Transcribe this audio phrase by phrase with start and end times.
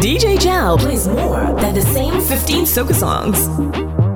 [0.00, 4.07] DJ Jal plays more than the same 15 soca songs.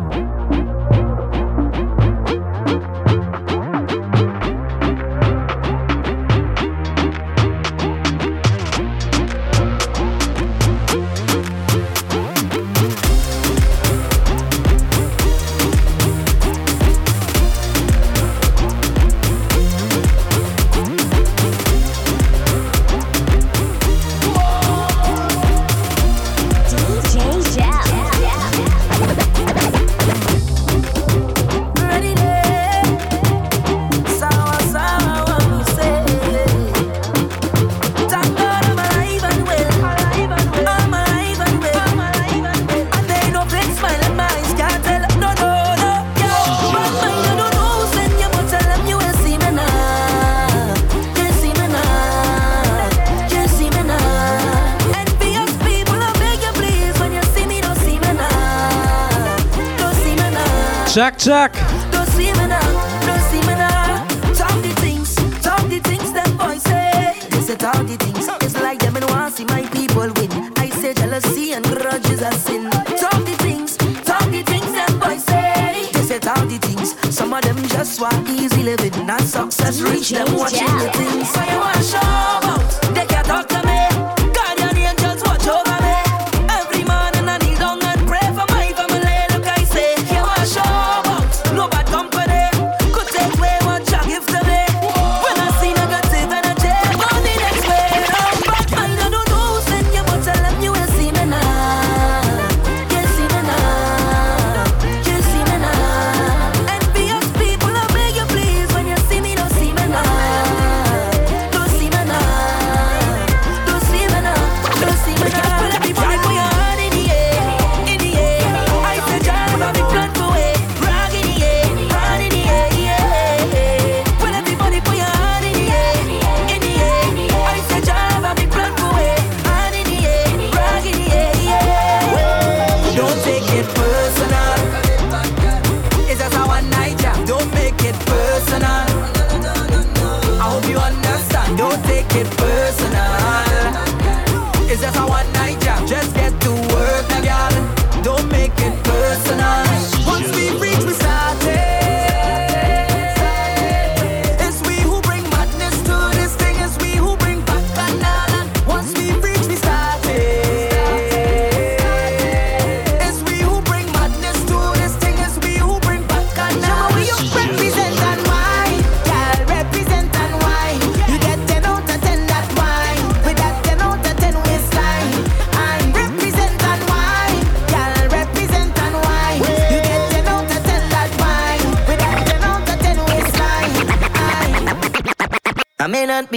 [61.24, 61.52] Jack,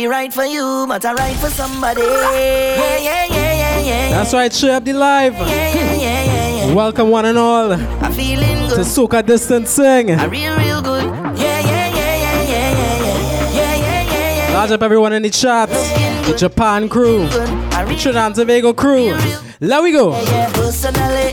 [0.04, 2.02] right for you, but I right for somebody.
[2.02, 4.10] Yeah, yeah, yeah, yeah, yeah.
[4.10, 5.34] That's right, share the live.
[5.34, 6.74] Yeah, yeah, yeah, yeah, yeah.
[6.74, 7.72] Welcome one and all.
[7.72, 8.76] I'm feeling good.
[8.76, 10.12] To Soca Distancing.
[10.12, 11.06] I real, real good.
[11.06, 14.54] Yeah, yeah, yeah, yeah, yeah, yeah, yeah, yeah, yeah, yeah.
[14.54, 15.70] Large up everyone in the chat.
[15.70, 17.28] The Japan crew.
[17.28, 19.16] The Trinidad and Tobago crew.
[19.62, 20.12] Let we go.
[20.12, 21.32] Yeah, yeah, personally,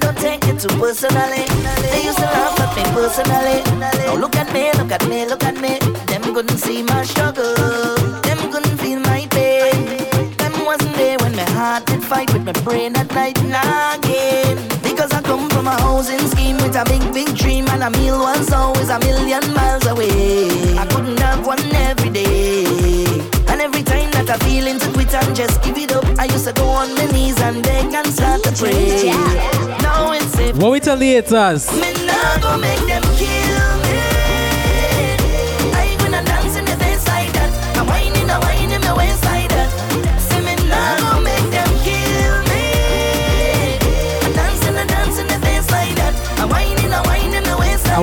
[0.00, 1.44] don't take it too personally.
[1.92, 3.62] They used to laugh at me personally.
[3.78, 5.78] Now look at me, look at me, look at me.
[6.24, 7.54] Them couldn't see my struggle.
[8.22, 9.84] Them couldn't feel my pain.
[10.38, 13.54] Them wasn't there when my heart did fight with my brain at night and
[14.02, 14.56] again.
[14.82, 18.18] Because I come from a housing scheme with a big, big dream and a meal
[18.20, 20.48] once always a million miles away.
[20.78, 23.04] I couldn't have one every day.
[23.48, 26.46] And every time that I feel into quit and just give it up, I used
[26.46, 29.12] to go on my knees and beg and start to pray.
[29.82, 30.56] Now it's safe.
[30.56, 31.70] What we tell the haters?
[31.70, 33.43] Me nah go make them kill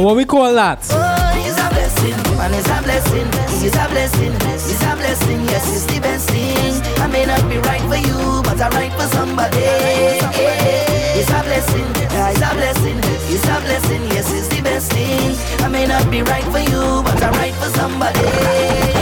[0.01, 0.79] And what we call that?
[0.89, 3.21] Oh, a blessing, man, a blessing.
[3.21, 5.41] A blessing, a blessing.
[5.45, 6.81] Yes, the best thing.
[6.97, 9.61] I may not be right for you, but I'm right for somebody.
[9.61, 14.01] A blessing, a blessing, a blessing.
[14.09, 15.37] Yes, the best thing.
[15.63, 19.00] I may not be right for you, but I'm right for somebody.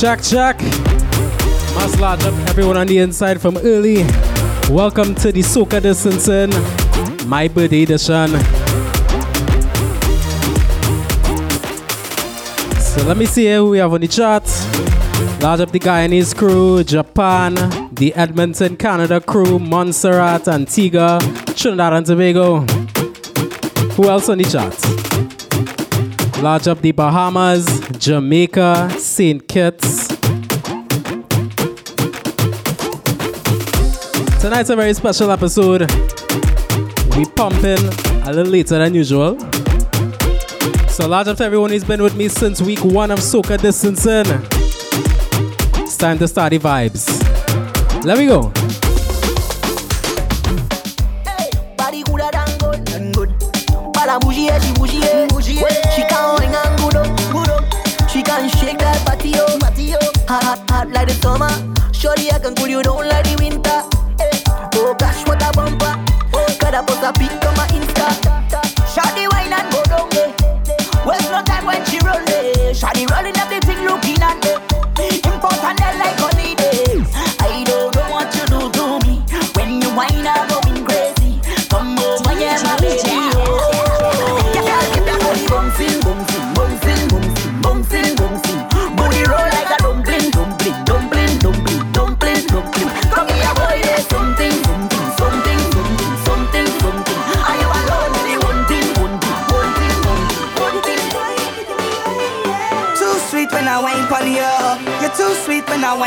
[0.00, 0.22] Check.
[1.74, 3.96] Mass large up everyone on the inside from early.
[4.70, 6.48] Welcome to the Soca Distancing,
[7.28, 8.30] my birthday edition.
[12.80, 14.44] So let me see who we have on the chart.
[15.42, 17.54] Large up the Guyanese crew, Japan,
[17.92, 21.18] the Edmonton, Canada crew, Montserrat, Antigua,
[21.54, 22.60] Trinidad and Tobago.
[23.96, 25.09] Who else on the chart?
[26.42, 27.66] Large up the Bahamas,
[27.98, 29.46] Jamaica, St.
[29.46, 30.08] Kitts.
[34.40, 35.82] Tonight's a very special episode.
[37.14, 37.84] We pumping
[38.24, 39.38] a little later than usual.
[40.88, 44.24] So large up to everyone who's been with me since week one of Soca Distancing
[45.84, 47.22] It's time to start the vibes.
[48.02, 48.50] Let me go.
[51.76, 53.28] body gooder than good, than good.
[53.92, 55.09] Bada bougie, she bougie.
[61.20, 61.50] Summer.
[61.92, 63.80] Shorty, I can cool you down like the winter.
[64.20, 65.94] Eh, oh gosh, what a bumper.
[66.32, 67.39] Oh, gotta post a pic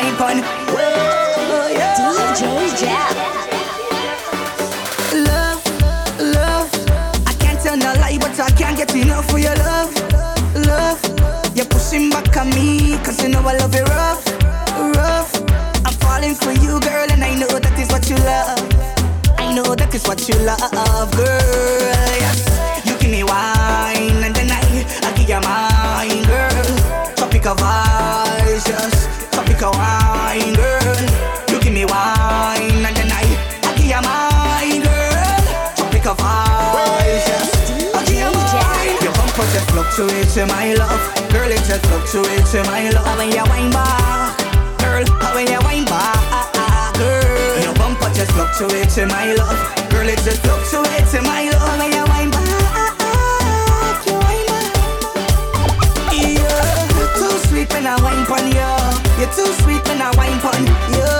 [0.03, 0.37] wine pon.
[2.03, 3.15] DJ Jeff.
[5.13, 5.63] Love,
[6.19, 6.69] love.
[7.27, 9.93] I can't tell no lie, but I can't get enough for your love,
[10.65, 10.99] love.
[11.55, 14.25] You're pushing back on me, cause you know I love you rough,
[14.97, 15.31] rough.
[15.85, 18.59] I'm falling for you, girl, and I know that is what you love.
[19.37, 22.02] I know that is what you love, girl.
[40.33, 41.31] Fluctuates, my love.
[41.31, 43.17] Girl, it just fluctuates, my love.
[43.17, 44.37] When you wine back,
[44.79, 47.63] girl, when you wine back, girl.
[47.63, 49.57] Your bumper just fluctuates, my love.
[49.89, 51.79] Girl, it just fluctuates, my love.
[51.79, 52.49] When you wine back.
[56.95, 60.65] You're too sweet When I wine pon you you're too sweet when I wine pon
[60.65, 61.12] you.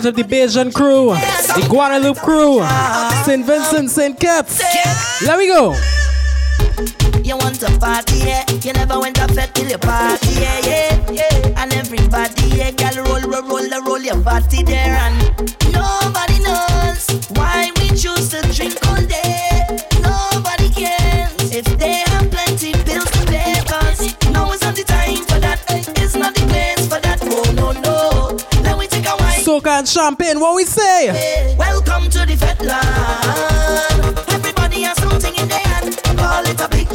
[0.00, 2.64] Lots of the Bajan crew, the Guadeloupe crew.
[3.26, 3.44] St.
[3.44, 4.18] Vincent, St.
[4.18, 4.62] Kitts.
[5.20, 5.76] Let me go.
[7.22, 8.48] You want to party, yeah?
[8.64, 11.62] You never went to fed till you party, yeah, yeah, yeah.
[11.62, 15.19] And everybody, yeah, girl, roll, roll, roll, roll your party there, and
[29.90, 31.56] champagne, what we say?
[31.58, 32.70] Welcome to the.
[34.28, 36.00] Everybody has something in their hand.
[36.16, 36.94] Call it a big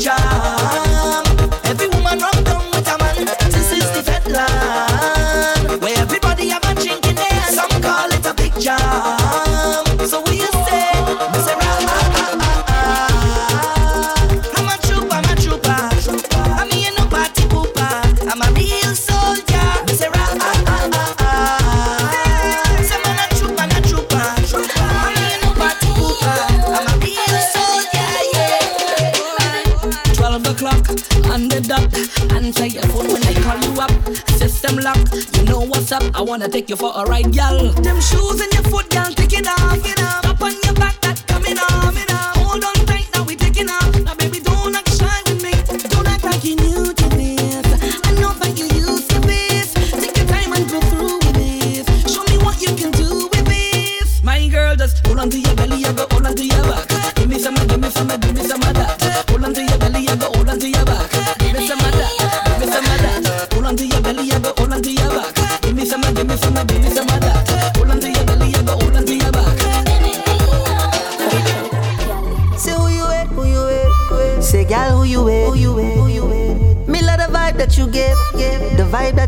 [36.45, 37.57] wanna take you for a ride, gal.
[37.81, 38.84] Them shoes in your foot,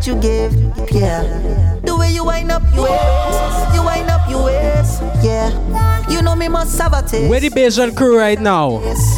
[0.08, 0.54] you give,
[0.90, 1.22] yeah.
[1.84, 5.52] The way you wind up your waist, you wind up your waist, yeah.
[6.10, 7.30] You know me must have a taste.
[7.30, 8.78] Where the Bajan crew right now?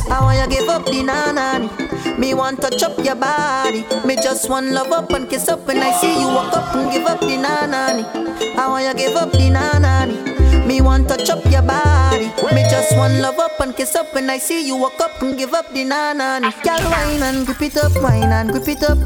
[0.10, 1.69] I want you give up the nana.
[2.17, 3.86] Me want to chop your body.
[4.03, 6.91] Me just want love up and kiss up when I see you walk up and
[6.91, 8.10] give up the nana.
[8.58, 10.65] I want you give up the nana.
[10.65, 12.25] Me want to chop your body.
[12.55, 15.38] Me just want love up and kiss up when I see you walk up and
[15.38, 16.51] give up the nana.
[16.63, 18.98] Girl, wine and grip it up, wine and grip it up.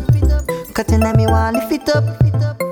[0.74, 2.04] Cutting at me want lift it up.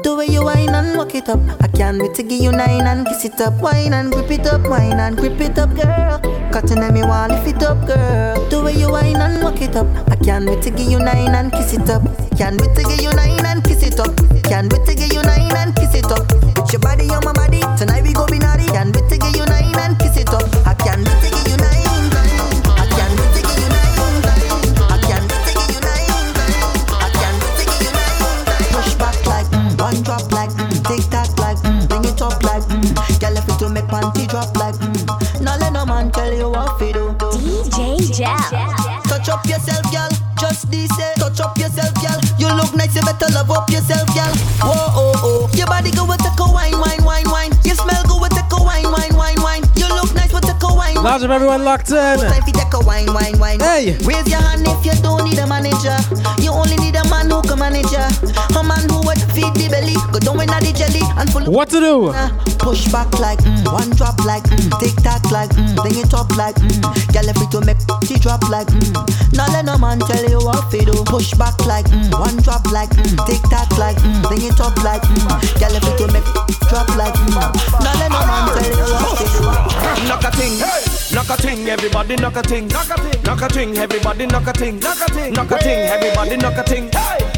[0.02, 1.40] The way you wine and walk it up.
[1.62, 3.54] I can't wait to give you nine and kiss it up.
[3.62, 6.20] Wine and grip it up, wine and grip it up, girl.
[6.52, 8.50] Cutting at me want lift it up, girl.
[8.50, 9.86] The way you wine and walk it up.
[10.10, 12.02] I can't wait to give you nine and kiss it up.
[12.36, 14.18] Can't wait to give you nine and kiss it up.
[14.46, 15.41] Can't wait to give you nine
[39.32, 40.12] up yourself, girl.
[40.40, 41.14] Just this, eh.
[41.16, 42.20] touch up yourself, girl.
[42.38, 44.34] You look nice, you better love up yourself, girl.
[44.60, 45.50] Whoa, oh, oh.
[45.56, 47.52] Your body go with a wine, wine, wine, wine.
[47.64, 49.64] You smell good with a wine, wine, wine, wine.
[49.76, 50.96] You look nice with a wine.
[50.96, 52.20] Large of everyone locked in.
[52.20, 53.60] Time take a wine, wine, wine.
[53.60, 53.96] Hey.
[54.04, 55.96] Raise your hand if you don't need a manager.
[56.44, 58.12] You only need a man who can manage ya.
[58.58, 59.96] A man who would feed the belly,
[60.52, 61.46] go in the jelly and full.
[61.52, 62.08] What to do?
[62.12, 62.30] Uh,
[62.60, 66.30] Push back like mm, one drop like mm, tick tock like mm, bring it up
[66.38, 66.78] like mm,
[67.14, 68.94] girl if it to make she drop like mm.
[69.34, 71.04] Now let no man tell you what to do.
[71.06, 74.76] Push back like mm, one drop like mm, tick tock like mm, bring it up
[74.84, 75.26] like mm,
[75.58, 76.28] girl if it to make
[76.70, 77.34] drop like mm.
[77.82, 79.82] Now let no man tell you what to do.
[80.08, 80.58] Knock a ting,
[81.14, 84.48] knock a ting, everybody knock a ting, knock a ting, knock a ting, everybody knock
[84.48, 86.90] a ting, knock a ting, knock a ting, everybody knock a ting,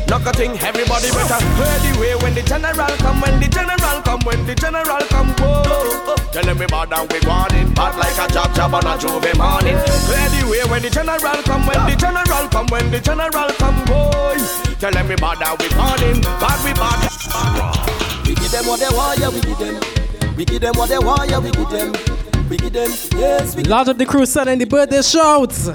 [0.08, 4.02] knock a ting, everybody better clear the way when the general come, when the general
[4.02, 6.16] come, when the general come, whoa.
[6.32, 9.78] Tell everybody that we want it, bad like a job job on a J'ouvert morning.
[10.10, 13.80] Clear the way when the general come, when the general come, when the general come,
[13.86, 14.38] boy.
[14.82, 18.28] Tell everybody that we want it, bad we bad.
[18.28, 19.78] We give them what they want, yeah, we give them.
[20.36, 21.94] We give them what they want, yeah, we give them.
[22.50, 25.70] We give them, yes, we Large of the crew sending the birthday shouts.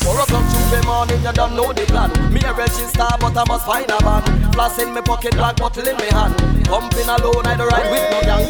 [0.00, 2.10] Four o'clock Tuesday morning, you don't know the plan.
[2.32, 4.22] Me a register, but I must find a van.
[4.52, 6.34] Flash in my pocket, black bottle in my hand.
[6.64, 8.46] Pumping alone, I don't ride with no gang.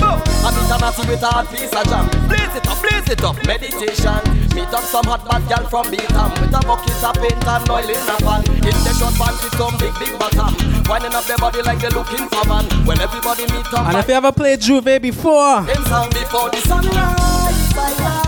[0.46, 2.06] I'm international with a hard piece of jam.
[2.30, 4.20] Blaze it up, blaze it up, meditation.
[4.54, 7.88] Meet up some hot bad girl from Beetham with a bucket of paint and oil
[7.88, 8.42] in a pan.
[8.62, 10.54] In the short pants with some big, big bottom.
[10.86, 12.64] Winding up their body like they're looking for man.
[12.86, 18.19] When everybody meet up, And if you ever played J'ouvert before, before the sunrise.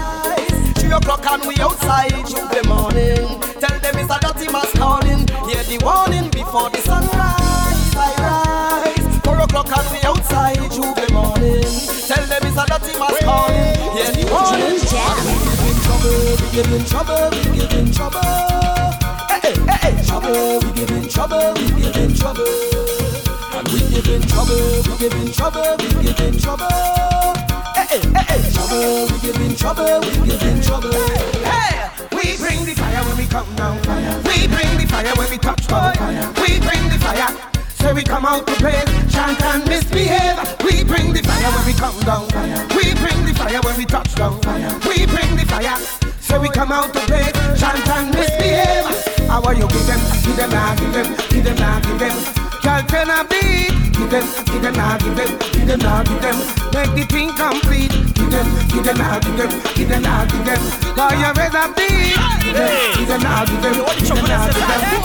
[0.93, 3.41] Three o'clock and we outside Tuesday morning.
[3.57, 5.25] Tell them it's a dirty mass calling.
[5.49, 7.97] Hear the warning before the sunrise.
[7.97, 9.21] I rise.
[9.25, 11.65] Four o'clock and we outside Tuesday morning.
[11.65, 13.73] Tell them it's a dirty mass calling.
[13.97, 14.77] Hear the warning.
[14.77, 15.01] We give
[15.65, 18.21] in trouble, we give in trouble, we give in trouble.
[19.33, 22.53] Hey, hey, hey, trouble, we give in trouble, we give in trouble.
[23.57, 26.69] And we give in trouble, we give in trouble, we give in trouble.
[27.73, 30.93] Hey, hey, hey, hey, trouble, give in trouble, we give in trouble.
[31.47, 33.79] Hey, we bring the fire when we come down.
[34.27, 35.95] We bring the fire when we touch down.
[36.43, 37.31] We bring the fire.
[37.79, 40.39] So we come out to play, chant and misbehave.
[40.65, 42.27] We bring the fire when we come down.
[42.75, 44.35] We bring the fire when we touch down.
[44.87, 45.79] We bring the fire.
[46.21, 48.87] So we come out to play, chant and misbehave.
[49.29, 52.42] How are you give them, give them, now give them, give them, now give them.
[52.63, 53.75] Girl, turn a beat.
[53.93, 56.37] Give them, give them, now give them, give them, now give them.
[56.73, 57.91] Make the thing complete.
[58.15, 60.61] Give them, give them, now give them, give them, now give them.
[60.95, 62.15] Cause you raise a beat.
[62.43, 65.03] Give them, give them, now give them, give them, now give them.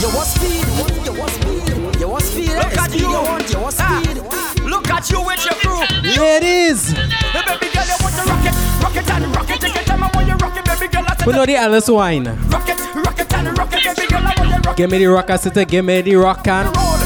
[0.00, 2.48] You want speed, you want speed, you want speed.
[2.56, 3.00] Look at you.
[3.00, 4.22] you want, you want ah, speed.
[4.30, 4.54] Ah.
[4.64, 5.80] Look at you with your crew.
[6.16, 9.60] ladies, The baby girl, you want to rock it, rock it and rock it.
[9.60, 11.04] Take your time, I want you rock it, baby girl.
[11.06, 12.24] I we said know the Alice wine.
[12.48, 13.19] rock it, rock it
[14.76, 16.99] Give me the rock, I said, give me the rock and.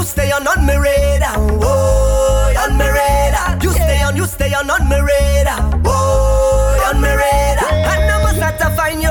[0.00, 1.36] you stay on on me radar.
[1.60, 3.58] Oh, on me radar.
[3.62, 5.60] You stay on, you stay on on me radar.
[5.84, 7.70] Oh, on me radar.
[7.70, 9.10] And I'm a to find you.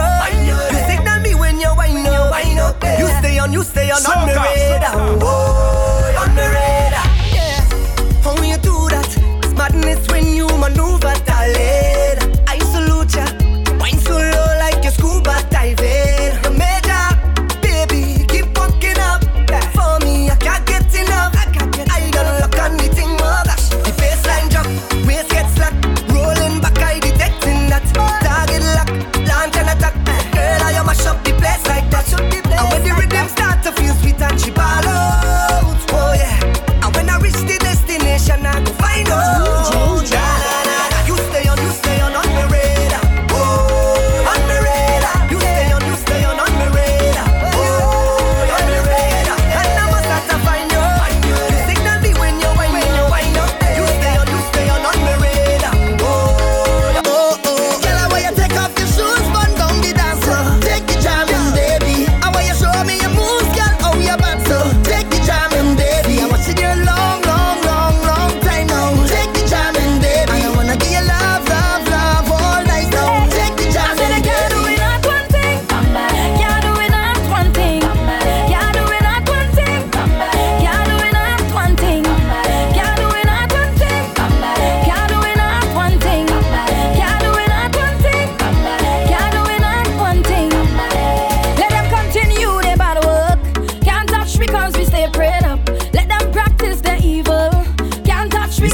[0.50, 2.84] You signal me when you wind up.
[3.00, 4.94] You stay on, you stay on on me radar.
[5.22, 5.89] Oh.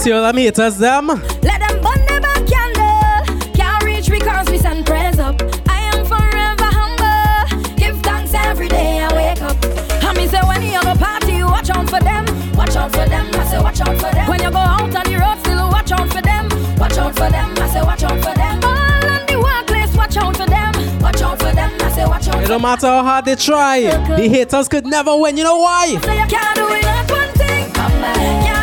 [0.05, 1.07] see all them haters, them.
[1.07, 3.53] Let them burn the back candle.
[3.55, 5.41] Can't reach because we send prayers up.
[5.67, 7.75] I am forever humble.
[7.75, 9.57] Give thanks every day I wake up.
[10.05, 12.23] And me say when you go party, watch out for them.
[12.53, 13.25] Watch out for them.
[13.33, 14.27] I say watch out for them.
[14.29, 16.49] When you go out on the road, still watch out for them.
[16.77, 17.49] Watch out for them.
[17.57, 18.63] I say watch out for them.
[18.63, 20.71] All on the workplace, watch out for them.
[21.01, 21.71] Watch out for them.
[21.81, 22.43] I say watch out.
[22.43, 23.81] It don't matter how hard they try,
[24.15, 25.35] the haters could never win.
[25.35, 25.87] You know why?
[25.87, 26.85] So you can't do it.
[27.09, 28.54] One thing.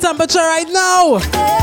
[0.00, 1.59] temperature right now.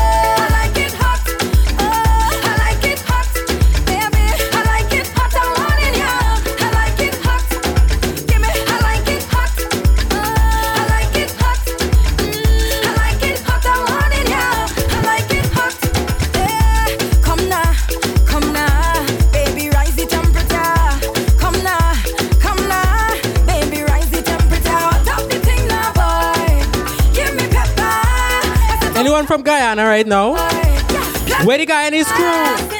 [29.28, 30.32] from Guyana right now.
[31.44, 32.77] Where the Guyanese crew?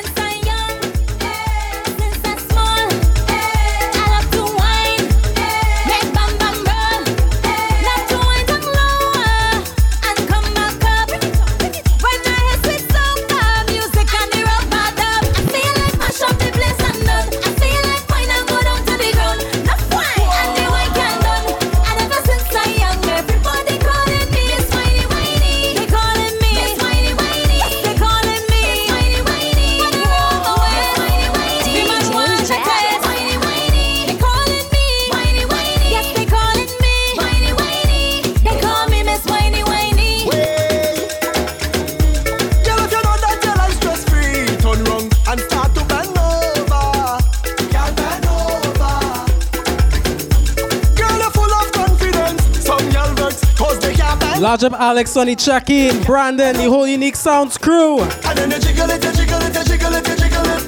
[54.59, 56.03] Ajab Alex on the check in.
[56.03, 58.01] Brandon, the whole unique sounds crew.
[58.01, 60.67] And then you jiggle it, you jiggle it, you jiggle it, you jiggle it.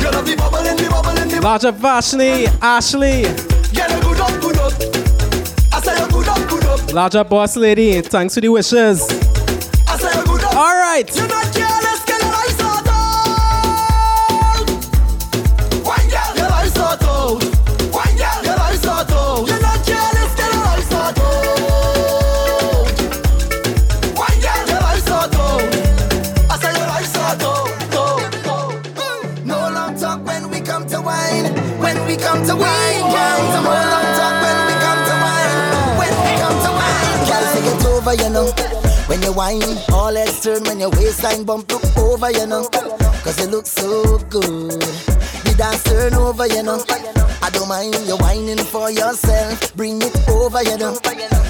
[0.00, 0.10] Girl,
[2.60, 3.22] Ashley,
[3.72, 4.72] Get a good up, good up.
[5.72, 7.28] I say a good up, good up.
[7.30, 9.00] Boss lady, thanks for the wishes.
[9.86, 10.56] I say a good up.
[10.56, 11.27] All right.
[39.38, 42.68] You all heads turn when your waistline bump, look over, you know.
[43.22, 44.80] Cause you look so good.
[44.82, 46.82] The dance turn over, you know.
[47.40, 49.76] I don't mind you whining for yourself.
[49.76, 50.98] Bring it over, you know.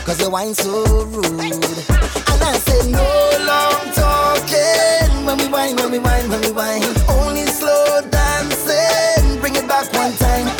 [0.05, 1.25] Cause you whine so rude.
[1.33, 3.09] And I say, no
[3.49, 5.25] long talking.
[5.25, 6.83] When we whine, when we whine, when we whine.
[7.09, 9.41] Only slow dancing.
[9.41, 10.58] Bring it back one time.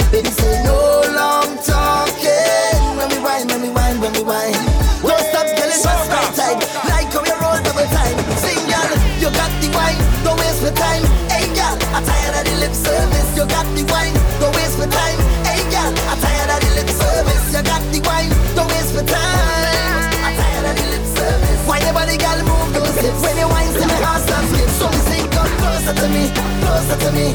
[10.29, 11.05] Don't waste my time.
[11.33, 13.29] Hey, girl, I'm tired of the lip service.
[13.33, 14.13] You got the wine.
[14.45, 15.17] Don't waste my time.
[15.49, 17.45] Hey, girl, I'm tired of the lip service.
[17.49, 18.29] You got the wine.
[18.53, 20.13] Don't waste my time.
[20.21, 21.61] I'm tired of the lip service.
[21.65, 23.25] Why the body, girl, move those hips?
[23.25, 24.69] When you wine, see my heart stop skip.
[24.77, 26.25] So me say, come closer to me,
[26.61, 27.27] closer to me.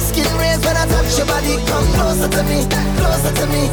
[0.00, 1.60] Skin raised when I touch your body.
[1.68, 2.64] Come closer to me,
[2.96, 3.68] closer to me.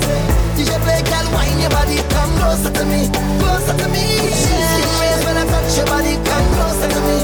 [0.60, 2.04] DJ play, girl, wine your body.
[2.12, 3.08] Come closer to me,
[3.40, 4.04] closer to me.
[4.36, 6.20] Skin raised when I touch your body.
[6.28, 7.18] Come closer to me,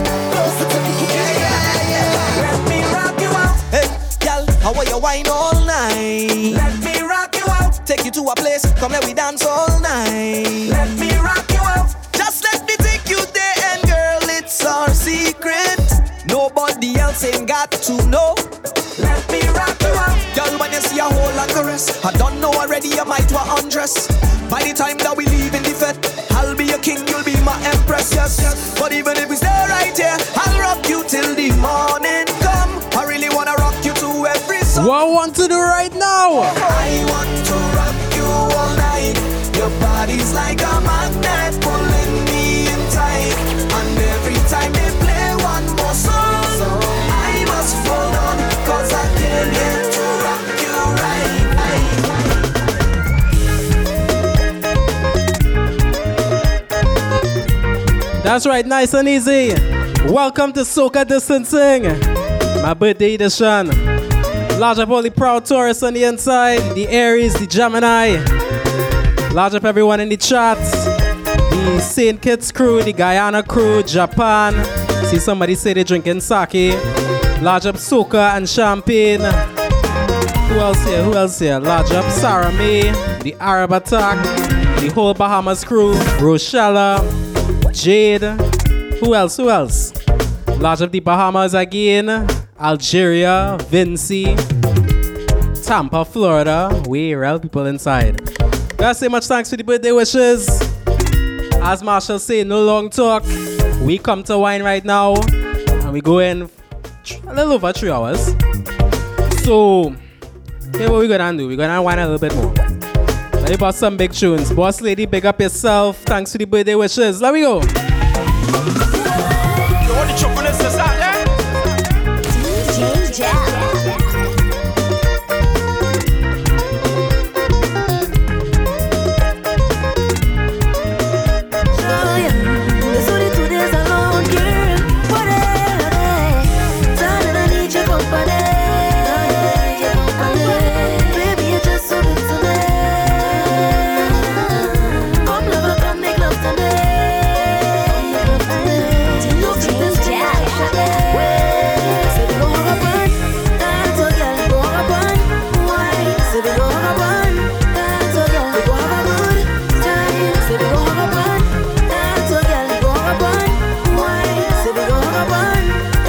[4.62, 6.54] how are you wine all night?
[6.54, 7.86] Let me rock you out.
[7.86, 10.68] Take you to a place, come let we dance all night.
[10.70, 11.90] Let me rock you out.
[12.14, 15.80] Just let me take you there, and girl, it's our secret.
[16.28, 18.36] Nobody else ain't got to know.
[19.00, 20.18] Let me rock you out.
[20.36, 23.30] Girl, when you see a whole lot of rest, I don't know already, you might
[23.32, 24.08] want undress.
[24.50, 25.98] By the time that we leave in the fete,
[26.32, 28.80] I'll be your king, you'll be my empress, yes, yes.
[28.80, 29.36] But even if we
[34.82, 36.42] What I want to do right now?
[36.42, 39.14] I want to rock you all night.
[39.56, 43.38] Your body's like a magnet pulling me in tight.
[43.78, 46.82] And every time they play one more song,
[47.14, 48.38] I must hold on.
[48.66, 50.74] Cause I can't get to rock you
[58.18, 58.24] right.
[58.24, 59.54] That's right, nice and easy.
[60.12, 61.84] Welcome to Soca Distancing,
[62.64, 63.91] my birthday edition.
[64.62, 68.18] Large up all the proud tourists on the inside, the Aries, the Gemini.
[69.34, 72.22] Large up everyone in the chat, the St.
[72.22, 74.54] Kitts crew, the Guyana crew, Japan.
[75.06, 76.78] See somebody say they're drinking sake.
[77.42, 79.22] Large up Soca and champagne.
[79.22, 81.04] Who else here?
[81.06, 81.60] Who else here?
[81.60, 82.92] Large up Sarah May,
[83.24, 84.24] the Arab Attack,
[84.80, 87.02] the whole Bahamas crew, Rochella,
[87.74, 88.40] Jade.
[89.00, 89.38] Who else?
[89.38, 89.92] Who else?
[90.60, 92.28] Large up the Bahamas again.
[92.62, 94.36] Algeria, Vinci,
[95.72, 96.84] Tampa, Florida.
[96.86, 98.20] We real people inside.
[98.76, 100.50] Gotta say much thanks for the birthday wishes.
[101.64, 103.24] As Machel say, no long talk.
[103.82, 106.50] We come to wine right now, and we go in
[107.26, 108.36] a little over three hours.
[109.46, 109.96] So,
[110.74, 111.48] here's what we're gonna do.
[111.48, 112.54] We're gonna wine a little bit more.
[113.40, 114.52] Let me bust some big tunes.
[114.52, 116.00] Boss lady, big up yourself.
[116.00, 117.22] Thanks for the birthday wishes.
[117.22, 117.62] Let me go.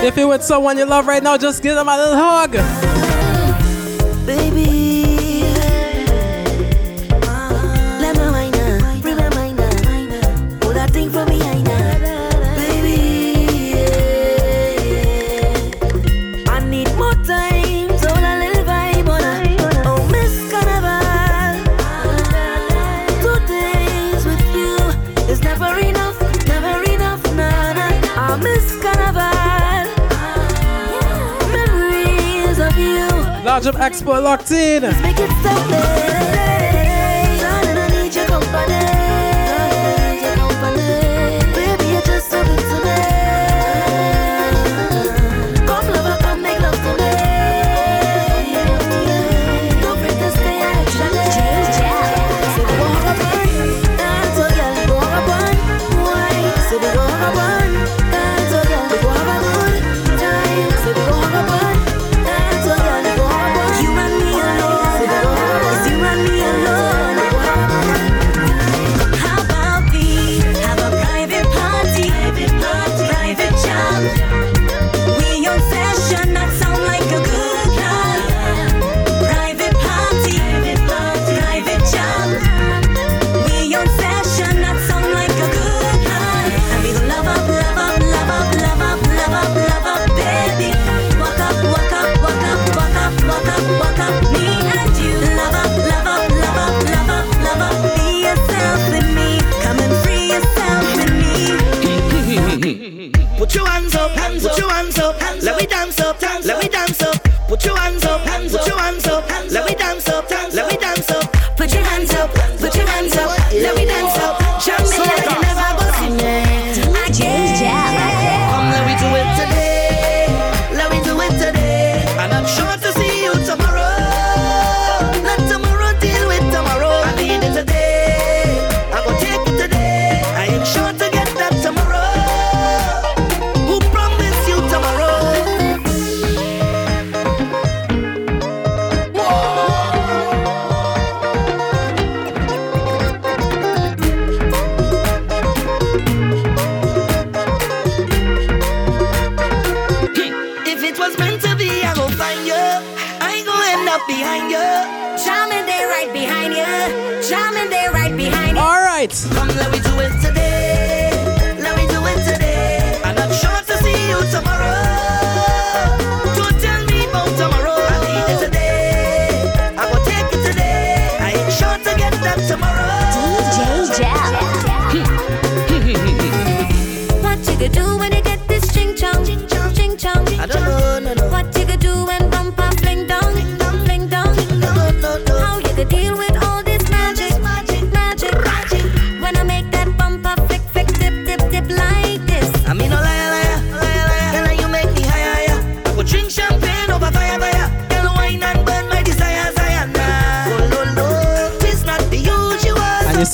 [0.02, 3.01] If you're with someone you love right now, just give them a little hug.
[33.64, 34.82] Up export locked in.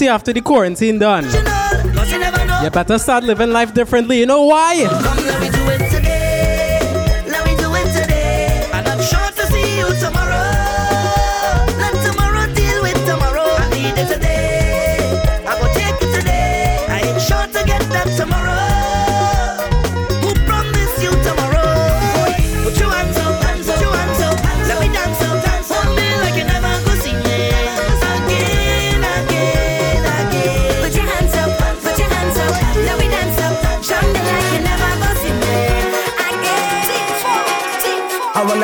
[0.09, 4.19] See, after the quarantine done, you you better start living life differently.
[4.19, 5.58] You know why?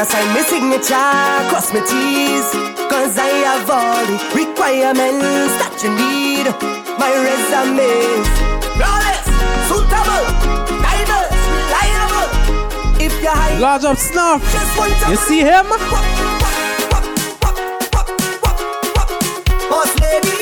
[0.05, 2.45] I sign my signature, cross my T's
[2.93, 6.45] Cause I have all the requirements that you need
[7.01, 8.29] My resume is
[8.77, 9.25] flawless,
[9.65, 10.29] suitable,
[10.85, 12.29] diverse, reliable
[13.01, 14.45] If you're Large up snuff.
[14.53, 15.73] just want to You see him?
[19.73, 20.37] Boss lady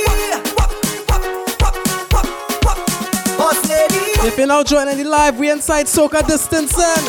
[3.39, 7.07] Boss lady If you're now joining the live, we inside Soca Distancing.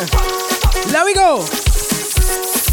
[0.91, 1.47] There we go.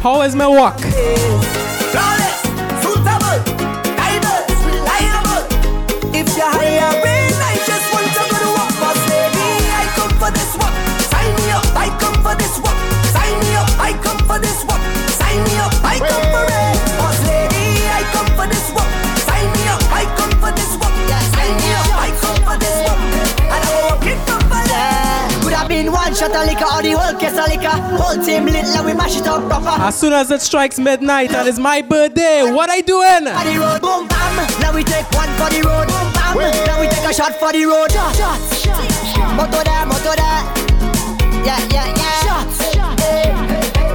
[0.00, 0.80] How is my walk?
[26.28, 27.76] Shot of liquor or the whole case of liquor.
[27.96, 29.82] Whole team lit, let we mash it up proper.
[29.82, 33.26] As soon as it strikes midnight and it's my birthday, what I doing?
[33.26, 34.60] For the road, boom bam.
[34.60, 36.66] Now we take one for the road, boom bam.
[36.66, 37.90] Now we take a shot for the road.
[37.90, 38.66] Shots.
[39.36, 40.42] Moto there, moto there.
[41.44, 42.20] Yeah, yeah, yeah.
[42.24, 42.76] Shots.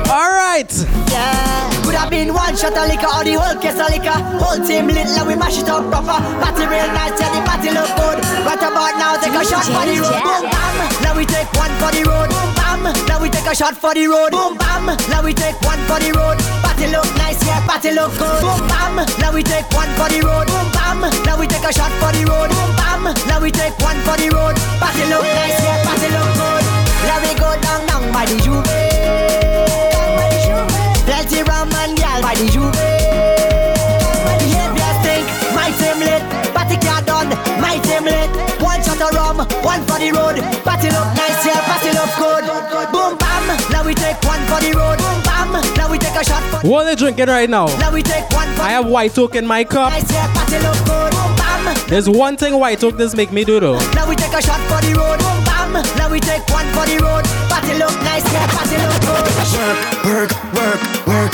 [0.09, 0.71] All right.
[1.11, 1.72] Yeah.
[1.93, 4.17] Could have been one shot of liquor or the whole case of liquor.
[4.41, 6.17] Whole team lit, let we mash it up proper.
[6.41, 8.17] Party real nice, yeah, the party look good.
[8.49, 10.17] Right about now, take a shot for the road.
[10.25, 10.77] Boom bam.
[11.05, 12.33] Now we take one for the road.
[12.33, 12.81] Boom bam.
[13.05, 14.33] Now we take a shot for the road.
[14.33, 14.89] Boom bam.
[15.13, 16.41] Now we take one for the road.
[16.65, 18.41] Party look nice, yeah, party look good.
[18.41, 18.97] Boom bam.
[19.21, 20.49] Now we take one for the road.
[20.49, 21.05] Boom bam.
[21.29, 22.49] Now we take a shot for the road.
[22.49, 23.05] Boom bam.
[23.29, 24.57] Now we take one for the road.
[24.81, 26.65] Party look nice, yeah, party look good.
[27.05, 28.82] Now we go down, down by the juve.
[31.63, 32.73] Plenty rum and gal by the juve.
[34.43, 36.23] Behavior stink, my team lit.
[36.53, 37.29] Party car done,
[37.61, 38.29] my team lit.
[38.61, 40.43] One shot of rum, one for the road.
[40.67, 42.43] Party look nice, yeah, party look good.
[42.91, 44.97] Boom bam, now we take one for the road.
[44.99, 46.67] Boom bam, now we take a shot for.
[46.67, 47.67] What are they drinking right now?
[47.79, 49.91] Now we take one for I have white oak in my cup.
[49.91, 51.11] nice, yeah, party look good.
[51.15, 53.79] Boom bam, There's one thing white oak does make me do though.
[53.95, 55.19] now we take a shot for the road.
[55.19, 57.23] Boom bam, now we take one for the road.
[57.47, 59.23] Party look nice, yeah, party look good.
[60.03, 61.33] work, work, work, work,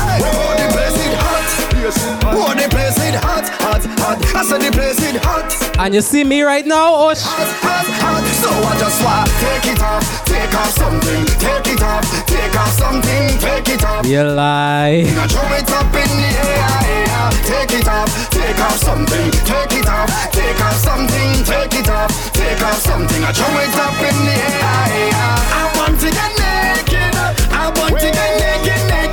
[2.33, 3.43] Oh, the place is hot.
[3.43, 4.35] The place is hot, hot, hot, hot.
[4.35, 7.49] I said the place is hot, And you see me right now, oh sh- hot,
[7.61, 8.23] hot, hot.
[8.41, 12.71] So I just want take it off, take off something, take it off, take off
[12.79, 14.05] something, take it off.
[14.05, 15.03] You lie.
[15.15, 17.29] Now throw it up in the air, air.
[17.45, 22.09] Take it off, take off something, take it off, take off something, take it off,
[22.33, 23.21] take off something.
[23.23, 25.35] I throw it up in the air, air.
[25.51, 27.13] I want to get naked,
[27.51, 29.10] I want to get naked, naked.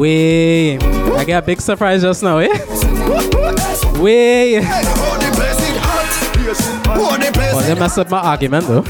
[0.00, 0.78] Way.
[0.78, 2.48] I got a big surprise just now, eh?
[4.00, 4.56] Way.
[4.56, 4.62] Oh,
[5.20, 6.32] the place is hot.
[6.32, 8.80] The place is they messed up my argument though.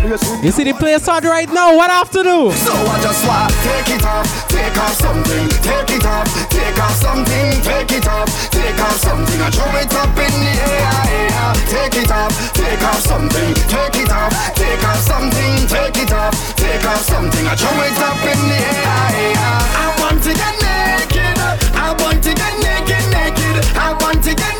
[0.00, 1.76] You see the place hot right now.
[1.76, 2.50] What I have to do?
[2.56, 6.96] So I just want take it off, take off something, take it off, take off
[6.96, 9.38] something, take it off, take off something.
[9.52, 11.20] Throw it up in the air.
[11.68, 16.34] Take it off, take off something, take it off, take off something, take it off,
[16.56, 17.44] take off something.
[17.44, 19.36] Throw it up in the air, air.
[19.36, 21.36] I want to get naked,
[21.76, 23.56] I want to get naked, naked.
[23.76, 24.59] I want to get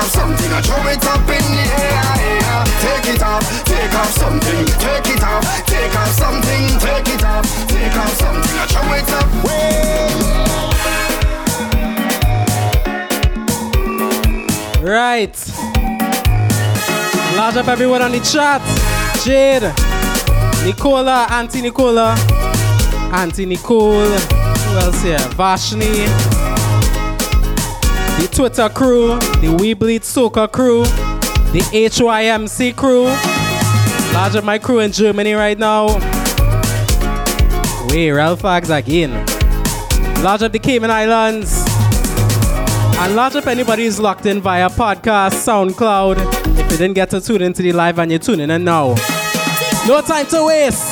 [0.00, 0.52] off something.
[0.52, 2.00] I throw it up in the air.
[2.80, 7.44] Take it off, take off something, take it off, take off something, take it off,
[7.68, 8.56] take off something.
[8.56, 9.28] I throw it up.
[14.82, 15.36] Right.
[17.36, 18.62] Large up everyone on the chat.
[19.22, 19.72] Jade,
[20.64, 22.16] Nicola, Auntie Nicola,
[23.12, 24.06] Auntie Nicole.
[24.06, 25.18] Who else here?
[25.36, 26.39] Vashni.
[28.20, 30.82] The Twitter crew, the We Bleed crew,
[31.52, 33.04] the HYMC crew.
[34.12, 35.86] Large up my crew in Germany right now.
[37.88, 39.10] Wait, Ralph Fags again.
[40.22, 41.64] Large up the Cayman Islands.
[42.98, 46.18] And large up anybody who's locked in via podcast, SoundCloud.
[46.58, 48.96] If you didn't get to tune into the live and you're tuning in now.
[49.88, 50.89] No time to waste.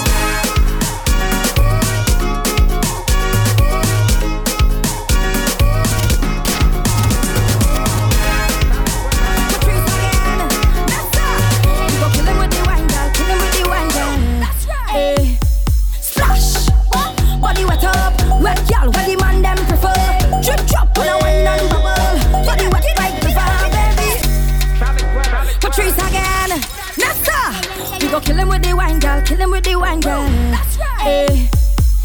[28.24, 29.22] Kill him with the wine, girl.
[29.22, 30.22] Kill him with the wine, girl.
[30.50, 31.06] That's right.
[31.06, 31.46] Eh,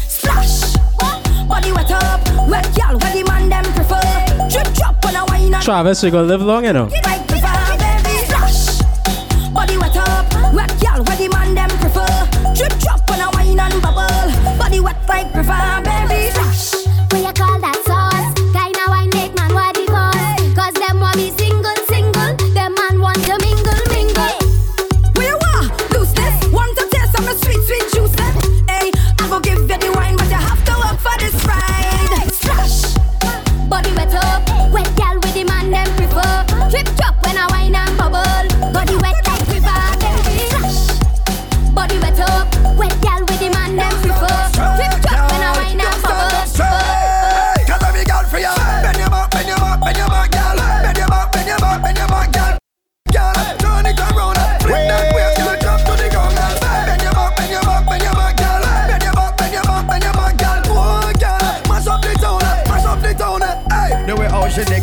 [0.08, 0.74] splash.
[1.46, 2.20] Body wet up.
[2.48, 2.98] Wet girl.
[2.98, 4.00] Where the man them prefer.
[4.48, 6.92] Drip drop when I wine and Travis, you gonna live long, enough.
[6.92, 7.08] you know.
[7.08, 8.16] Right prefer, baby.
[8.26, 9.52] Splash.
[9.52, 10.54] Body wet up.
[10.54, 11.04] Wet girl.
[11.04, 12.54] Where the man them prefer.
[12.54, 14.58] Drip drop when I wine and bubble.
[14.58, 16.43] Body wet like prefer, baby.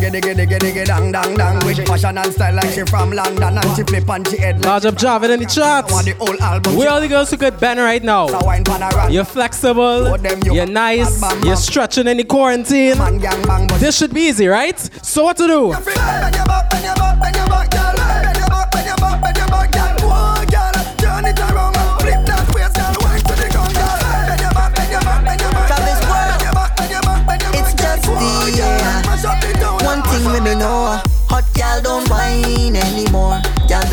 [0.02, 1.66] Diggy, diggy, diggy, diggy, dang, dang, dang.
[1.66, 4.64] With fashion and style like she from London, and she flip and she head like
[4.64, 5.90] Large up Javid in the chat.
[5.90, 6.76] want the whole album.
[6.76, 8.28] Where all the girls who could bend right now?
[8.28, 9.10] She wine pan a rock.
[9.12, 12.98] You're flexible, you're nice, you're stretching in the quarantine.
[12.98, 14.78] Man gang bang, but This should be easy, right?
[15.04, 15.72] So what to do?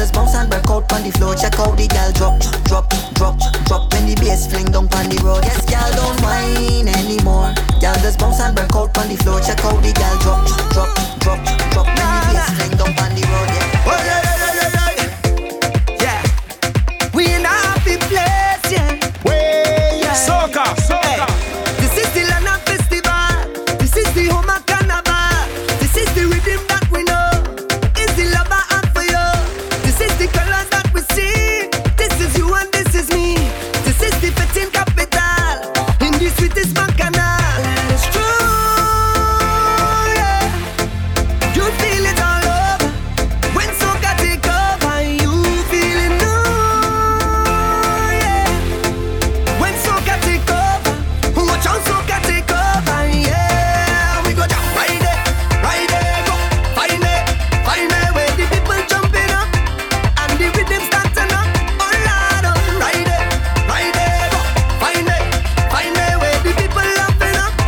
[0.09, 1.35] Just bounce and break out on the floor.
[1.35, 5.21] Check out the gal drop, drop, drop, drop when the bass fling down on the
[5.23, 5.43] road.
[5.43, 7.53] Yes, gal don't whine anymore.
[7.79, 9.39] Gal just bounce and break out on the floor.
[9.39, 10.89] Check out the gal drop, drop,
[11.19, 11.39] drop,
[11.71, 13.58] drop when the bass fling down on the road.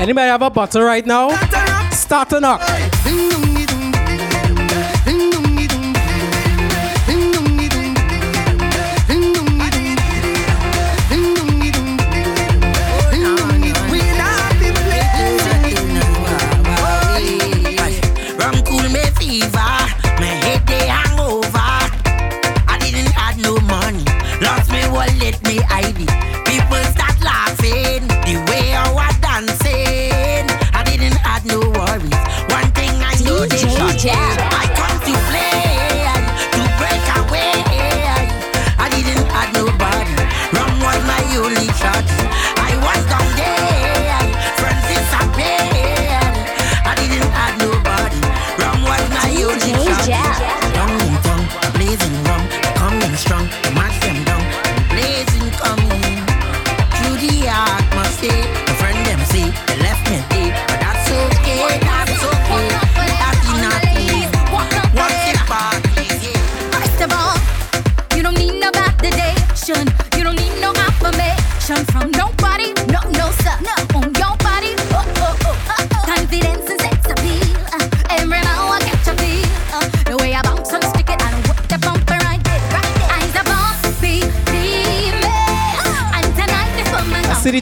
[0.01, 1.29] Anybody have a bottle right now?
[1.91, 2.61] Start to knock.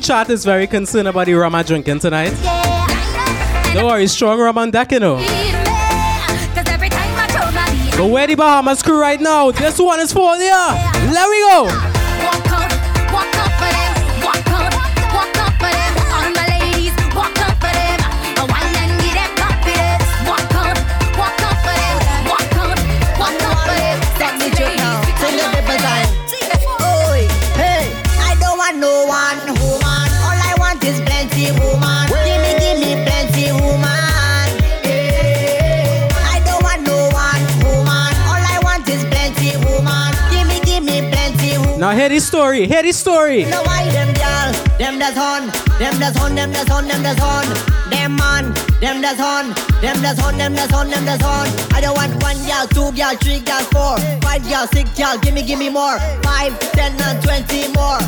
[0.09, 2.33] chat is very concerned about the rum I'm drinking tonight.
[3.75, 5.17] Don't worry, strong rum on deck, you know.
[7.95, 9.51] Go where the Bahamas crew right now.
[9.51, 10.49] This one is for you.
[11.13, 11.88] Let me go.
[41.79, 43.45] Now hear this story, hear this story.
[43.45, 45.47] Why them girl, them that's on,
[45.79, 47.45] them that's on, them that's on, them that's on,
[47.89, 48.51] them man,
[48.81, 51.47] them that's on, them that's on, them that's on, them that's on.
[51.71, 55.33] I don't want one girl, two girl, three girl, four, five girl, six girl, give
[55.33, 58.03] me, give me more, five, ten, and twenty more.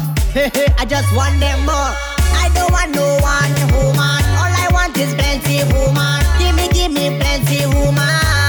[0.75, 1.95] I just want them more.
[2.43, 4.23] I don't want no one woman.
[4.35, 6.19] All I want is plenty woman.
[6.43, 8.40] Give me, give me plenty woman.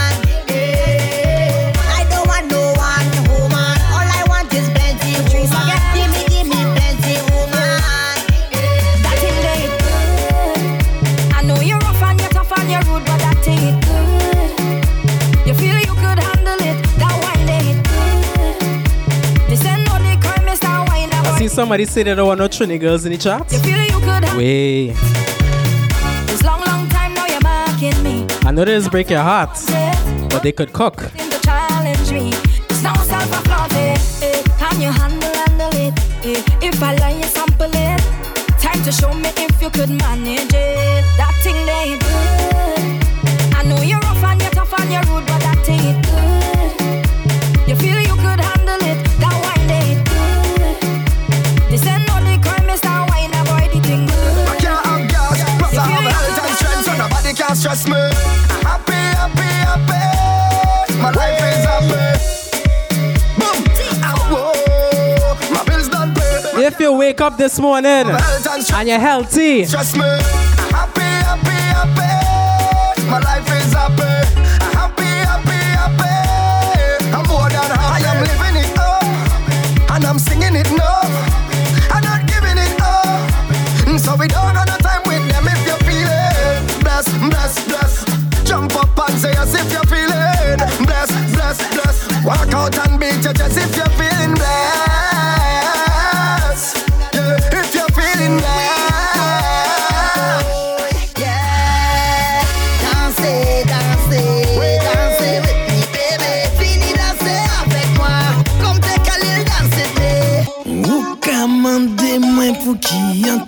[21.53, 23.47] somebody say don't want no Trini girls in the chat?
[24.37, 24.89] Way.
[26.33, 28.27] It's long, long time now you're me.
[28.45, 29.51] I know this break your heart,
[30.31, 31.11] but they could cook.
[36.65, 38.01] If I lie, you sample it.
[38.61, 40.72] Time to show me if you could manage it.
[66.83, 68.07] you wake up this morning.
[68.75, 70.52] And you're healthy, trust me.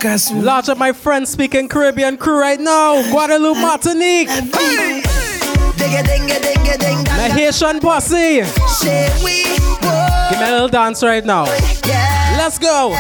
[0.05, 0.43] podcast.
[0.43, 3.03] Lots of my friends speaking Caribbean crew right now.
[3.11, 4.29] Guadeloupe, Martinique.
[7.09, 8.43] My Haitian bossy.
[10.31, 11.45] Give me a little dance right now.
[12.37, 12.95] Let's go.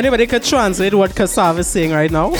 [0.00, 2.30] Anybody could translate what Kassav is saying right now,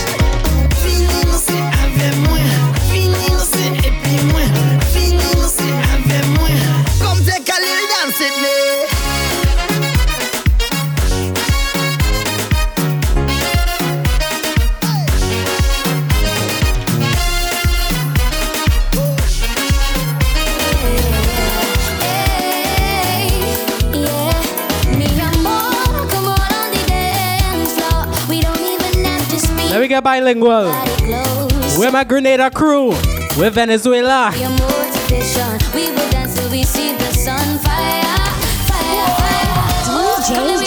[30.05, 31.79] let me get bilingual.
[31.79, 32.91] We're my Grenada crew.
[33.39, 34.33] We're Venezuela.
[34.37, 35.59] Your motivation.
[35.75, 38.03] We will dance till we see the sun fire,
[38.69, 39.85] fire, fire.
[39.87, 40.60] DJ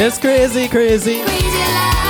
[0.00, 1.24] It's crazy, crazy.
[1.24, 2.07] Crazy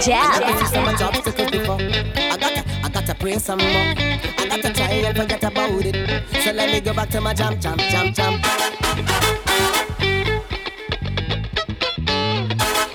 [0.00, 0.42] DJ Jab.
[0.42, 1.76] I never see so much obstacles before.
[1.76, 3.68] I gotta, I gotta pray some more.
[3.68, 6.24] I gotta try and forget about it.
[6.42, 8.40] So let me go back to my jam, jam, jam, jam.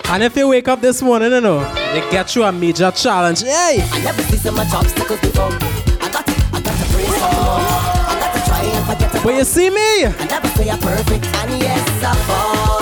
[0.07, 1.59] And if you wake up this morning, you know,
[1.93, 3.41] they get you a major challenge.
[3.41, 3.87] Hey!
[3.91, 5.45] I never see so much obstacles before.
[5.45, 7.61] I gotta, I gotta pray some more.
[7.61, 9.23] I gotta try and forget about it.
[9.23, 10.05] But you see me?
[10.05, 12.74] I never say I'm perfect, and yes, I fall,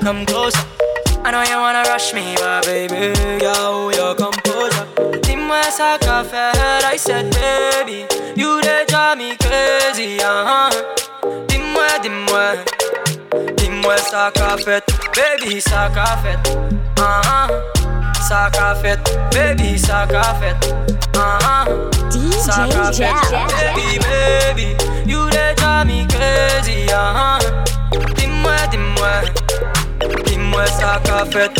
[0.00, 0.58] come closer.
[1.24, 4.86] I know you wanna rush me, but baby, yo, your composure.
[5.22, 10.70] Dis-moi ça qu'a fait, I said, baby, you they drive me crazy, uh-huh.
[11.48, 12.54] Dis-moi, dis-moi,
[13.56, 14.84] dis-moi ça qu'a fait,
[15.14, 16.38] baby, ça qu'a fait,
[16.96, 17.50] uh-huh.
[18.28, 18.98] Ça qu'a fait,
[19.32, 20.56] baby, ça qu'a fait,
[21.12, 21.90] uh-huh.
[22.96, 23.16] Qu'a
[23.74, 24.76] baby, baby,
[25.06, 27.38] you they drive me crazy, uh-huh.
[28.16, 29.49] Dis-moi, dis-moi.
[30.50, 31.52] Dis-moi ça qu'a fait.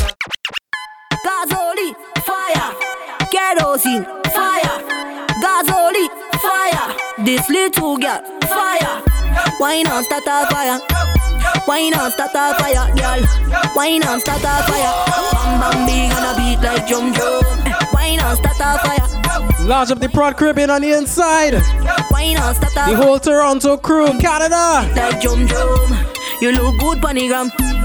[1.24, 2.74] Gasoline, fire.
[3.30, 4.82] Kerosene, fire.
[5.40, 6.96] Gasoline, fire.
[7.24, 9.02] This little girl, fire.
[9.60, 10.80] Wine on start a fire.
[11.68, 13.72] Wine on start a fire, girl.
[13.76, 14.92] Wine on start a fire.
[15.34, 17.44] Bam bam big on a beat like drum drum.
[17.92, 19.66] Wine on start a fire.
[19.68, 21.54] Large up the Prod Caribbean on the inside.
[22.10, 24.90] Wine on start a The whole Toronto crew, Canada.
[24.96, 25.96] like drum drum.
[26.40, 27.79] You look good, panigram.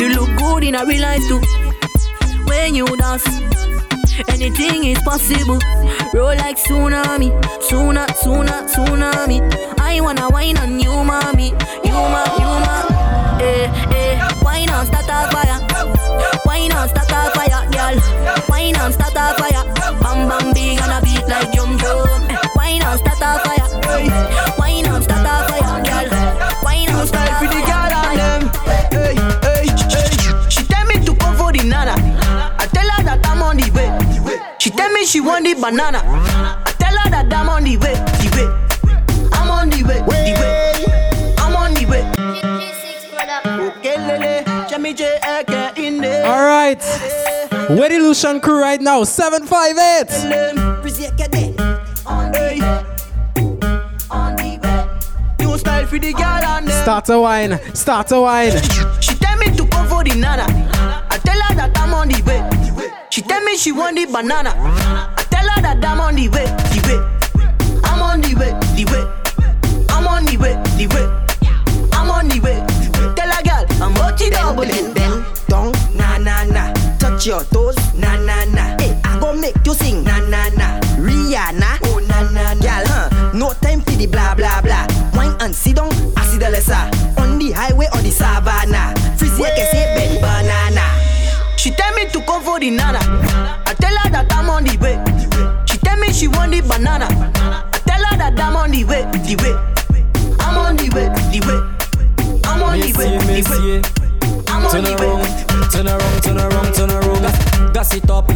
[0.00, 1.40] You look good in a real life too.
[2.46, 3.26] When you dance,
[4.28, 5.58] anything is possible.
[6.14, 7.28] Roll like tsunami,
[7.68, 9.38] tuna, tuna, tsunami.
[9.78, 11.50] I wanna wine on you, mommy.
[11.84, 13.38] You ma, you ma.
[13.42, 14.34] Eh, eh.
[14.42, 15.60] Wine on start a fire.
[16.46, 16.99] Wine on start
[35.10, 36.00] she want the banana.
[36.04, 38.46] I tell her that I'm on the way, the way.
[39.32, 40.04] I'm on the way, the
[40.38, 40.84] way.
[41.38, 42.04] I'm on the way.
[43.78, 46.24] Okay, lele, Jimmy J, Eke, in there.
[46.26, 46.80] All right.
[47.70, 49.02] Where the Lucian crew right now?
[49.02, 50.28] 758.
[50.28, 50.52] New
[55.60, 56.82] style for the girl and them.
[56.82, 57.74] Start a wine.
[57.74, 58.52] Start a wine.
[59.00, 60.44] She tell me to come for the nana.
[61.10, 62.40] I tell her that I'm on the way.
[63.10, 64.50] She tell me she want the banana.
[64.56, 66.98] I tell her that I'm on the way, the way.
[67.84, 69.04] I'm on the way, the way.
[69.90, 71.06] I'm on the way, the way.
[71.92, 72.62] I'm on the way.
[73.16, 76.72] Tell her girl, I'm multi double Bend, bend, down, na na na.
[76.98, 78.76] Touch your toes, na na na.
[78.78, 80.78] Hey, I go make you sing, na na na.
[81.02, 82.62] Rihanna, oh na na na.
[82.62, 83.32] Girl, huh?
[83.34, 84.86] No time for the blah blah blah.
[85.40, 86.74] And sit down, I see the lesser.
[87.20, 88.92] On the highway or the savannah.
[89.16, 90.84] Frizzy, I can say bend banana.
[91.56, 92.98] She tell me to come for the nana.
[93.66, 95.00] I tell her that I'm on the way.
[95.64, 97.08] She tell me she want the banana.
[97.72, 99.56] I tell her that I'm on the way, the way.
[100.40, 101.56] I'm on the way, the way.
[102.44, 103.82] I'm on the way, the way.
[104.48, 105.08] I'm on Turn the way.
[105.08, 107.22] around, turn around, turn around, turn around.
[107.22, 108.28] Gas, gas it up,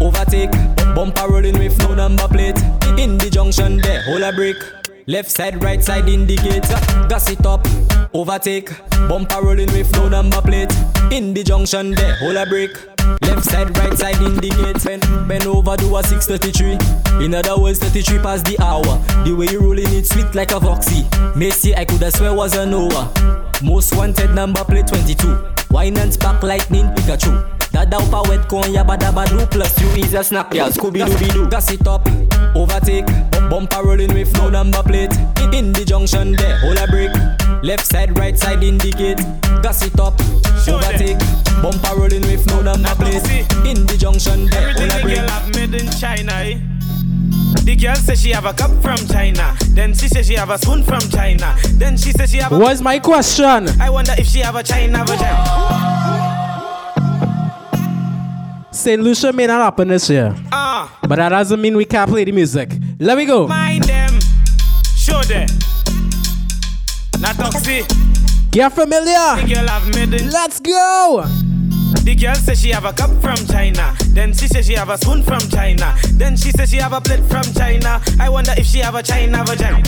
[0.00, 0.52] overtake.
[0.94, 2.58] Bumper rolling with no number plate.
[2.98, 4.56] In the junction there, hold a break.
[5.08, 6.62] Left side, right side indicate.
[7.08, 7.66] Gas it up,
[8.14, 8.70] overtake.
[9.08, 10.72] Bumper rolling with no number plate.
[11.10, 12.70] In the junction there, hold a break.
[13.22, 14.82] Left side, right side indicate.
[14.84, 17.24] Bend, bend over, do a 633.
[17.24, 18.82] In other words, 33 past the hour.
[19.24, 21.04] The way you rolling it sweet like a voxy.
[21.34, 23.12] Macy, I coulda swear was a Noah.
[23.60, 25.36] Most wanted number plate 22.
[25.70, 27.61] Wine and spark lightning Pikachu.
[27.72, 31.32] That down wet con yabba dabba do plus you is a snack yeah Scooby Dooby
[31.32, 31.48] Doo.
[31.48, 32.06] Gas it up,
[32.54, 33.06] overtake,
[33.48, 35.12] bumper rolling with no number plate.
[35.40, 37.10] In, in the junction there, hold a break.
[37.62, 39.18] Left side, right side indicate.
[39.62, 40.20] Gas it up,
[40.68, 41.18] overtake,
[41.62, 43.24] bumper rolling with no number plate.
[43.64, 46.58] In the junction there, Everything hold a the girl have made in China, eh?
[47.64, 49.56] The girl says she have a cup from China.
[49.70, 51.56] Then she says she have a spoon from China.
[51.74, 52.58] Then she says she have a.
[52.58, 53.68] What's my question?
[53.80, 55.92] I wonder if she have a China vagina.
[58.72, 59.00] St.
[59.02, 60.34] Lucia may not happen this year.
[60.50, 62.70] Ah, But that doesn't mean we can't play the music.
[62.98, 63.46] Let me go.
[63.46, 64.18] mind them,
[64.96, 65.46] show them.
[67.20, 67.84] Not toxic.
[68.50, 69.36] Get familiar.
[69.42, 70.30] The girl have made in.
[70.30, 71.24] Let's go.
[72.02, 73.94] The girl says she have a cup from China.
[74.08, 75.94] Then she says she have a spoon from China.
[76.14, 78.00] Then she says she have a plate from China.
[78.18, 79.82] I wonder if she have a China vagina.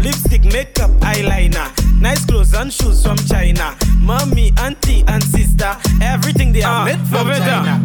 [0.00, 1.72] Lipstick, makeup, eyeliner.
[2.00, 3.74] Nice clothes and shoes from China.
[3.98, 5.74] Mommy, auntie, and sister.
[6.02, 7.82] Everything they are made from China.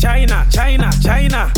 [0.00, 0.90] China, China.
[1.02, 1.52] China.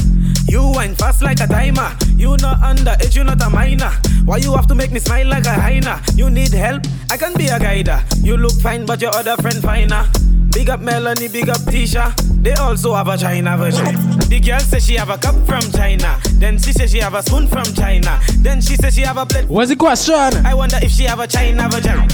[0.48, 1.96] You wine fast like a timer.
[2.16, 3.92] You not under underage, you not a minor.
[4.24, 6.02] Why you have to make me smile like a hyena?
[6.16, 6.82] You need help?
[7.08, 8.02] I can be a guider.
[8.18, 10.08] You look fine, but your other friend finer.
[10.50, 12.12] Big up Melanie, big up Tisha.
[12.42, 13.94] They also have a China version.
[14.28, 16.18] The girl says she have a cup from China.
[16.34, 18.20] Then she says she have a spoon from China.
[18.38, 19.48] Then she says she have a plate.
[19.48, 20.14] What's the question?
[20.44, 22.08] I wonder if she have a China version.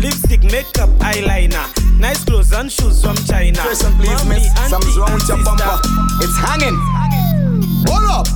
[0.00, 1.66] Lipstick, makeup, eyeliner.
[1.98, 3.58] Nice clothes and shoes from China.
[3.60, 4.48] Person, please, Mommy, miss.
[4.58, 5.66] auntie, Something's wrong with your and sister.
[5.66, 5.80] bumper.
[6.24, 6.76] It's hanging.
[7.86, 8.26] Hold up.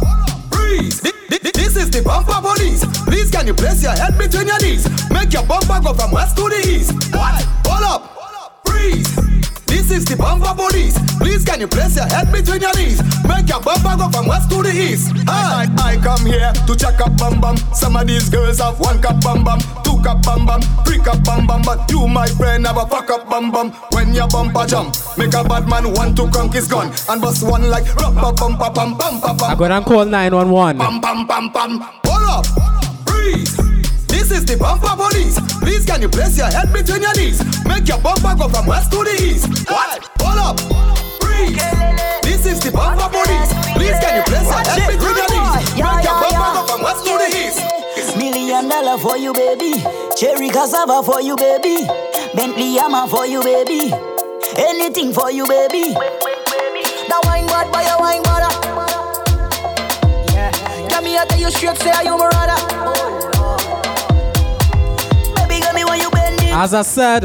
[0.52, 1.00] Freeze.
[1.00, 2.84] Thi- thi- This is the bumper police.
[3.04, 4.84] Please, can you place your head between your knees?
[5.10, 6.92] Make your bumper go from west to the east.
[7.14, 7.42] What?
[7.66, 8.60] Hold up.
[8.66, 9.08] Freeze.
[9.66, 10.98] This is the bumper police.
[11.18, 13.00] Please, can you place your head between your knees?
[13.24, 15.10] Make your bumper go from west to the east.
[15.26, 17.56] I, I, I come here to check up bum bum.
[17.72, 19.60] Some of these girls have one cup bum bum,
[20.04, 21.62] two cup bum bum, three cup bum bum.
[21.62, 23.70] But you, my friend, have a fuck up bum bum.
[23.92, 27.42] When your bumper jump, make a bad man want to crank his gun and bust
[27.42, 29.50] one like rubber bumper bum bum bum bum.
[29.50, 30.78] I'm gonna call 911.
[30.78, 31.80] Bum bum bum bum.
[32.04, 32.46] Hold up,
[33.08, 33.56] freeze.
[34.06, 35.40] This is the bumper police.
[35.60, 37.40] Please, can you place your head between your knees?
[37.64, 39.48] Make your bumper go from west to the east.
[39.70, 40.04] What?
[40.20, 40.60] Hold up,
[41.20, 41.56] freeze.
[42.22, 43.50] This is the bumper police.
[43.74, 45.54] Please, can you place your head between your knees?
[45.80, 47.83] Make your bumper go from west to the east.
[48.16, 49.74] Million dollar for you, baby.
[50.16, 51.86] Cherry cassava for you, baby.
[52.34, 53.92] Bentley Hammer for you, baby.
[54.56, 55.94] Anything for you, baby.
[55.94, 58.50] The wine bad by your wine bada.
[60.32, 60.50] Yeah.
[60.88, 62.56] Come here, tell you straight, say you my brother.
[65.36, 66.52] Baby, give me when you bend it.
[66.52, 67.24] As I said,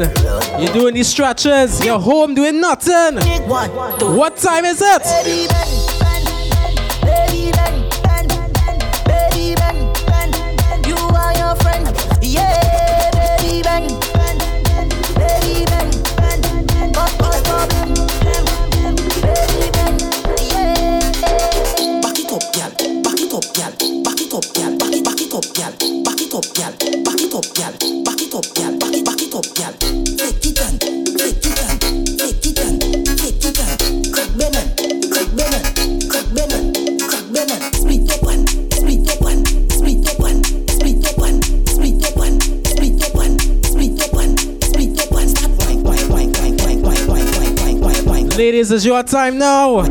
[0.60, 1.84] you're doing these stretches.
[1.84, 3.16] You're home doing nothing.
[4.16, 5.02] What time is it?
[5.02, 5.70] Baby, bend,
[7.02, 7.50] baby,
[23.52, 24.78] Back it up, gal.
[24.78, 25.72] Back it, back it up, gal.
[26.04, 26.70] Back it up, gal.
[27.02, 27.72] Back it up, gal.
[28.04, 28.78] Back it up, gal.
[28.78, 29.74] Back it, back it up, gal.
[29.80, 31.00] It it it it.
[34.12, 34.62] Crack crack
[35.10, 36.60] crack crack.
[37.74, 38.30] Split split
[38.72, 39.98] split split split
[40.68, 40.94] split
[41.66, 41.98] split
[48.38, 49.82] Ladies, it's your time now.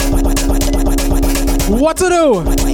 [1.69, 2.68] What to do?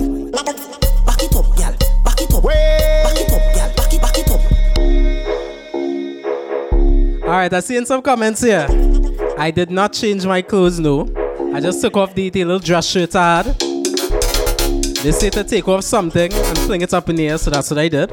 [7.35, 8.65] All right, I see in some comments here.
[9.37, 11.01] I did not change my clothes, no.
[11.53, 13.45] I just took off the, the little dress shirt I had.
[15.03, 17.69] They say to take off something and fling it up in the air, so that's
[17.69, 18.09] what I did.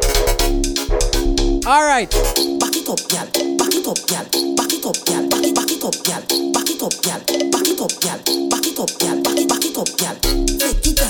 [1.65, 2.11] All right.
[2.11, 3.31] Back it up, girl.
[3.57, 4.27] Back it up, girl.
[4.57, 5.29] Back it up, girl.
[5.29, 6.23] Back it, back it up, girl.
[6.51, 7.21] Back it up, girl.
[7.47, 8.19] Back it up, girl.
[8.51, 9.23] Back it up, girl.
[9.23, 10.17] Back it, up, girl.
[10.59, 11.02] Take it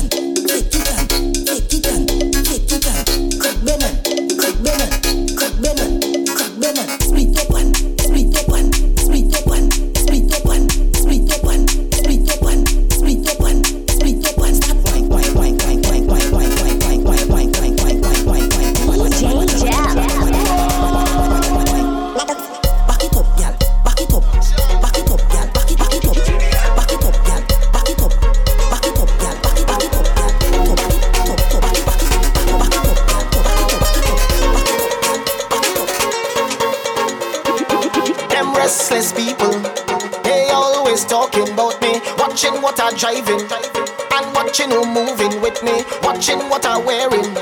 [42.83, 45.85] What I'm driving, and watching who moving with me.
[46.03, 47.33] Watching what I'm wearing,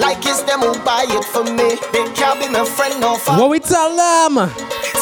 [0.00, 1.76] like it's them who buy it for me.
[1.92, 3.42] They can't be my friend or family.
[3.42, 4.48] What we tell them?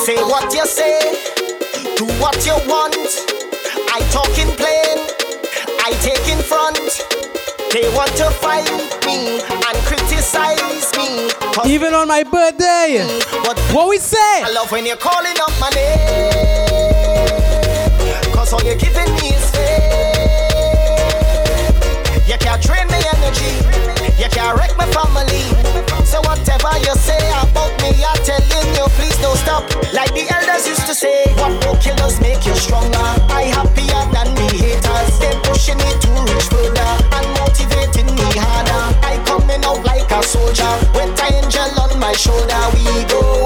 [0.03, 0.99] Say what you say,
[1.95, 2.99] do what you want.
[3.95, 4.99] I talk in plain,
[5.87, 6.83] I take in front.
[7.71, 8.67] They want to fight
[9.07, 11.31] me and criticize me.
[11.73, 13.07] Even on my birthday.
[13.73, 14.43] What we say?
[14.43, 16.97] I love when you're calling up my name.
[18.35, 19.76] Cause all you're giving me is fame.
[22.27, 23.55] You can't drain me energy.
[24.19, 25.47] You can't wreck my family.
[26.05, 29.63] So whatever you say about me, I'm telling you, please don't stop.
[29.95, 32.99] Like the elders used to say, what no killers make you stronger.
[33.31, 35.19] I happier than me haters.
[35.23, 38.99] They pushing me to reach further and motivating me harder.
[39.07, 42.59] I coming out like a soldier with an angel on my shoulder.
[42.75, 43.46] We going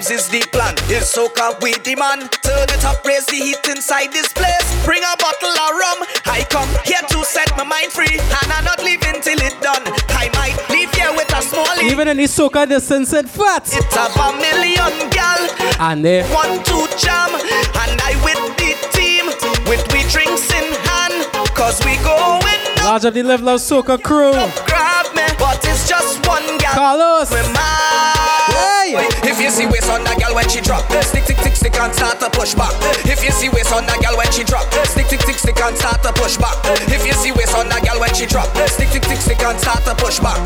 [0.00, 0.74] vibes is the plan.
[0.88, 2.32] It's soca we demand.
[2.42, 4.84] Turn it up, raise the heat inside this place.
[4.84, 5.98] Bring a bottle of rum.
[6.26, 9.82] I come here to set my mind free, and I'm not leaving till it done.
[10.10, 11.80] I might leave here with a small.
[11.82, 13.64] Even in the soca distance and fat.
[13.66, 15.40] It's a million gal.
[15.80, 19.26] And they One to jam, and I with the team
[19.68, 21.26] with we drinks in hand.
[21.54, 22.59] Cause we going
[22.90, 24.32] large of the level of soca crew.
[24.66, 26.74] grab me, but it's just one gal.
[26.74, 27.30] Carlos.
[27.30, 28.98] Hey.
[29.22, 31.94] If you see waist on that gal when she drop, stick, stick, stick, stick and
[31.94, 32.74] start to push back.
[33.06, 35.76] If you see waist on that gal when she drop, stick, stick, stick, stick and
[35.78, 36.58] start to push back.
[36.90, 39.60] If you see waist on that gal when she drop, stick, stick, stick, stick and
[39.60, 40.42] start to push back.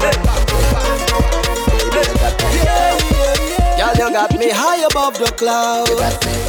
[3.79, 5.91] Y'all, you got me high above the clouds.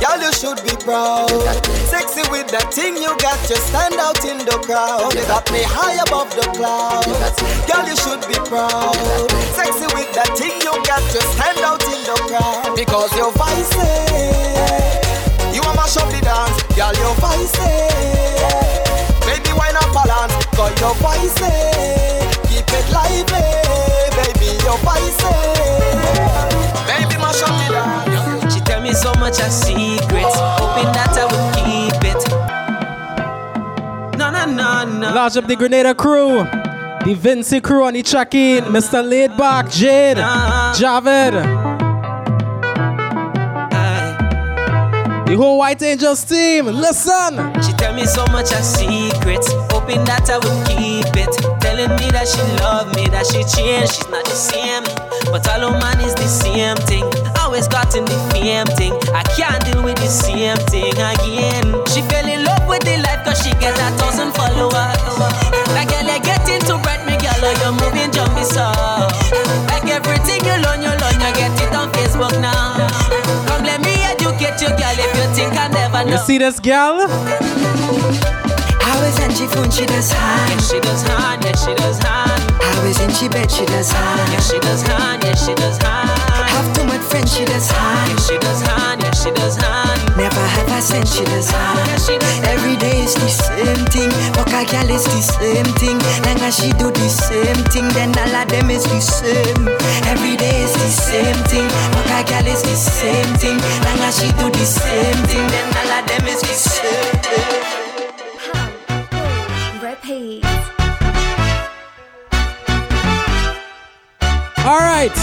[0.02, 1.30] Y'all, you should be proud.
[1.90, 5.14] Sexy with that thing you got, you stand out in the crowd.
[5.14, 7.10] You got me high above the clouds.
[7.66, 8.94] Y'all, you should be proud.
[9.58, 12.78] Sexy with that thing you got, you stand out in the crowd.
[12.78, 13.74] Because your voice
[15.56, 16.60] you a mash up the dance.
[16.76, 17.56] Y'all, your voice
[19.24, 20.36] Baby, why not balance?
[20.52, 21.40] Cause your voice
[22.52, 23.40] keep it lively.
[24.20, 25.55] Baby, your voice
[27.42, 28.50] Baby, mash up the.
[28.50, 32.30] She tell me so much of secrets, hoping that I would keep it.
[34.18, 35.14] No, no, no, no.
[35.14, 36.44] Large up the Grenada crew.
[36.44, 38.64] The Vincy crew on the track in.
[38.66, 39.04] Mr.
[39.04, 41.75] Laidback, Jade, Javed.
[45.36, 47.36] The whole White Angels team, listen.
[47.60, 51.28] She tell me so much of secrets, hoping that I would keep it.
[51.60, 54.88] Telling me that she love me, that she changed, she's not the same.
[55.36, 57.04] But all man is the same thing.
[57.44, 58.96] Always gotten the same thing.
[59.12, 61.68] I can't deal with the same thing again.
[61.92, 64.72] She fell in love with the life cause she get a thousand followers.
[65.76, 68.72] Like girl, you get into bright me girl, oh, you're moving jumpy so.
[69.68, 72.65] Like everything you learn, you learn, you get it on Facebook now.
[76.06, 77.08] I never You see this girl?
[78.86, 80.62] How is and she phone, she does hand.
[80.62, 82.52] She does hand, yeah, she does hand.
[82.62, 84.32] How is in she bed, she does hand.
[84.32, 86.10] Yeah, she does hand, yeah, she does hand.
[86.54, 88.20] Have too much friends, she does hand.
[88.22, 89.02] She does hand,
[90.18, 91.80] Never have I sent, she does hand.
[91.88, 94.12] Yeah, she does Every day is the same thing.
[94.34, 96.00] Fuck a a girl is the same thing.
[96.24, 99.68] Long as she do the same thing, then all of them is the same.
[100.08, 101.68] Every day is the same thing.
[101.94, 103.58] Fuck a girl is the same thing.
[103.86, 107.22] Long as she do the same thing, then all of them is the same.
[109.84, 110.46] Repeat.
[114.66, 115.16] All right.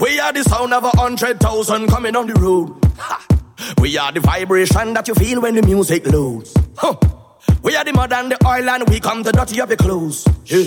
[0.00, 2.74] We are the sound of a hundred thousand coming on the road.
[2.98, 3.39] Ha.
[3.80, 6.54] We are the vibration that you feel when the music loads.
[6.76, 6.96] Huh.
[7.62, 10.26] We are the mud and the oil and we come to dirty up your clothes.
[10.46, 10.66] Yeah.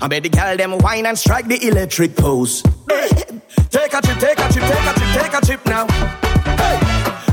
[0.00, 2.62] I made the girl them wine and strike the electric pose.
[2.88, 3.08] Hey.
[3.70, 5.86] Take a trip, take a trip, take a trip, take a trip now.
[6.56, 6.78] Hey.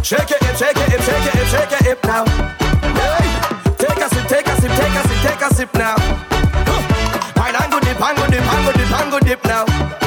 [0.04, 2.26] Shake it, shake it, shake it, shake it, hip now.
[2.26, 3.76] Hey.
[3.78, 5.96] Take a sip, take a sip, take a sip, take a sip now.
[5.98, 7.34] Huh.
[7.36, 10.05] Wine and go dip, and go dip, and go dip, and go dip now.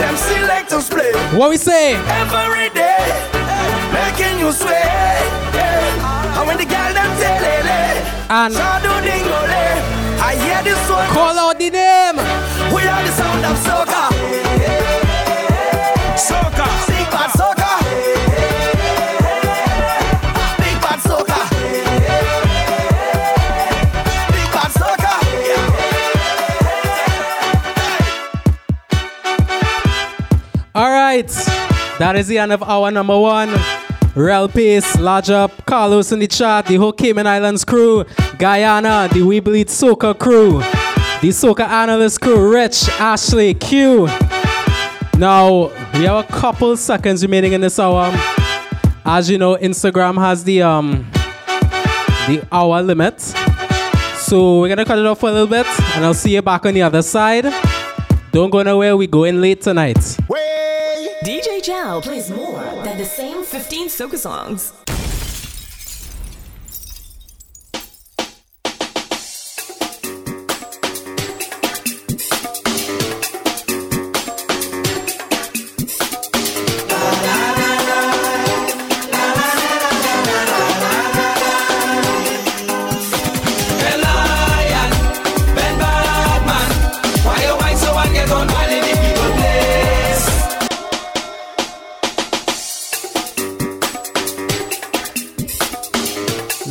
[0.00, 1.12] Them selectors play.
[1.36, 1.94] What we say?
[2.20, 3.04] Every day,
[3.92, 4.88] making you sway.
[5.52, 6.38] Yeah.
[6.40, 7.60] And when the girl them tell it,
[8.30, 8.56] and
[10.22, 11.08] I hear this one.
[11.08, 12.16] Call out the name.
[12.72, 14.02] We are the sound of soca.
[16.14, 16.66] Soca.
[16.86, 17.59] Big bad soca.
[31.10, 31.28] Right.
[31.98, 33.50] That is the end of our number one.
[34.14, 38.04] Real Pace, Large Up, Carlos in the chat, the whole Cayman Islands crew,
[38.38, 40.58] Guyana, the We Bleed Soca crew,
[41.20, 44.06] the Soca Analyst crew, Rich, Ashley, Q.
[45.18, 48.12] Now, we have a couple seconds remaining in this hour.
[49.04, 51.10] As you know, Instagram has the um
[52.28, 53.20] the hour limit.
[54.28, 56.66] So we're gonna cut it off for a little bit and I'll see you back
[56.66, 57.46] on the other side.
[58.32, 59.96] Don't go nowhere, we going late tonight.
[59.96, 60.39] DJ
[61.62, 64.72] Jal plays more than the same 15 soca songs.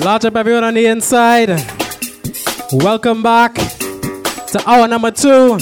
[0.10, 1.50] Large up everyone on the inside.
[2.72, 5.60] Welcome back to hour number two.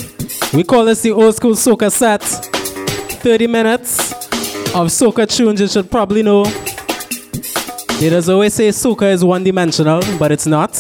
[0.53, 2.21] We call this the old school soca set.
[2.21, 4.13] 30 minutes
[4.73, 6.45] of soca tunes you should probably know.
[7.99, 10.75] They does always say soca is one dimensional, but it's not.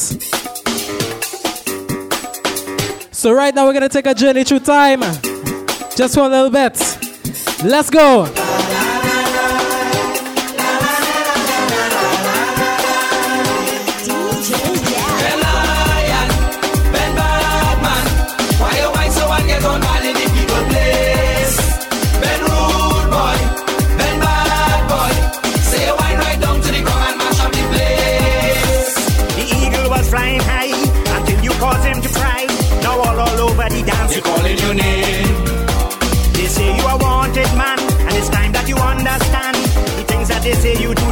[3.11, 5.01] So right now we're gonna take a journey through time.
[5.93, 6.79] Just for a little bit.
[7.65, 8.46] Let's go.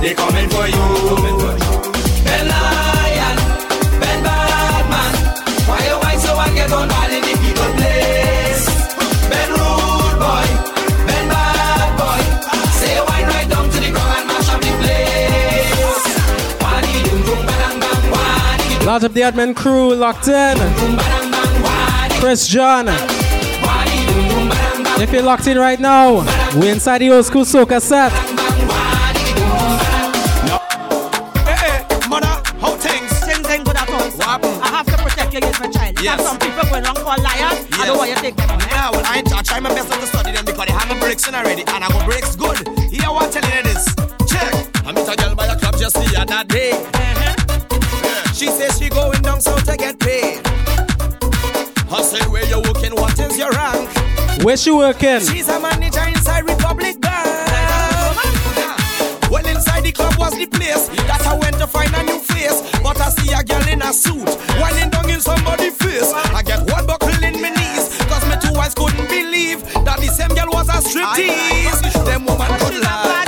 [0.05, 0.85] They coming for you.
[2.25, 3.37] Ben Lion,
[3.99, 5.13] Ben Badman.
[5.65, 8.69] Why you whine so and get on while in the people place?
[9.31, 10.45] Ben Rude Boy,
[11.07, 12.21] Ben Bad Boy.
[12.77, 16.05] Say you whine right down to the ground and mash up the place.
[16.61, 20.55] Wadi dum dum badang bang, wadi Large up the admin crew locked in.
[22.19, 22.89] Chris John.
[25.01, 26.23] If you're locked in right now,
[26.59, 28.34] we're inside the old school soca set.
[36.05, 36.25] Against my child.
[36.25, 36.27] Yes.
[36.27, 37.67] Some people going wrong called liars.
[37.73, 38.59] I don't want you to take them on.
[38.59, 40.99] Yeah, well, I, I try my best not to study them because they have my
[40.99, 42.57] breaks in already, and I go breaks good.
[42.91, 43.85] Here, what telling you this?
[44.29, 44.53] Check.
[44.85, 46.71] I met a girl by a club just the other day.
[46.71, 47.35] Uh-huh.
[48.03, 48.23] Yeah.
[48.31, 50.41] She says she going down south to get paid.
[51.89, 52.93] I say, where you working?
[52.95, 53.89] What is your rank?
[54.43, 55.21] Where she working?
[55.21, 57.33] She's a manager inside Republic Bank.
[59.31, 62.61] Well, inside the club was the place that I went to find a new face.
[62.83, 64.29] But I see a girl in a suit,
[64.59, 65.74] whining down in somebody's
[69.35, 72.05] believe that the same girl was a striptease.
[72.05, 73.24] Them woman could lie.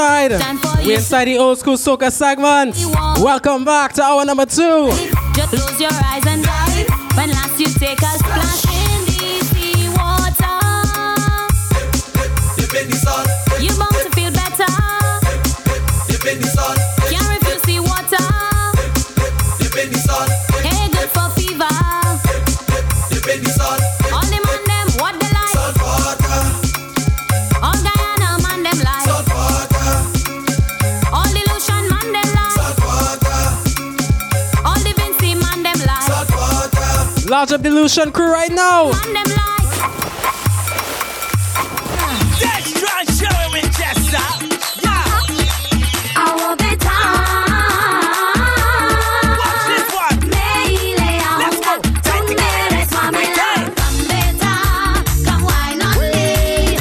[0.00, 0.86] Inside.
[0.86, 2.74] We inside the old school soca segment.
[3.20, 4.88] Welcome back to hour number two.
[5.34, 6.19] Just close your eyes
[53.02, 53.50] mamela.
[53.78, 54.54] Gambeta,
[55.24, 56.76] come wine on me.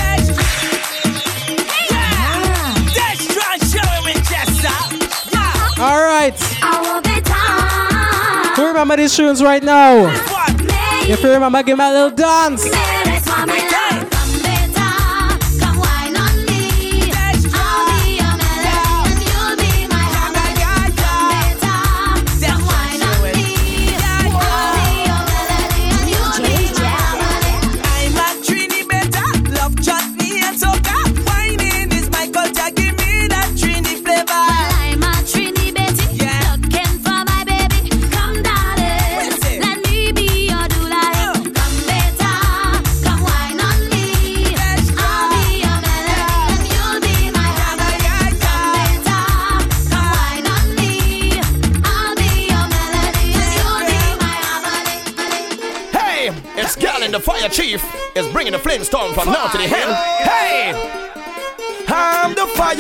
[2.95, 4.76] That's trash show with jessa
[5.80, 6.36] all right.
[6.62, 8.62] Our better.
[8.62, 10.39] Who remember these tunes right now?
[11.10, 12.70] You remember, give me a little dance.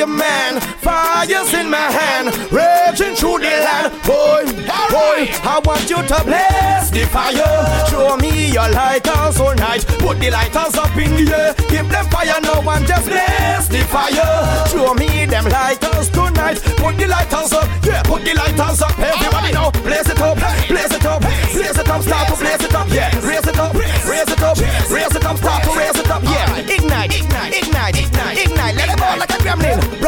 [0.09, 3.91] Fireman, fire's in my hand, raging through the land.
[4.03, 4.45] Boy,
[4.89, 7.87] boy, I want you to bless the fire.
[7.89, 9.85] Show me your lighters all night.
[9.99, 11.53] Put the lighters up in the air.
[11.69, 14.67] Give them fire now and just bless the fire.
[14.69, 16.59] Show me them lighters tonight.
[16.77, 18.97] Put the lighters up, yeah, put the lighters up.
[18.99, 20.37] Everybody now, blaze it up,
[20.67, 23.09] blaze it up, blaze it up, start to blaze it up, yeah.
[23.25, 24.57] Raise it up, raise it up,
[24.89, 26.57] raise it up, start to raise it up, yeah.
[26.57, 28.75] Ignite, ignite, ignite, ignite, ignite.
[28.75, 29.98] Let it burn like a gremlin.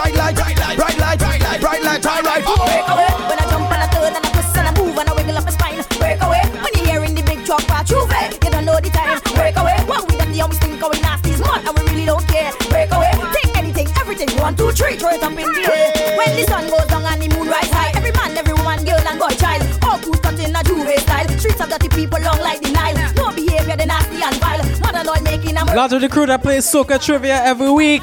[2.02, 2.82] Light, bright light, all right.
[2.82, 5.10] Break away when I jump and I turn and I twist and I move and
[5.10, 5.78] I wiggle up my spine.
[6.02, 8.10] Break away when you're hearing the big truck pass through.
[8.10, 9.22] You don't know the time.
[9.38, 12.26] Break away when we done the always think going nasty smart and we really don't
[12.28, 12.52] care.
[12.74, 14.30] Break away, take anything, everything.
[14.42, 16.18] One, two, three, throw it up in the air.
[16.18, 18.98] When the sun goes down and the moon rise high, every man, every woman, girl
[18.98, 21.30] and boy, child, all cool cut in a J'ouvert style.
[21.38, 22.98] Streets of dirty people long like the Nile.
[23.14, 24.66] No behavior, they nasty and vile.
[24.82, 28.02] Mother Lord making a Large of the crew that plays soca trivia every week.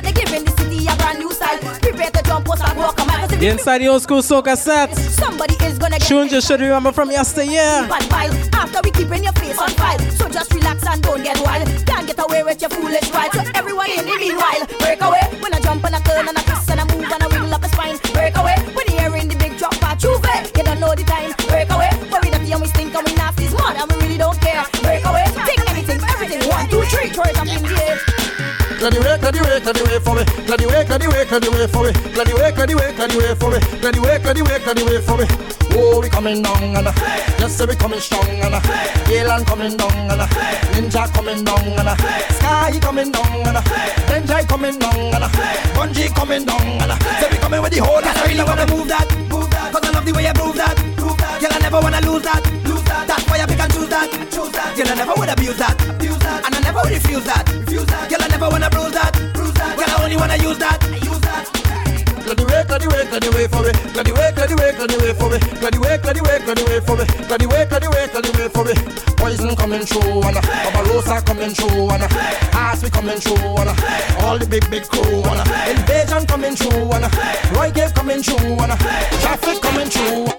[3.41, 4.93] Inside the old school soca set.
[4.97, 7.87] Somebody is gonna get you should remember from yesteryear.
[8.11, 11.69] bad After we keeping your face on file So just relax and don't get wild.
[11.87, 15.28] Can't get away with your foolish So everyone in the meanwhile Break away
[28.79, 30.23] Clear the way, clear the way, clear the way for me.
[30.47, 31.91] Clear the way, clear the way, clear the way for me.
[32.15, 33.59] Clear the way, clear the way, clear the way for me.
[33.83, 35.27] Clear the way, clear the way, clear the way for me.
[35.75, 36.93] Oh, we coming down and uh,
[37.43, 38.63] yes, we coming strong and uh,
[39.11, 40.27] Galen coming down and uh,
[40.79, 41.97] Ninja coming down and uh,
[42.39, 43.63] Sky coming down and uh,
[44.07, 45.29] Benjai coming down and uh,
[45.75, 47.99] Bunji coming down and uh, say we coming with the whole.
[47.99, 49.75] I really wanna move that, move that.
[49.75, 51.41] Cause I love the way you move that, move that.
[51.43, 53.07] Girl, I never wanna lose that, lose that.
[53.07, 54.77] That's why I pick and choose that, choose that.
[54.79, 56.47] Girl, I never would abuse that, abuse that.
[56.47, 58.18] And I never refuse that, refuse that.
[58.49, 59.77] I wanna bruise that, bruise that.
[59.77, 61.45] Girl, I only wanna use that, use that.
[62.25, 63.73] Clear the way, clear the way, clear the way for me.
[63.93, 65.39] Clear the way, clear the way, clear the way for me.
[65.61, 66.23] Clear the way, clear the
[67.93, 68.73] way, clear the way for me.
[69.21, 70.41] Poison coming through and
[70.73, 72.09] Barbarossa coming through and
[72.57, 73.69] Ass we coming through and
[74.25, 77.05] all the big big crew and Invasion coming through and
[77.53, 78.73] Roy Cape coming through and
[79.21, 80.38] Traffic coming through.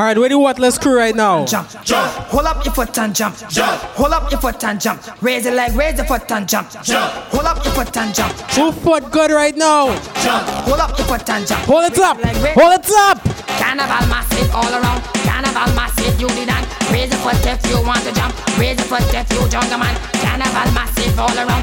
[0.00, 1.44] All right, where the Whatless crew right now?
[1.44, 2.10] Jump, jump.
[2.32, 3.82] Hold up your foot and jump, jump.
[4.00, 4.98] Hold up your foot and jump.
[5.20, 7.12] Raise your leg, raise your foot and jump, jump.
[7.28, 8.32] Hold up your foot and jump.
[8.56, 9.92] Who foot good right now?
[10.24, 10.48] Jump.
[10.64, 11.60] Hold up your foot and jump.
[11.66, 12.16] Hold it up.
[12.16, 13.18] Leg, raise- Hold it up.
[13.60, 15.02] Carnival massive all around.
[15.28, 16.64] Carnival massive, you did not.
[16.90, 18.32] Raise your foot if you want to jump.
[18.56, 19.94] Raise your foot if you jungle man.
[20.24, 21.62] Carnival massive all around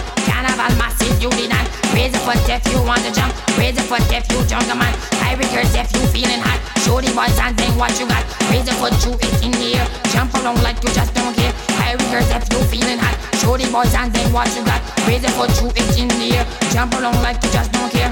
[0.57, 1.65] carnival massive you deny.
[1.93, 3.33] Raise a foot if you want to jump.
[3.57, 6.59] Raise a foot if you jungle man I curse if you feeling hot.
[6.81, 8.25] Show the boys and then what you got.
[8.49, 9.87] Raise a foot you it in the air.
[10.11, 11.53] Jump along like you just don't care.
[11.77, 13.15] I curse if you feeling hot.
[13.37, 14.81] Show the boys and then what you got.
[15.05, 16.45] Raise a foot you it in the air.
[16.73, 18.11] Jump along like you just don't care.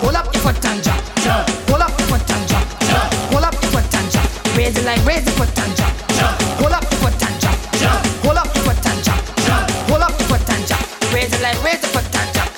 [0.00, 1.00] Pull up your foot and jump.
[1.20, 1.48] Jump.
[1.68, 2.66] Pull up your foot and jump.
[2.88, 3.08] Jump.
[3.30, 4.28] Pull up your foot and jump.
[4.56, 5.92] Raise it like raise the foot and jump.
[6.16, 6.34] Jump.
[6.60, 7.58] Pull up your foot and jump.
[7.76, 8.03] Jump.
[11.54, 12.48] like, where's the potential?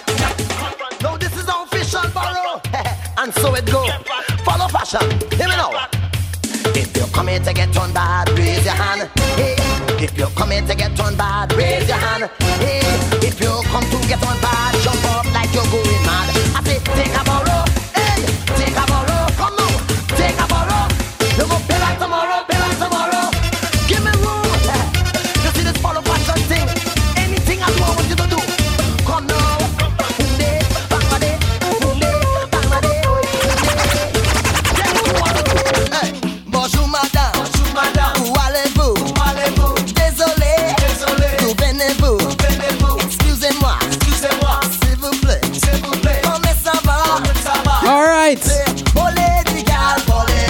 [1.02, 2.60] No, this is official borrow.
[3.18, 3.86] and so it go.
[4.44, 5.10] Follow fashion.
[5.36, 5.88] Hear me now.
[6.74, 9.10] If you're coming to get turned bad, raise your hand.
[9.36, 9.56] Hey.
[10.02, 12.30] If you're coming to get turned bad, raise your hand.
[12.60, 12.80] Hey.
[13.26, 16.28] If you come to get turned bad, jump up like you're going mad.
[16.56, 17.25] I say, take a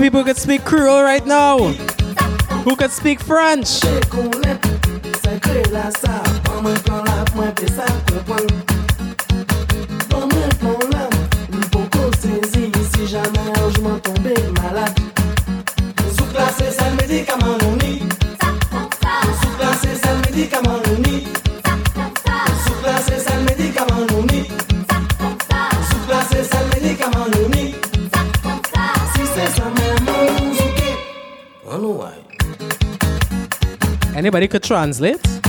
[0.00, 1.58] of people who can speak Creole right now,
[2.64, 3.80] who can speak French.
[34.30, 35.39] anybody could translate?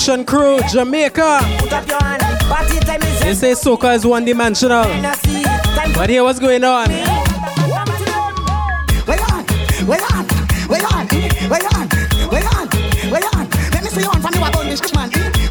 [0.00, 1.40] Revolution Crew, Jamaica.
[3.20, 4.84] They say soca is one dimensional.
[5.94, 6.88] But here, what's going on?
[6.88, 7.04] Wait
[9.30, 9.44] on,
[10.10, 10.26] on,
[10.70, 11.06] wait on,
[11.66, 11.88] on,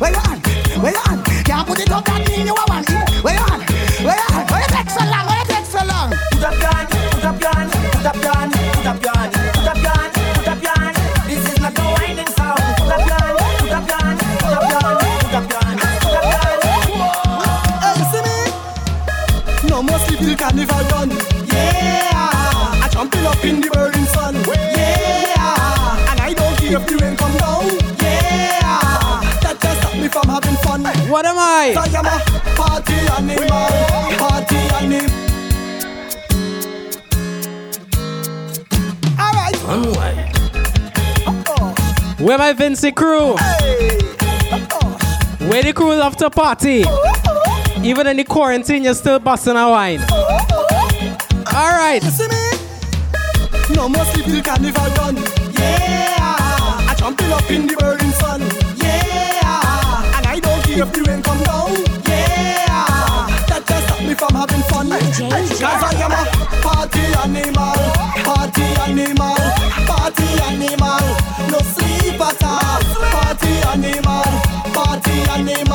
[0.02, 0.42] wait on.
[0.74, 1.24] You on on.
[1.44, 3.24] Can't put it up, that mean you want one.
[3.24, 3.49] Wait on.
[31.60, 31.74] Why?
[31.76, 32.20] I am a
[32.56, 33.50] party animal,
[34.18, 35.10] party animal.
[39.20, 39.58] Alright.
[39.68, 40.32] One way.
[41.28, 41.76] Oh.
[42.20, 43.36] Where my Vincy crew?
[43.36, 44.00] Hey.
[44.72, 44.98] Oh.
[45.50, 46.86] Where the crew love to party?
[46.86, 47.84] Oh, oh, oh.
[47.84, 50.00] Even in the quarantine, you're still busting a wine.
[50.12, 51.08] Oh,
[51.54, 52.02] Alright.
[52.06, 53.76] You see me?
[53.76, 55.18] No more sleep carnival done.
[55.58, 56.16] Yeah.
[56.88, 58.44] I jumping up in the burning sun.
[58.78, 59.29] Yeah
[60.74, 61.72] if the rain come down.
[62.06, 64.90] Yeah, that just stop me from having fun.
[64.90, 66.24] Cause I am a
[66.62, 67.80] party animal,
[68.24, 69.40] party animal,
[69.90, 71.04] party animal.
[71.50, 72.82] No sleep at all.
[73.14, 74.30] Party animal,
[74.74, 75.69] party animal.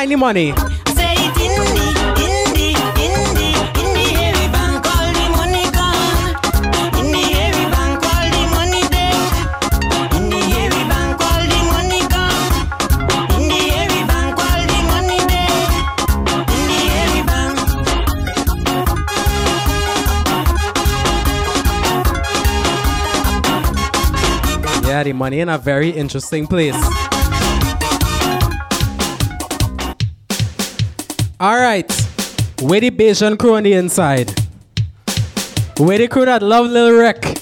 [0.00, 0.54] find the money.
[24.82, 26.74] Yeah, the money in a very interesting place.
[31.70, 31.92] right.
[32.60, 34.28] Where the Bajan crew on the inside.
[35.78, 37.39] Where the crew that love Lil Rick.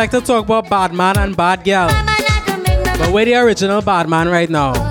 [0.00, 1.90] like to talk about bad man and bad girl.
[2.98, 4.89] But we're the original bad man right now.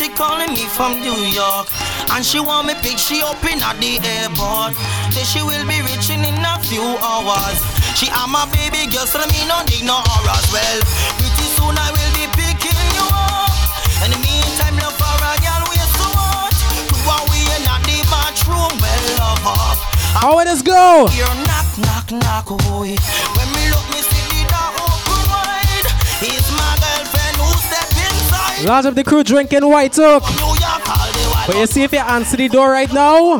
[0.00, 1.68] she calling me from New York.
[2.16, 4.72] And she want me pick she up in at the airport.
[5.12, 7.60] Say she will be reaching in a few hours.
[8.00, 10.46] She am my baby girl, so me no need no horrors.
[10.48, 10.80] Well,
[11.20, 13.52] pretty soon I will be picking you up.
[14.00, 16.08] In the meantime, love for a girl, we so
[17.04, 17.20] what?
[17.28, 19.76] We in at the bathroom, well, love up.
[20.16, 21.12] How let us go.
[21.12, 22.96] You're knock, knock, knock, oh boy.
[28.64, 30.22] Lots of the crew drinking white oak.
[31.46, 33.38] But you see if you answer the door right now.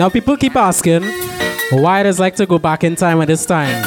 [0.00, 1.02] Now people keep asking
[1.72, 3.84] why it is like to go back in time at this time.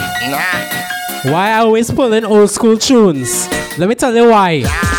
[1.24, 3.50] Why I always pulling old school tunes.
[3.80, 4.93] Let me tell you why.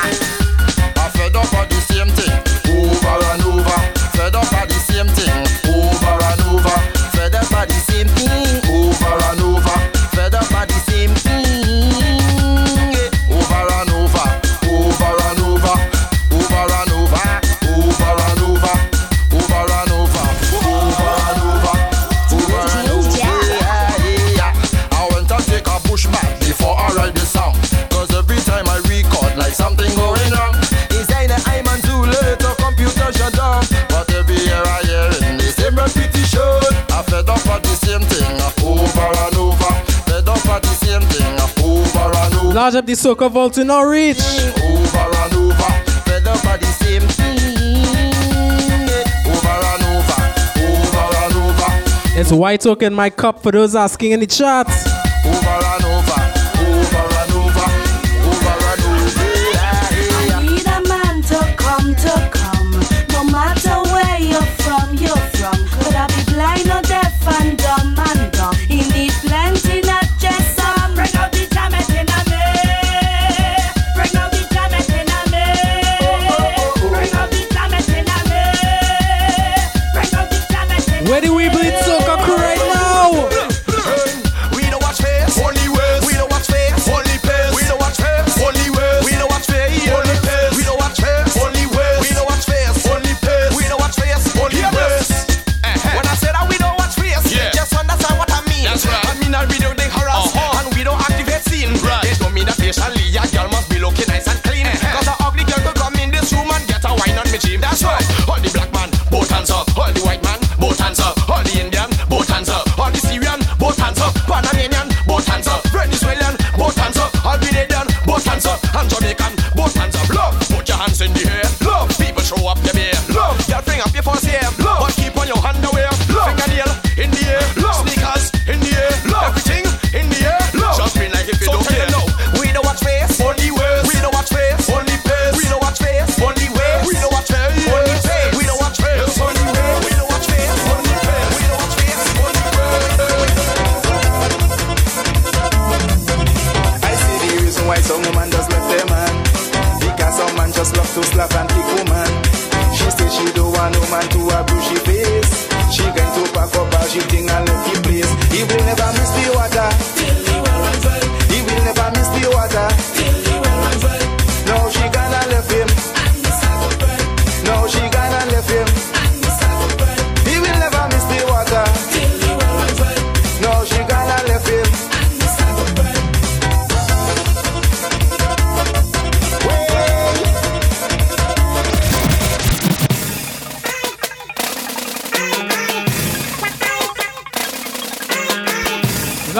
[42.64, 44.16] Charge up the soca vault to now reach.
[44.16, 45.70] Over and over,
[46.06, 47.36] fed up by the same thing.
[49.28, 50.20] Over and over,
[50.64, 52.18] over and over.
[52.18, 54.66] It's white oak in my cup for those asking in the chat.
[54.66, 56.20] Over and over,
[56.64, 57.68] over and over,
[58.32, 59.24] over and over.
[60.32, 62.70] I need a man to come, to come.
[63.12, 65.68] No matter where you're from, you're from.
[65.68, 68.54] Could I be blind or deaf and dumb and dumb?
[68.54, 69.13] He needs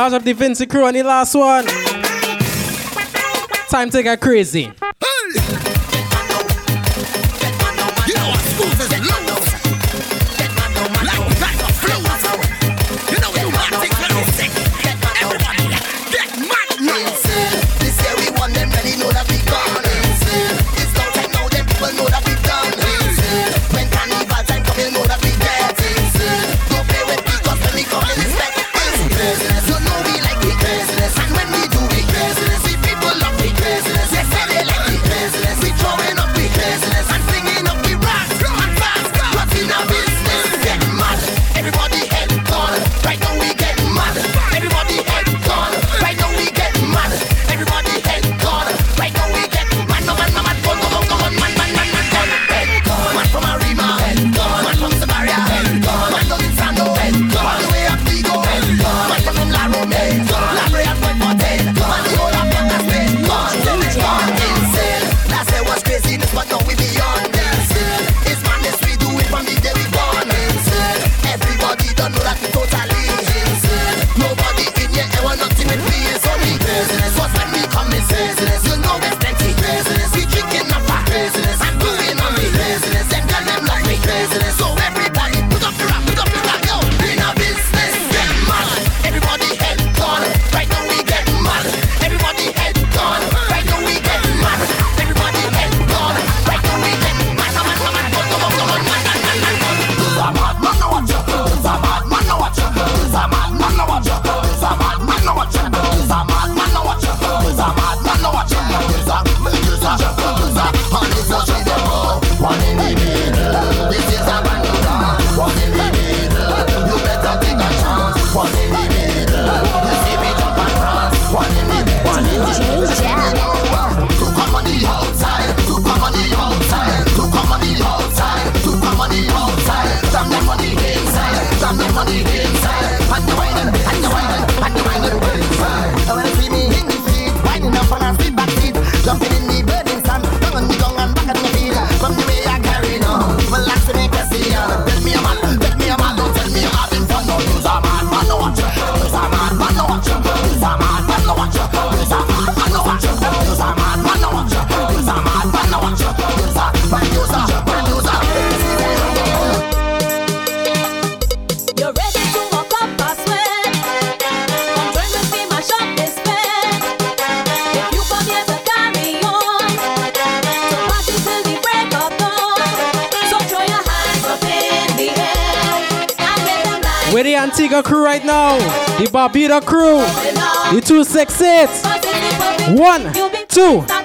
[0.05, 1.65] Large up the Vincy crew on the last one.
[3.71, 4.71] Time to get crazy.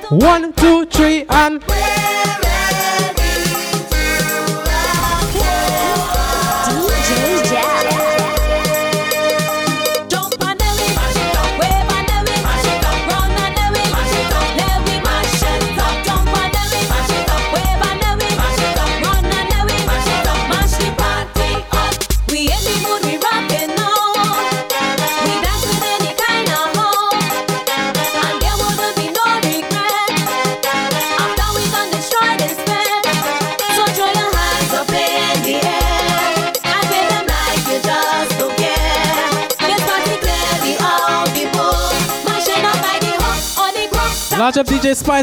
[0.10, 0.53] One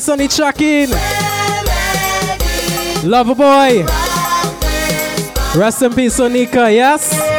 [0.01, 0.91] Sonny Chucking.
[3.05, 3.85] Love boy.
[5.59, 7.36] Rest in peace, Sonika, yes?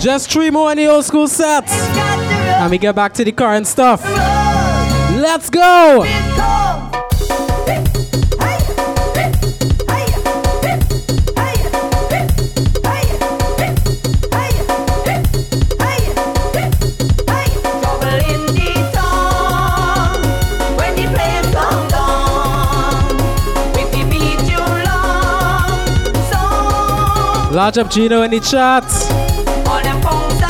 [0.00, 1.72] Just three more in the old school sets.
[1.72, 4.04] And we get back to the current stuff.
[4.04, 6.04] Let's go!
[27.50, 29.27] Large up Gino in the chat.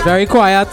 [0.09, 0.69] Very quiet.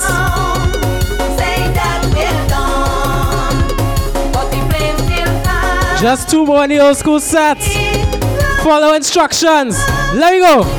[5.99, 7.67] Just two more in the old school sets.
[8.63, 9.77] Follow instructions.
[10.13, 10.74] Let me go.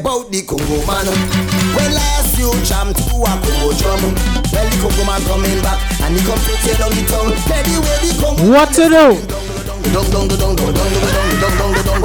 [0.00, 1.06] About the Congo man?
[1.72, 4.02] When last you jam to a Congo drum?
[4.52, 7.02] Well, the Congo man coming back and he come to tear down the.
[7.08, 9.06] Tell where the Congo What to do?
[9.92, 10.92] Dong dong dong dong dong dong
[11.40, 11.96] dong dong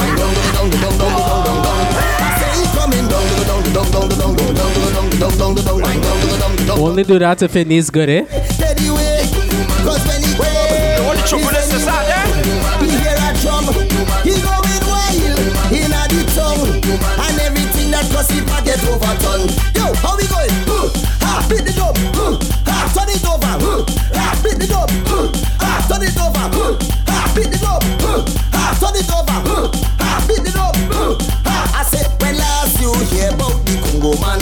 [18.92, 19.52] overturned.
[19.76, 20.52] Yo, how we going?
[20.68, 20.92] Uh,
[21.24, 22.36] ha, beat the drum, uh,
[22.68, 25.32] ha, turn it over, uh, ha, beat the drum, uh,
[25.64, 26.76] ha, turn it over, uh,
[27.08, 28.20] ha, beat the drum, uh,
[28.52, 29.72] ha, turn it over, uh,
[30.04, 31.16] ha, beat the drum, uh,
[31.48, 31.56] ha.
[31.80, 34.42] I said when last you hear about the Congo man,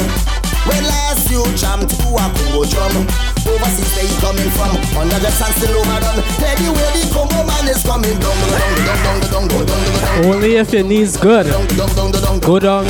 [0.65, 3.29] when last you jam to a Congo drum.
[3.47, 7.67] Overseas he coming from Under the sun still overdone Tell you where the Congo man
[7.67, 11.45] is coming Dong dong dong dong dong dong dong Only if it needs good.
[12.41, 12.85] Go down.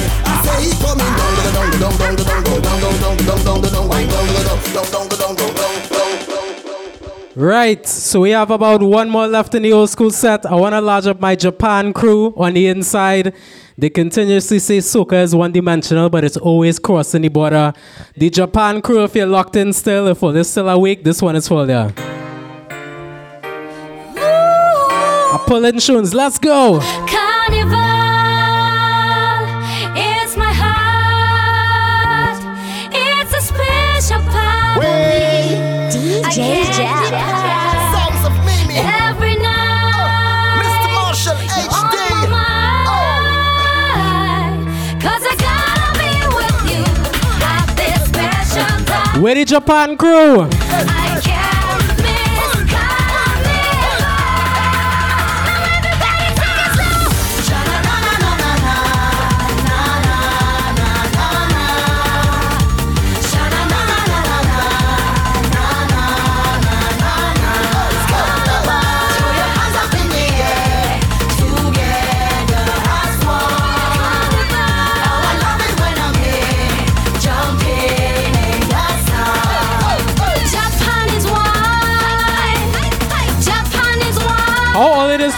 [7.35, 10.45] Right, so we have about one more left in the old school set.
[10.45, 13.34] I want to large up my Japan crew on the inside.
[13.77, 17.72] They continuously say soca is one dimensional, but it's always crossing the border.
[18.18, 21.47] The Japan crew, if you're locked in still, if you're still awake, this one is
[21.47, 21.93] for you.
[25.31, 26.81] I pull in tunes, let's go.
[27.07, 27.88] Carnival
[49.19, 50.47] Where the Japan crew?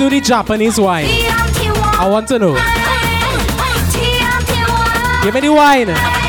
[0.02, 1.06] Do the Japanese wine?
[1.06, 2.56] I want to know.
[5.24, 6.21] Give me the wine.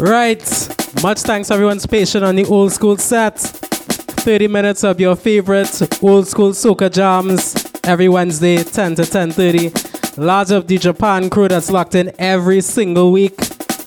[0.00, 0.40] Right,
[1.02, 3.38] much thanks everyone's patience on the old school set.
[3.38, 7.54] 30 minutes of your favorite old school soca jams
[7.84, 10.16] every Wednesday, 10 to 10.30.
[10.16, 13.38] Large of the Japan crew that's locked in every single week.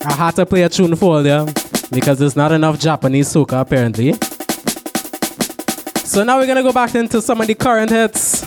[0.06, 1.48] I had to play a tune for you
[1.91, 4.14] because there's not enough Japanese soca apparently.
[6.06, 8.44] So now we're gonna go back into some of the current hits.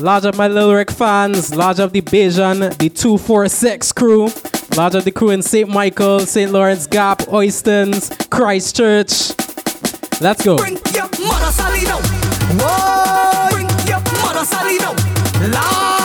[0.00, 4.28] Large of my Lil Rick fans, large of the Bajan, the 246 crew.
[4.76, 5.70] Lodge of the crew in St.
[5.70, 6.52] Michael, St.
[6.52, 9.30] Lawrence Gap, Oistins, Christchurch.
[10.20, 10.58] Let's go.
[10.58, 11.80] Bring your mother Sally.
[12.60, 13.48] Whoa.
[13.52, 15.95] Bring your mother Sally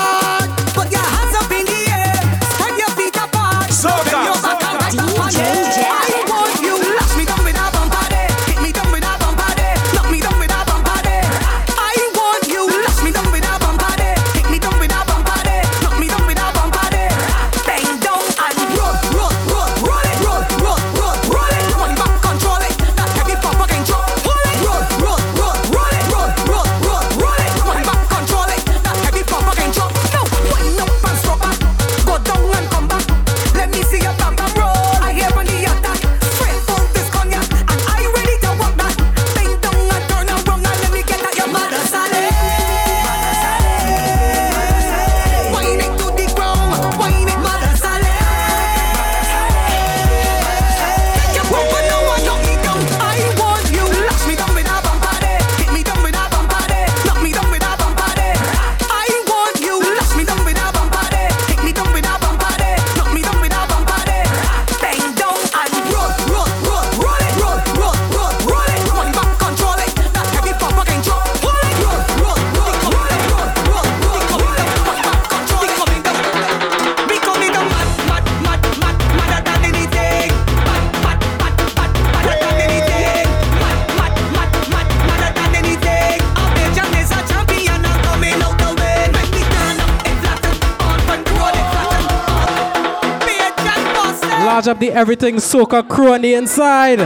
[94.62, 97.00] charge up the everything soca crew on the inside.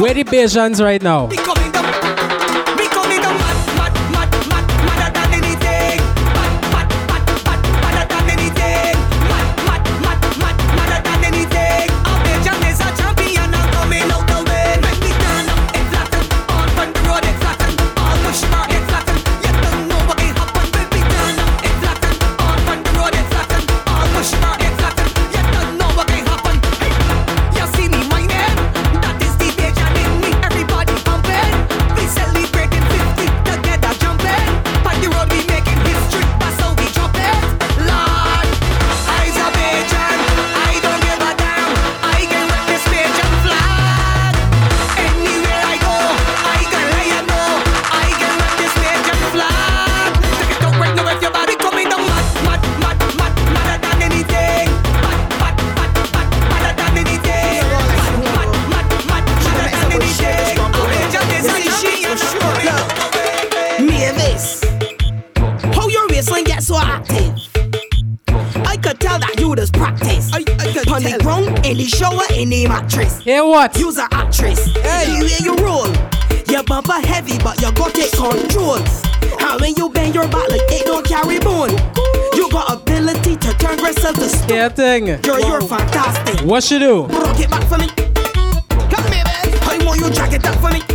[0.00, 1.28] Where the Bajans right now?
[73.48, 73.78] what?
[73.78, 74.64] You's an actress.
[74.76, 75.18] Hey.
[75.18, 75.86] You, you roll.
[76.48, 78.86] Your bumper heavy, but you got it controlled.
[79.40, 81.70] And when you bend your back like it don't carry bone.
[82.34, 84.48] You got ability to turn yourself to stone.
[84.48, 85.04] Yeah, thing.
[85.22, 86.46] Girl, you're fantastic.
[86.46, 87.02] What you do?
[87.06, 87.88] Rock it back for me.
[88.90, 89.24] Come here.
[89.26, 90.93] I want you it up for me.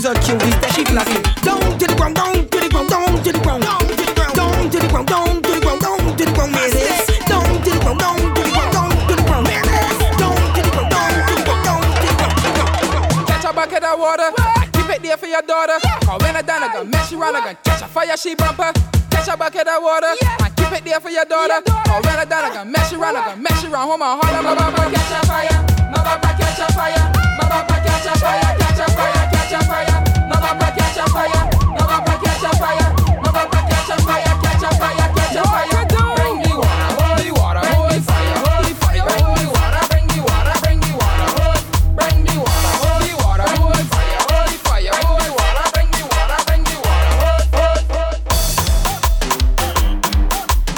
[0.00, 1.20] She's a cutie, she flashy.
[1.44, 4.14] Down to the ground, down to the ground, down to the ground, down to the
[4.16, 6.70] ground, down to the ground, down to the ground, down to the ground, man.
[7.28, 9.64] Down to the ground, down to the ground, down to the ground, man.
[10.16, 13.28] Down to the ground, down to the ground, down to the ground.
[13.28, 14.30] Catch a bucket of water.
[14.72, 15.76] Keep it there for your daughter.
[15.84, 17.36] Cause when I done, I gonna mess you around.
[17.36, 18.72] I gonna catch a fire, she bumper.
[19.10, 20.16] Catch a bucket of water.
[20.16, 21.60] And keep it there for your daughter.
[21.60, 23.16] Cause when I done, I gonna mess you around.
[23.16, 23.88] I gonna mess you around.
[23.88, 25.59] Hold my heart, my baba catch a fire.
[31.10, 32.90] Large up fire,
[33.22, 35.84] not a catch up fire, catch a fire, catch a fire,
[36.16, 39.82] bring me water holy water, holy fire, holy fire, bring me water.
[39.90, 41.26] Bring you water, bring you water,
[41.96, 43.46] bring me water, holy water,
[43.90, 44.92] fire, holy fire.
[45.72, 47.18] Bring you water, I bring you water,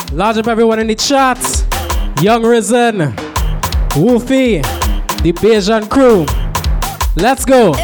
[0.09, 0.17] holy.
[0.17, 1.39] Lodge up everyone in the chat.
[2.21, 3.15] Young Risen,
[3.97, 4.63] Wolfie,
[5.23, 6.27] the Bajan crew.
[7.17, 7.75] Let's go.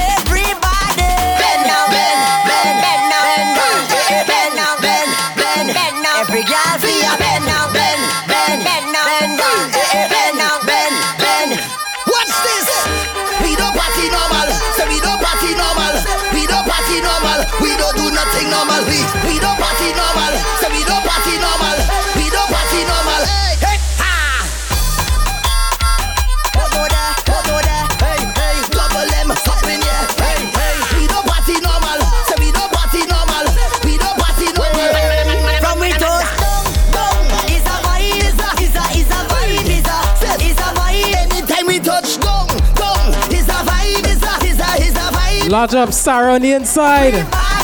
[45.59, 47.15] Large up Sarah on the inside.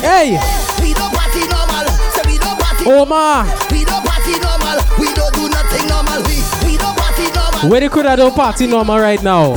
[0.03, 0.33] Hey,
[0.83, 2.91] We don't party normal, so we don't party.
[2.91, 3.45] Omar.
[3.71, 4.83] We don't party normal.
[4.99, 6.19] We don't do nothing normal.
[6.27, 7.71] We we don't party normal.
[7.71, 9.55] where they could have done party normal right now.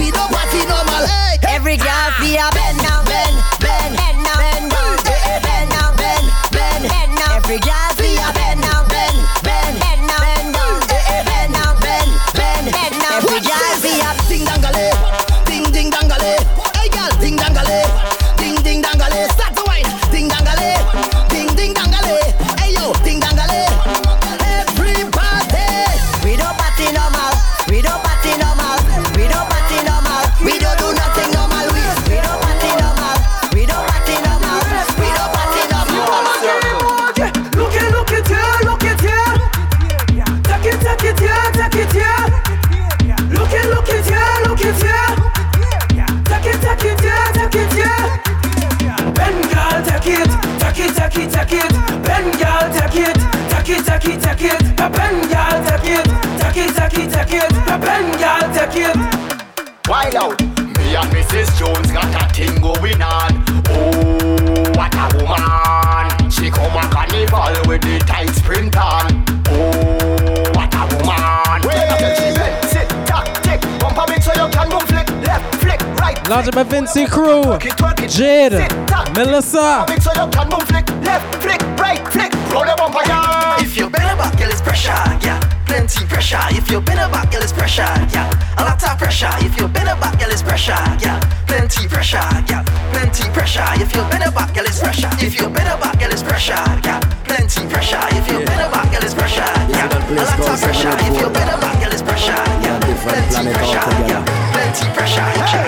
[82.12, 82.32] Flick.
[82.54, 83.60] Roll the bumper, yeah.
[83.60, 85.40] If you bend back, girl, it's pressure, yeah.
[85.66, 86.40] Plenty pressure.
[86.52, 87.84] If you bend back, girl, it's pressure,
[88.14, 88.32] yeah.
[88.58, 89.30] A lot of pressure.
[89.40, 91.20] If you bend back, girl, it's pressure, yeah.
[91.48, 92.64] Plenty pressure, yeah.
[92.94, 93.68] Plenty pressure.
[93.84, 95.10] If you bend back, girl, it's pressure.
[95.20, 97.00] If you bend back, girl, it's pressure, yeah.
[97.28, 98.00] Plenty pressure.
[98.12, 99.92] If you bend back, girl, it's pressure, yeah.
[99.92, 100.96] A lot of pressure.
[101.12, 102.80] If you bend back, girl, it's pressure, yeah.
[103.04, 104.24] Plenty pressure, yeah.
[104.54, 105.67] Plenty pressure, yeah.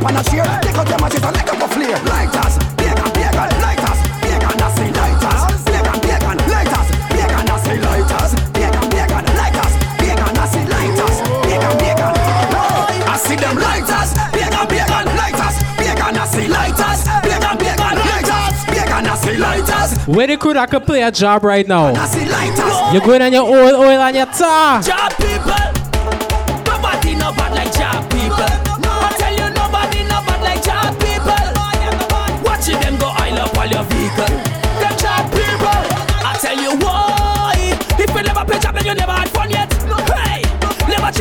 [0.00, 0.44] Up on a chair.
[0.62, 1.98] Take out your matches and let them go flare.
[2.04, 8.32] Lighters, pagan, pagan, lighters, pagan, I say lighters, pagan, pagan, lighters, pagan, I say lighters,
[8.56, 12.14] pagan, pagan, lighters, pagan, I say lighters, pagan, pagan.
[13.04, 19.06] I see them lighters, pagan, pagan, lighters, pagan, I see lighters, pagan, pagan, lighters, pagan,
[19.06, 19.90] I lighters.
[20.06, 21.92] Where they could I could play a job right now.
[21.94, 22.92] I see lighters.
[22.92, 24.82] You're going on your oil, oil on your tar.
[24.82, 25.69] Job people,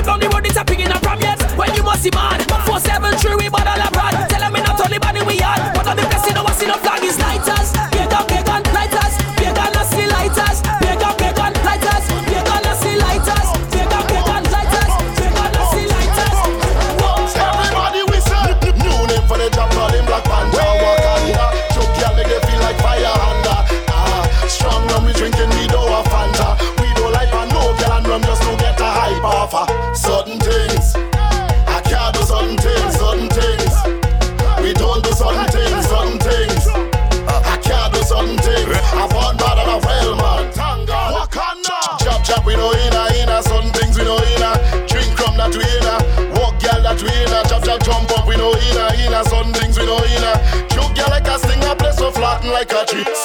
[0.10, 1.38] on the road, it's a pig in a problem.
[1.58, 2.49] When you must see man,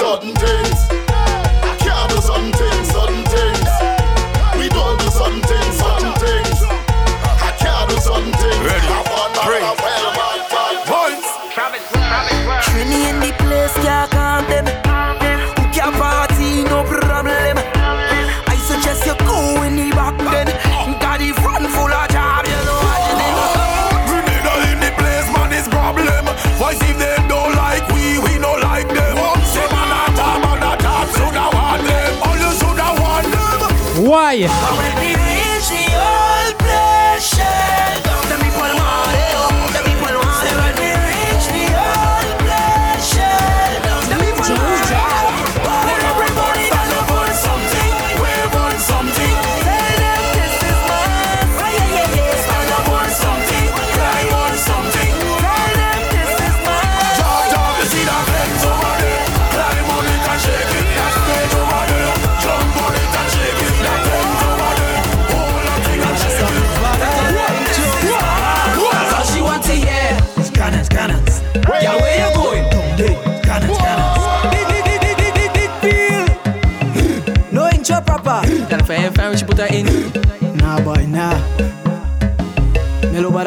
[0.02, 0.53] like a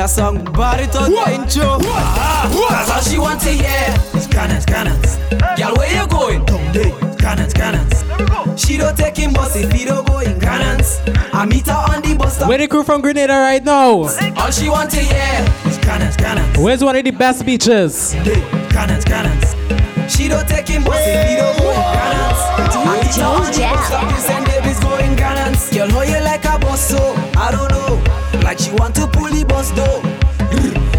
[0.08, 1.80] that song, body to the intro.
[1.80, 3.96] That's all she want to hear.
[4.32, 5.18] Cannons, cannons.
[5.58, 6.46] Girl, where you going?
[7.18, 8.04] Cannons, cannons.
[8.60, 11.02] She don't take him bus if he don't go in cannons.
[11.34, 12.50] I meet her on the bus stop.
[12.50, 14.08] Where the crew from Grenada right now?
[14.38, 16.58] All she want to hear is cannons, cannons.
[16.58, 18.14] Where's one of the best beaches?
[18.70, 19.56] Cannons, cannons.
[20.14, 22.40] She don't take him bus if he don't go in cannons.
[22.78, 24.46] I meet her on the bus stop in St.
[24.46, 25.70] David's going cannons.
[25.72, 27.14] Girl, how you like a boss so?
[27.36, 28.27] I don't know.
[28.48, 30.00] Like she want to pull the bus though.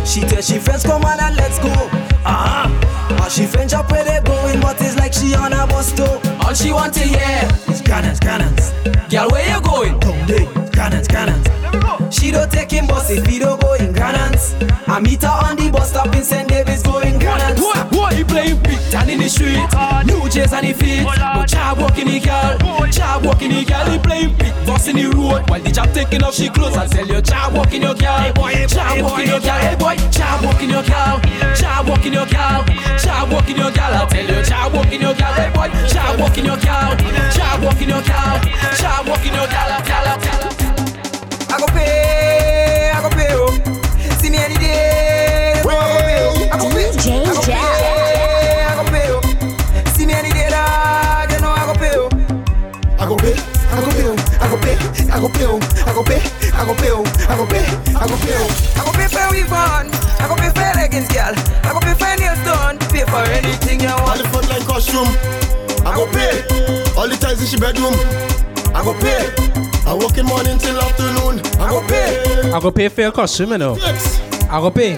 [0.05, 1.73] She tell she friends come on and let's go.
[1.73, 3.23] Uh-huh.
[3.23, 6.21] All she friends up where they going, but it's like she on a bus though.
[6.45, 8.73] All she want to hear is cannons, cannons.
[9.09, 9.99] Girl, where you going?
[10.73, 11.47] Cannons, cannons.
[12.15, 14.55] She don't take him bus if he don't go in cannons.
[14.87, 16.48] I meet her on the bus stop in St.
[18.39, 18.47] David's going cannons.
[18.47, 18.47] What?
[18.47, 18.47] What?
[18.47, 19.67] He playing big down in the street.
[20.07, 21.05] New J's on the feet.
[21.05, 22.59] But child walking the girl.
[22.91, 23.91] Child walking the girl.
[23.91, 25.49] He playing big boss in the road.
[25.49, 26.77] While the job taking off she clothes.
[26.77, 28.33] I tell you, child walking your girl.
[28.33, 29.59] Child walking your girl.
[29.59, 31.21] Hey boy, child walking your girl.
[31.55, 32.65] Child walking your girl.
[32.99, 33.95] Child walking your girl.
[33.95, 35.33] I tell you, child walking your girl.
[35.35, 36.97] Hey boy, child walking your girl.
[37.33, 38.39] Child walking your girl.
[38.79, 39.71] Child walking your girl.
[39.73, 40.51] I tell her, tell her.
[41.51, 42.08] I go pay,
[55.19, 55.51] I go pay.
[55.83, 56.23] I go pay,
[56.55, 56.95] I go pay.
[57.27, 58.39] I go pay, I go pay.
[58.79, 59.91] I go pay for weave on,
[60.23, 61.35] I go pay for leggings, girl.
[61.67, 63.99] I go pay for nails done, pay for anything you want.
[63.99, 64.23] All want.
[64.23, 65.11] the frontline costume,
[65.83, 66.39] I go pay.
[66.95, 67.99] All the ties in she bedroom,
[68.71, 69.27] I go pay.
[69.91, 72.53] I work in morning till afternoon, I go pay.
[72.55, 73.75] I go pay for your costume, you know.
[73.75, 74.95] I go pay.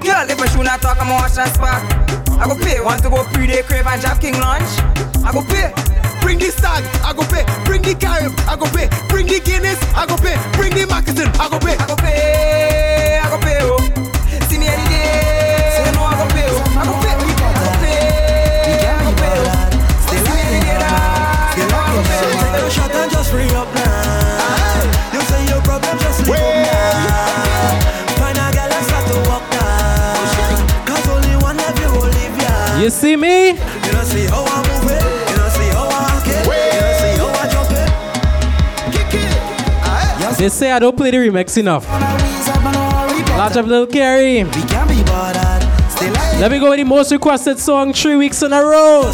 [0.00, 1.84] Girl, if my shoe not talk, I'm a wash and spark.
[2.40, 2.80] I go pay.
[2.80, 4.72] Want to go pre-day crave and Jap King lunch?
[5.20, 5.93] I go pay.
[6.24, 7.44] Bring the stag, I go pay.
[7.68, 8.88] Bring the carib, I go pay.
[9.12, 10.36] Bring the Guinness, I go pay.
[10.56, 11.76] Bring the Mackeson, I go pay.
[11.76, 13.76] I go pay, I go pay, oh.
[14.48, 16.80] See me any day, so you I go pay, oh.
[16.80, 17.28] I go pay, I go
[17.84, 19.52] pay, I go pay, oh.
[20.08, 20.80] See me any day,
[21.60, 22.72] you I go pay, oh.
[22.72, 25.12] Take and just free up now.
[25.12, 28.16] You say your problem, just leave up now.
[28.16, 30.88] Find a girl and start to walk now.
[30.88, 32.80] Cause only one of you will leave ya.
[32.80, 33.60] You see me?
[33.84, 34.63] You don't see how
[40.38, 41.88] They say I don't play the remix enough.
[41.88, 43.86] Large up little
[46.12, 49.10] like Let me go with the most requested song three weeks in a row.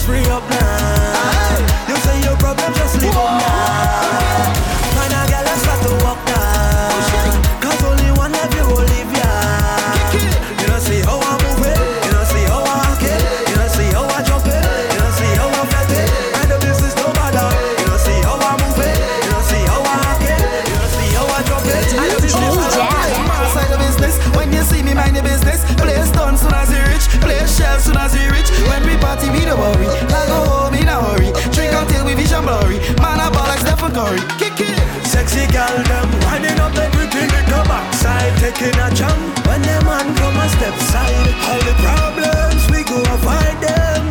[38.53, 39.47] Taking a jump.
[39.47, 44.03] When them man come a step side, all the problems we go avoid them.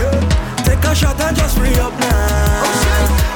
[0.00, 0.64] Yeah.
[0.64, 3.35] Take a shot and just free up now.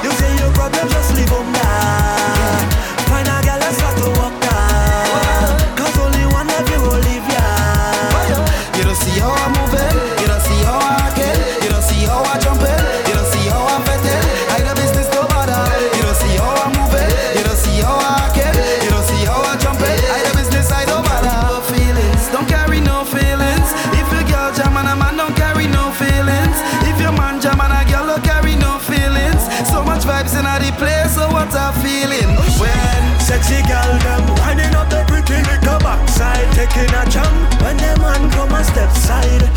[36.73, 37.61] taking a jump.
[37.61, 39.50] When them man come a step side,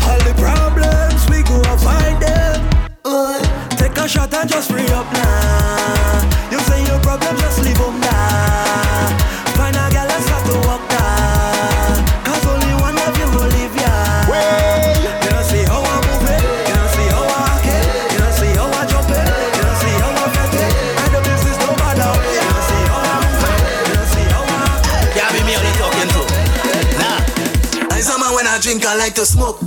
[29.15, 29.61] like to smoke.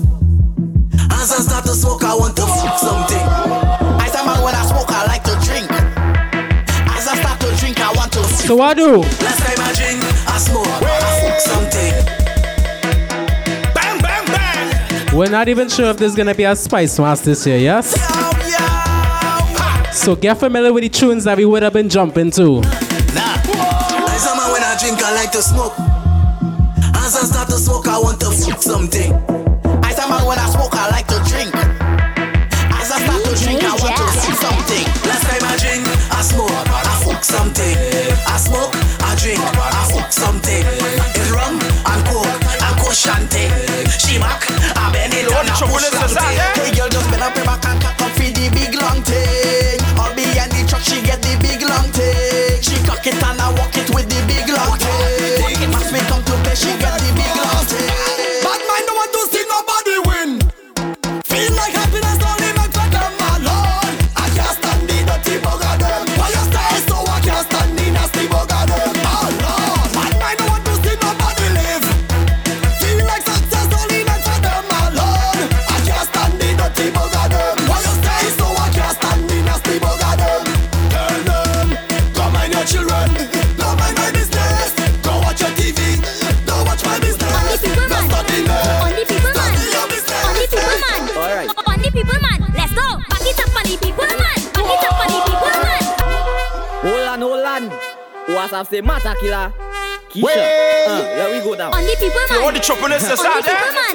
[1.10, 3.16] As I start to smoke, I want to fuck something.
[4.04, 5.70] As a man when I smoke, I like to drink.
[6.92, 8.24] As I start to drink, I want to.
[8.24, 8.98] So what do?
[8.98, 11.94] Last time I drink, I smoke, I fuck something.
[13.72, 15.16] Bang, bang, bang.
[15.16, 17.94] We're not even sure if there's gonna be a Spicemas this year, yes?
[19.96, 22.58] So get familiar with the tunes that we would have been jumping to.
[22.58, 25.72] As a man when I drink, I like to smoke.
[26.94, 29.27] As I start to smoke, I want to fuck something.
[98.78, 99.52] Say matter killer?
[100.10, 100.22] Keisha.
[100.22, 100.38] Wait.
[100.88, 101.74] Uh, let we go down.
[101.74, 102.38] Only people man.
[102.38, 103.72] You want the Only people there?
[103.74, 103.94] man.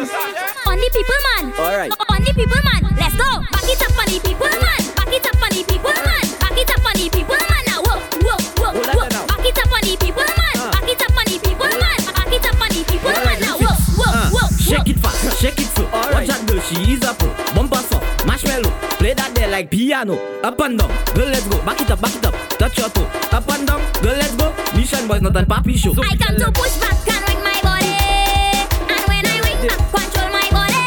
[0.67, 1.45] Only people man.
[1.57, 1.91] Alright.
[2.11, 2.81] Only people man.
[2.99, 3.29] Let's go.
[3.51, 4.81] Back it up on the people man.
[4.93, 6.25] Back it up on the people man.
[6.43, 7.63] Back it up on the people man.
[7.65, 9.07] Now whoa, whoa, whoa, whoa.
[9.25, 10.55] Back it up on the people man.
[10.75, 11.99] Back it up on the people man.
[12.13, 13.37] Back it up on the people man.
[13.41, 15.87] Now whoa, whoa, Uh, whoa, shake it fast, shake it slow.
[16.13, 17.31] Watch that girl, she is a pro.
[17.55, 18.71] Bumper song, marshmallow.
[19.01, 20.19] Play that there like piano.
[20.43, 21.57] Up and down, girl, let's go.
[21.65, 22.35] Back it up, back it up.
[22.59, 23.02] Touch your toe.
[25.23, 25.91] Not a papi show.
[25.91, 27.87] I come to push back and wing my body.
[28.91, 30.81] And when I wing back, control my body.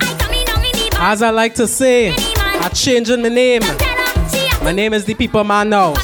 [0.00, 1.00] I come in down in the back.
[1.02, 3.62] As I like to say, I'm changing my name.
[4.62, 5.94] My name is the People Man now.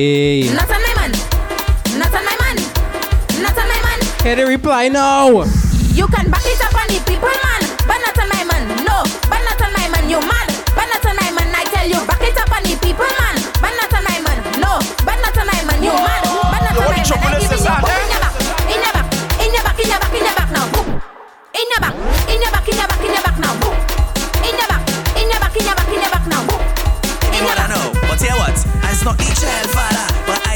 [0.00, 1.12] My Not on my man.
[1.98, 2.56] Not on my man.
[3.42, 4.00] Not on my man.
[4.22, 5.44] Hear the reply now.
[5.92, 8.64] You can back it up on the people man, but not on my man.
[8.86, 10.08] No, but not on my man.
[10.08, 11.52] You mad, but not on my man.
[11.52, 14.38] I tell you, back it up on the people man, but not on my man.
[14.62, 15.82] No, but not on my man.
[15.84, 17.20] You mad, but not on my man.
[17.20, 18.40] I give you your book in your back,
[18.72, 19.10] in your back,
[19.44, 20.64] in your back, in your back, in your back now.
[21.52, 21.94] In your back,
[22.30, 23.52] in your back, in your back, in your back now.
[24.46, 24.82] In your back,
[25.20, 26.40] in your back, in your back, in your back now.
[26.48, 26.62] Boom.
[27.34, 27.66] You wanna
[28.08, 28.56] but tell what?
[28.86, 29.69] I's not the child father, but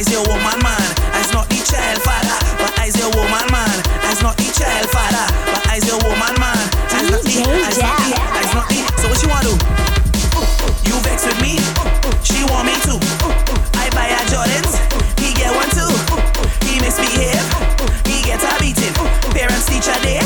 [0.05, 0.85] I's your woman man.
[1.17, 3.73] I's not the child father, but I's your woman man.
[4.05, 6.61] I's not the child father, but I's your woman man.
[6.93, 8.85] I's not the, I's not the, I's not the.
[9.01, 9.57] So what you wanna do?
[10.85, 11.57] You vex with me?
[12.21, 13.01] She want me too.
[13.81, 14.77] I buy her Jordans,
[15.25, 15.89] he get one too.
[16.69, 17.49] He misbehave,
[18.05, 18.93] he get a beating.
[19.33, 20.21] Parents teacher day,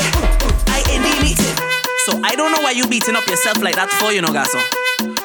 [0.74, 1.54] I in the meeting.
[2.02, 4.58] So I don't know why you beating up yourself like that for, you know, Gasso.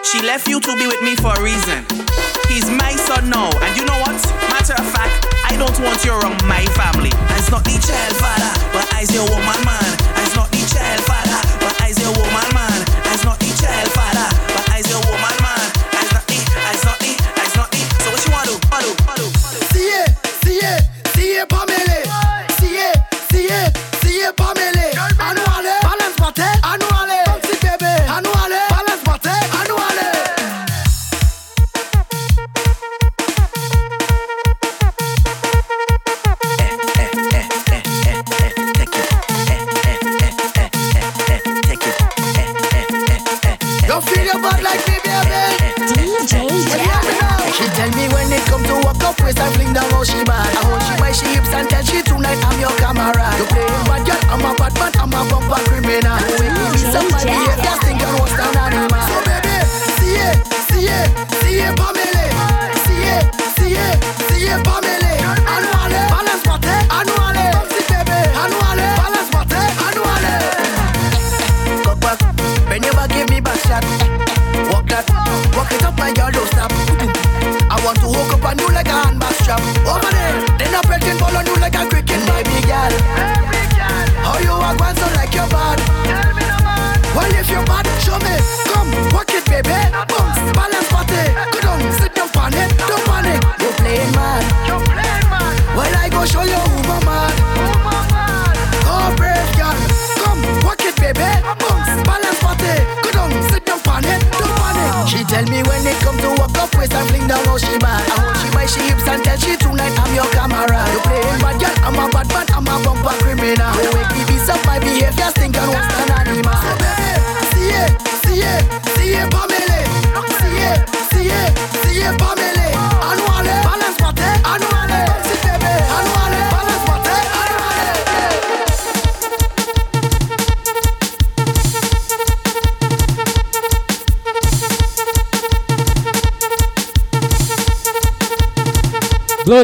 [0.05, 2.32] She left you to be with me for a reason.
[2.53, 4.13] He's my son now, and you know what?
[4.53, 7.09] Matter of fact, I don't want you around my family.
[7.33, 9.89] I's not the child father, but I's your oh, woman man.
[10.21, 10.32] I's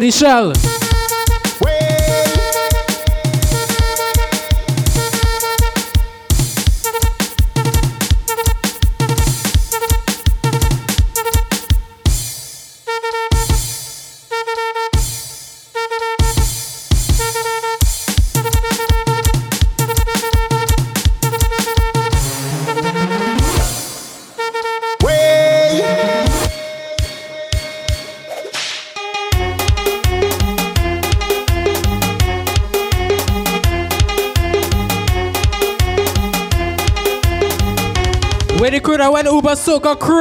[0.10, 0.69] Michel.
[39.70, 40.19] so got crew.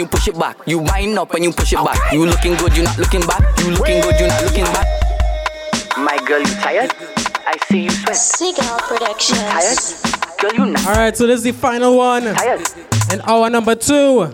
[0.00, 0.56] You push it back.
[0.66, 2.12] You wind up and you push it back.
[2.12, 3.40] You looking good, you not looking back.
[3.60, 4.86] You looking good, you not looking back.
[5.98, 6.92] My girl, you tired?
[7.46, 8.16] I see you sweat.
[8.16, 9.38] Seagull Productions.
[9.40, 10.40] Tired?
[10.40, 12.22] Girl, you not Alright, so this is the final one.
[12.22, 12.62] tired.
[13.12, 14.32] And hour number two.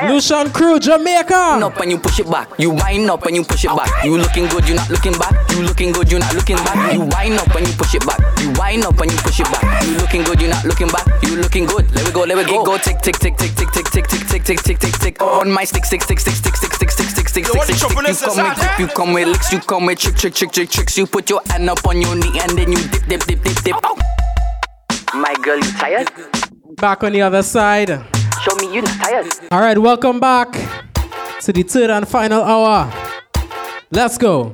[0.00, 0.12] Tired.
[0.12, 1.56] Lucian Crew, Jamaica.
[1.56, 2.48] Wind up and you push it back.
[2.58, 4.04] You wind up and you push it back.
[4.04, 5.34] You looking good, you not looking back.
[5.50, 6.92] You looking good, you not looking back.
[6.92, 8.20] You wind up and you push it back.
[8.40, 9.84] You wind up and you push it back.
[9.84, 11.06] You looking good, you not looking back.
[11.22, 11.92] You looking good.
[11.94, 12.64] Let me go, let me go.
[12.64, 15.22] Go tick tick tick tick tick tick tick tick tick tick tick tick tick.
[15.22, 17.76] On my stick stick stick stick stick stick stick stick stick stick stick stick.
[17.76, 18.54] You come with huh?
[18.54, 20.98] grip, you come with licks, you come with trick trick trick trick tricks.
[20.98, 23.62] You put your hand up on your knee and then you dip dip dip dip
[23.64, 23.76] dip.
[25.14, 26.10] My girl, you tired?
[26.76, 28.25] Back on the other side.
[28.46, 29.26] Show me you tired.
[29.50, 30.52] All right, welcome back
[31.40, 32.92] to the third and final hour.
[33.90, 34.52] Let's go.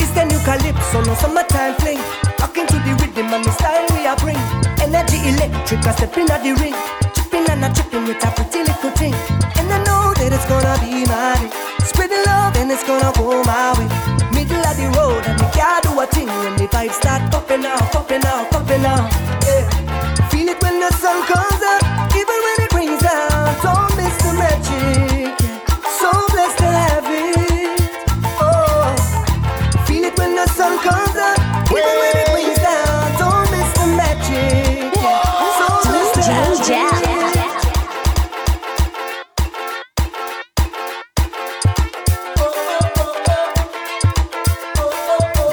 [0.00, 1.98] It's the new calypso, no summertime fling.
[2.38, 4.38] Talking to the rhythm and the style we are bring.
[4.80, 6.74] Energy electric, I step in at the ring.
[7.14, 9.12] Chipping and I chipping with a pretty little thing.
[9.58, 11.65] And I know that it's gonna be my day.
[11.86, 13.86] Spreading love and it's gonna go my way.
[14.34, 17.64] Middle of the road and we can't do a thing when the vibes start popping
[17.64, 19.06] out, popping out, popping out.
[19.46, 19.64] Yeah.
[20.28, 21.85] Feel it when the sun comes up,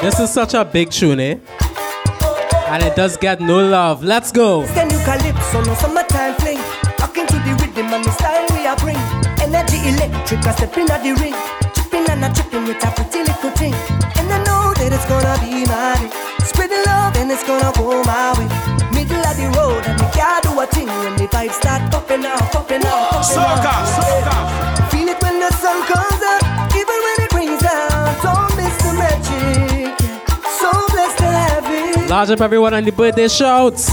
[0.03, 1.39] This is such a big tune, eh?
[2.67, 4.03] And it does get no love.
[4.03, 4.63] Let's go.
[4.75, 6.59] Then you calypso, no summertime fling.
[6.99, 8.99] Rocking to the rhythm and the style we are bring.
[9.39, 11.31] Energy electric, I step in at the ring.
[11.71, 13.73] Chipping and a chipping with a pretty little thing.
[14.19, 16.11] And I know that it's gonna be my day.
[16.51, 18.51] Spreading love and it's gonna go my way.
[18.91, 22.25] Middle of the road and we can't do a thing when the vibes start popping
[22.27, 23.88] out, popping out, popping Soca, out.
[23.88, 24.35] soca.
[24.91, 26.12] Feel it when the sun comes
[32.14, 33.90] Large up everyone on the birthday shouts.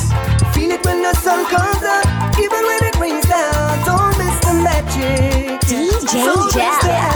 [0.53, 3.83] Feel it when the sun comes up, even when it rains down.
[3.87, 5.59] Don't miss the magic.
[5.63, 7.10] DJ so blessed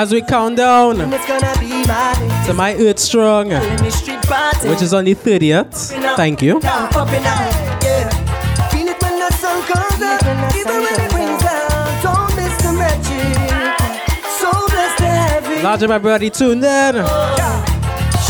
[0.00, 1.52] As we count down And it's gonna
[1.88, 2.46] my day.
[2.46, 4.68] to my Earth Strong, Let me street party.
[4.68, 5.74] which is on the 30th.
[6.14, 6.60] Thank you.
[6.60, 8.08] Down, popping out, yeah.
[8.70, 10.22] Feel it when the sun comes up,
[10.54, 12.02] even when it rains down.
[12.06, 13.74] Don't miss the magic.
[14.38, 15.64] So blessed to have it.
[15.64, 16.94] Large up everybody tuned in.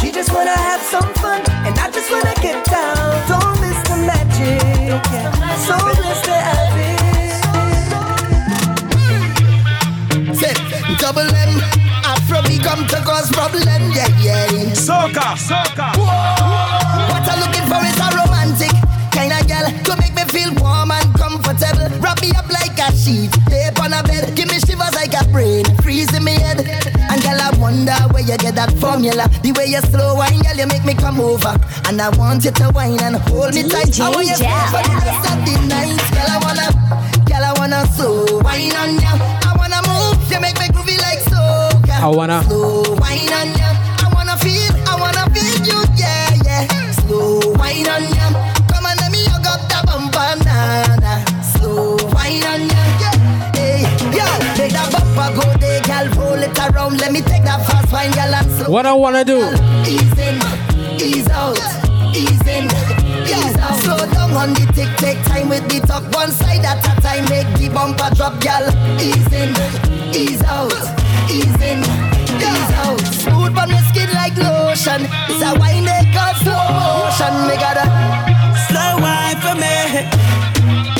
[0.00, 3.28] She just wanna have some fun, and I just wanna get down.
[3.28, 5.04] Don't miss the magic.
[5.68, 5.76] So
[12.58, 14.46] Afro become to cause problem, yeah, yeah.
[14.74, 15.94] Soca, soca.
[15.96, 18.74] What I'm looking for is a romantic
[19.12, 21.88] kind of girl to make me feel warm and comfortable.
[22.00, 25.24] Wrap me up like a sheet, lay on a bed, give me shivers like a
[25.28, 26.60] brain, freeze in me head.
[27.10, 29.28] And girl, I wonder where you get that formula.
[29.42, 31.54] The way you slow wine, girl, you make me come over.
[31.86, 33.98] And I want you to wine and hold me tight.
[34.00, 34.70] I want you to Jack.
[34.70, 35.96] for the rest of the night.
[36.12, 36.68] Girl, I wanna,
[37.24, 39.12] girl, I wanna slow wine on ya.
[39.46, 40.77] I wanna move, you make me groovy like soca.
[42.00, 42.42] I wanna.
[42.44, 43.74] Slow wine on ya.
[43.98, 46.90] I wanna feel, I wanna feel you, yeah, yeah.
[46.92, 48.26] Slow wine on ya.
[48.70, 51.24] Come on, let me hug up the bumper, nah, nah.
[51.42, 53.16] Slow wine on ya, yeah.
[53.58, 53.82] Hey,
[54.14, 57.00] yo, take that bumper, go there, girl, roll it around.
[57.00, 58.70] Let me take that fast wine, girl, and slow.
[58.70, 59.38] What I wanna do?
[59.82, 60.38] Ease in,
[61.02, 61.58] ease out,
[62.14, 62.68] ease in.
[63.82, 66.04] Slow down on the tick, take time with the talk.
[66.14, 68.70] One side at a time, make the bumper drop, girl.
[69.00, 69.52] Ease in,
[70.14, 70.72] ease out,
[71.30, 71.80] ease in,
[72.38, 73.00] ease out.
[73.00, 75.06] Smooth on the skin like lotion.
[75.28, 77.34] It's a wine they call slow motion.
[77.48, 77.84] Me gotta
[78.68, 79.76] Slow wine for me.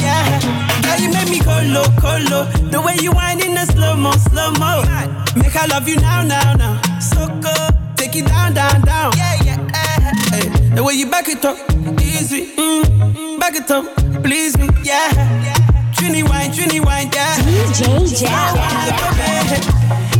[0.00, 0.40] Yeah.
[0.82, 2.44] Girl, you make me go low, go low.
[2.70, 4.82] The way you whine in the slow mo, slow mo.
[5.36, 6.80] Make I love you now, now, now.
[7.00, 7.74] So good.
[7.96, 9.12] Take it down, down, down.
[9.16, 9.70] Yeah, yeah.
[9.74, 10.74] eh, eh.
[10.74, 11.56] The way you back it up,
[12.00, 12.54] easy.
[12.56, 13.84] Mm, mm, back it up,
[14.22, 15.47] please me, yeah.
[15.98, 17.36] Trini wine, Trini wine, yeah.
[17.42, 18.54] DJ Jack.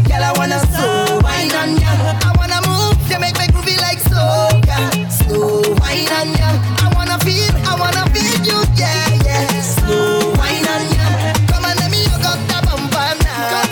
[0.09, 1.93] Girl, I wanna slow wine on ya.
[2.23, 4.79] I wanna move, you make me groovy like soca.
[5.11, 6.49] Slow wine on ya.
[6.83, 9.47] I wanna feel, I wanna feel you, yeah, yeah.
[9.63, 11.07] Slow wine on ya.
[11.49, 13.63] Come on, let me hug up the bumper now.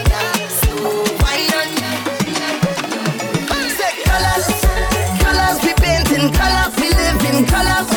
[0.60, 1.90] Slow wine on ya.
[3.78, 4.46] Say colors,
[5.22, 7.88] colors we painting, colors we live in, colors,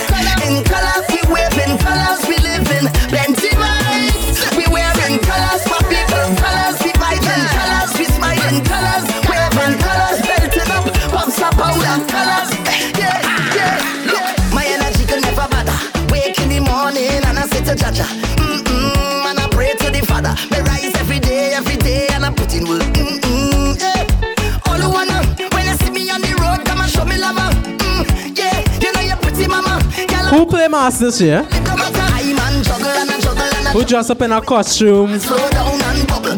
[32.64, 35.20] juggle and I Who dress up in a costume,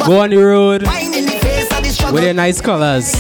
[0.06, 0.82] go on the road
[2.11, 3.15] with their nice colors?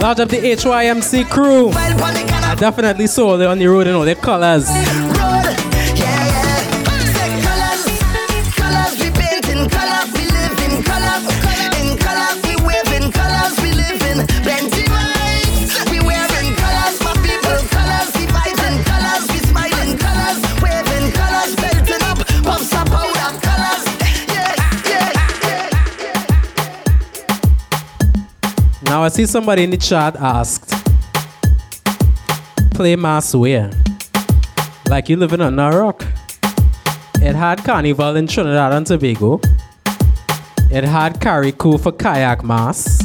[0.00, 1.70] Large up the HYMC crew.
[1.72, 4.66] I definitely saw they on the road, you know, their colors.
[29.00, 30.74] Now I see somebody in the chat asked,
[32.74, 33.70] play mass where?
[34.90, 36.04] Like you living on a rock.
[37.22, 39.40] It had carnival in Trinidad and Tobago.
[40.70, 43.02] It had Carriacou for kayak mass.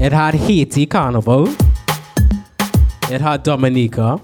[0.00, 1.54] It had Haiti carnival.
[3.10, 4.18] It had Dominica.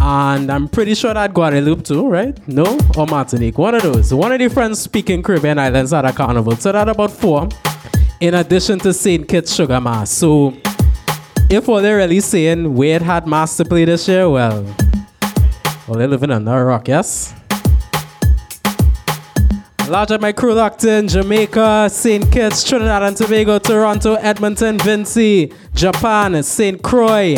[0.00, 2.36] And I'm pretty sure that Guadeloupe too, right?
[2.48, 2.76] No?
[2.96, 3.56] Or Martinique.
[3.56, 4.12] One of those.
[4.12, 6.56] One of the French speaking Caribbean islands had a carnival.
[6.56, 7.48] So that about four.
[8.22, 9.26] In addition to St.
[9.26, 10.08] Kitts Sugar Mas.
[10.08, 10.54] So
[11.50, 14.62] if what they're really saying Wade had mass to play this year, well,
[15.88, 17.34] well they're living under a rock, yes?
[20.36, 22.30] Crew locked in Jamaica, St.
[22.30, 26.80] Kitts, Trinidad and Tobago, Toronto, Edmonton, Vincy, Japan, St.
[26.80, 27.34] Croix,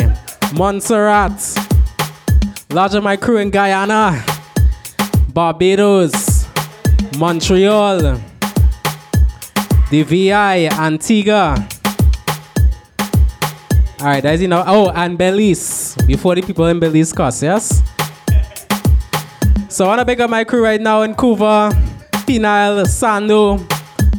[0.53, 1.41] Montserrat.
[2.75, 4.23] Up my crew in Guyana,
[5.33, 6.45] Barbados,
[7.17, 8.21] Montreal,
[9.89, 11.67] the VI, Antigua.
[13.99, 14.65] All right, that's enough.
[14.67, 15.95] Oh, and Belize.
[16.05, 17.81] Before the people in Belize cuss, yes?
[19.69, 21.71] So I want to pick up my crew right now in Couva,
[22.25, 23.59] Penal, Sando.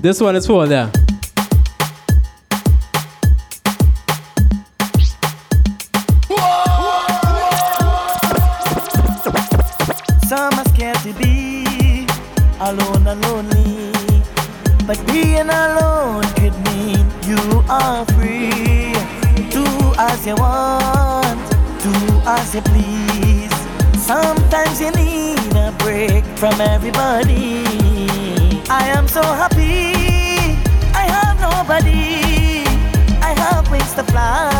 [0.02, 0.66] This one is for
[11.18, 12.06] be
[12.60, 13.55] alone and lonely.
[14.86, 18.94] But being alone could mean you are free.
[19.50, 19.66] Do
[19.98, 21.40] as you want,
[21.82, 21.92] do
[22.24, 23.50] as you please.
[23.98, 27.64] Sometimes you need a break from everybody.
[28.70, 30.54] I am so happy.
[30.94, 32.62] I have nobody.
[33.20, 34.52] I have wings to fly.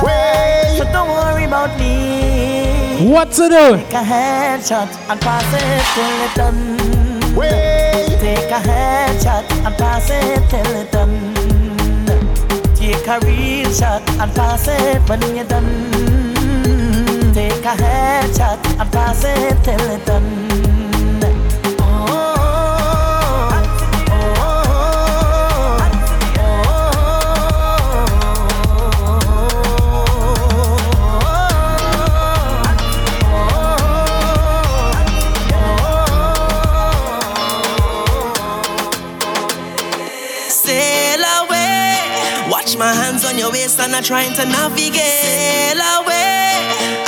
[0.77, 3.13] So don't worry about me.
[3.13, 3.77] What to do?
[3.77, 6.96] Take a headshot and pass it till it done.
[7.37, 11.35] Take a headshot and pass it till it done.
[12.75, 15.93] Take a real shot and pass it when you're done.
[17.35, 20.66] Take a headshot and pass it till it done.
[42.79, 45.81] My hands on your waist and I'm trying to navigate.
[45.97, 46.53] Away.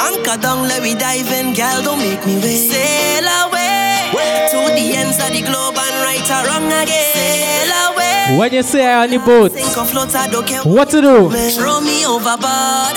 [0.01, 1.82] Anchor down, let me dive in, girl.
[1.82, 2.70] Don't make me wait.
[2.73, 4.09] Sail away.
[4.51, 7.12] To the ends of the globe and right or wrong again.
[7.12, 8.39] Sail away.
[8.39, 11.28] When you say on the boat, float, I don't care what to do?
[11.53, 12.97] Throw me overboard.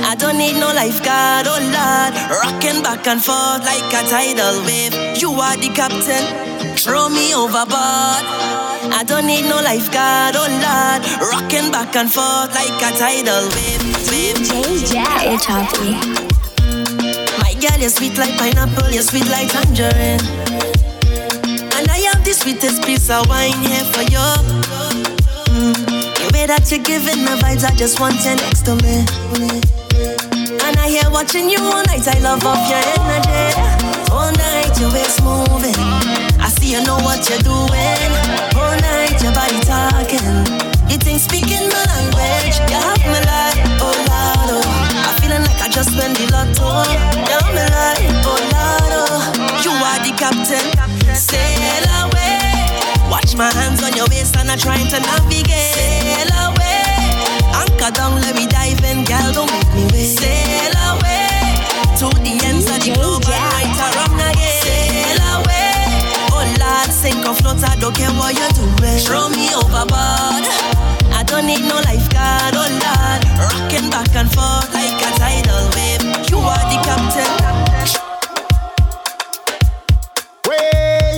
[0.00, 2.12] I don't need no lifeguard, oh lord.
[2.40, 5.20] Rocking back and forth like a tidal wave.
[5.20, 6.76] You are the captain.
[6.76, 8.67] Throw me overboard.
[8.92, 11.00] I don't need no lifeguard, oh lord.
[11.30, 13.84] Rocking back and forth like a tidal wave.
[14.08, 14.38] wave.
[14.88, 15.94] Hey, Choppy.
[17.38, 20.20] My girl, you're sweet like pineapple, you're sweet like tangerine.
[21.76, 24.28] And I have the sweetest piece of wine here for you.
[25.54, 25.74] Mm.
[26.18, 29.04] The way that you're giving the vibes, I just want you next to me.
[30.64, 34.10] And I hear watching you all night, I love off your energy.
[34.10, 36.17] All night, your waist moving.
[36.68, 38.12] You know what you're doing.
[38.52, 40.20] All night, your body talking.
[40.92, 45.08] You think speaking my language, you have me like, oh Lord, oh.
[45.08, 46.84] I'm feeling like I just went the lotto.
[46.92, 49.64] You have me like, oh Lord, oh.
[49.64, 50.60] You are the captain.
[51.16, 52.52] Sail away.
[53.08, 55.72] Watch my hands on your waist and I'm trying to navigate.
[55.72, 56.84] Sail away.
[57.64, 59.32] Anchor down, let me dive in, girl.
[59.32, 60.20] Don't make me wait.
[60.20, 61.32] Sail away
[61.96, 63.24] to the ends of the globe
[67.08, 68.98] sink or float, I don't care what you're doing.
[69.06, 70.44] Throw me overboard.
[71.18, 73.20] I don't need no lifeguard, oh Lord.
[73.48, 76.04] Rocking back and forth like a tidal wave.
[76.30, 77.32] You are the captain.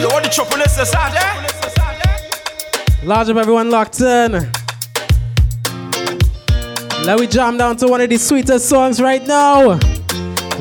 [0.00, 1.22] You want the trouble is this out there?
[1.22, 1.46] Eh?
[3.04, 4.32] Large up everyone locked in.
[7.04, 9.78] Let we jam down to one of the sweetest songs right now.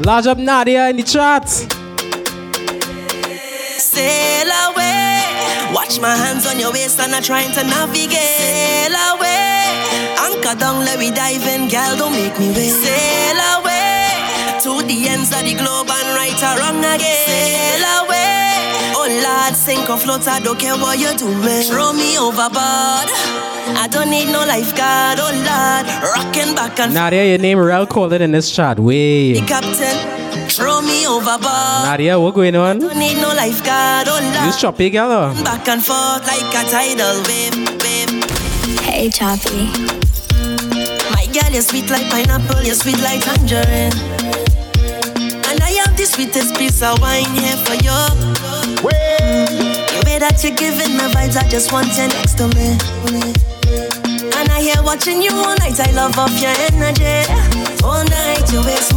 [0.06, 1.47] Large up Nadia in the chat.
[3.80, 4.89] Sail away.
[5.90, 8.14] Watch my hands on your waist and I'm trying to navigate.
[8.14, 9.74] Sail away.
[10.22, 11.98] Anchor down, let me dive in, girl.
[11.98, 12.78] Don't make me wait.
[12.78, 14.14] Sail away
[14.61, 17.26] to the ends of the globe and right or wrong again.
[17.26, 18.70] Sail away.
[18.94, 21.64] Oh Lord, sink or float, I don't care what you're doing.
[21.64, 23.10] Throw me overboard.
[23.74, 25.18] I don't need no lifeguard.
[25.18, 28.78] Oh Lord, rocking back and Nadia, your name real calling in this chat.
[28.78, 29.34] Way.
[29.34, 30.19] the captain.
[30.49, 31.85] Throw me overboard.
[31.85, 32.80] Nadia, what going on?
[32.80, 34.07] Don't need no lifeguard.
[34.07, 34.45] Oh Lord.
[34.45, 35.34] You choppy, girl.
[35.43, 38.10] Back and forth like a tidal wave, wave.
[38.81, 39.69] Hey, Choppy.
[41.14, 43.93] My girl, you're sweet like pineapple, you're sweet like tangerine.
[45.49, 47.99] And I have the sweetest piece of wine here for you.
[48.81, 52.77] The way that you're giving me vibes, I just want you next to me.
[54.38, 57.27] And I hear watching you all night, I love off your energy.
[57.84, 58.93] All night, your waist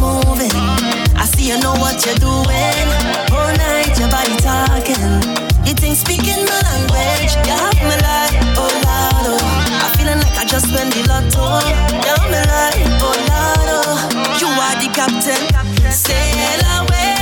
[1.43, 2.87] see you know what you're doing.
[3.31, 5.19] All night, your body talking.
[5.65, 9.83] You think speaking my language, you have me like, oh Lord, oh.
[9.83, 11.43] I feeling like I just won the lotto.
[11.67, 14.39] You have me like, oh Lord, oh.
[14.39, 15.43] You are the captain,
[15.91, 17.15] sail away.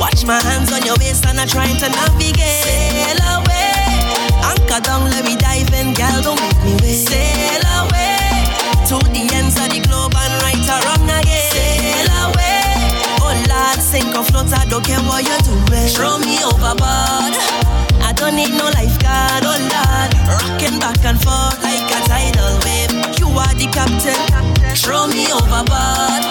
[0.00, 2.64] Watch my hands on your waist and I'm trying to navigate.
[2.64, 3.72] Sail away,
[4.44, 7.08] anchor down, let me dive in, girl, don't make me wait.
[7.08, 8.06] Sail away
[8.88, 11.55] to the ends of the globe and right or wrong again.
[13.96, 15.88] Sink or float, I don't care what you're doing.
[15.96, 17.32] Throw me overboard.
[18.04, 20.10] I don't need no lifeguard, oh Lord.
[20.28, 22.92] Rocking back and forth like a tidal wave.
[23.18, 24.20] You are the captain,
[24.76, 26.22] throw me overboard.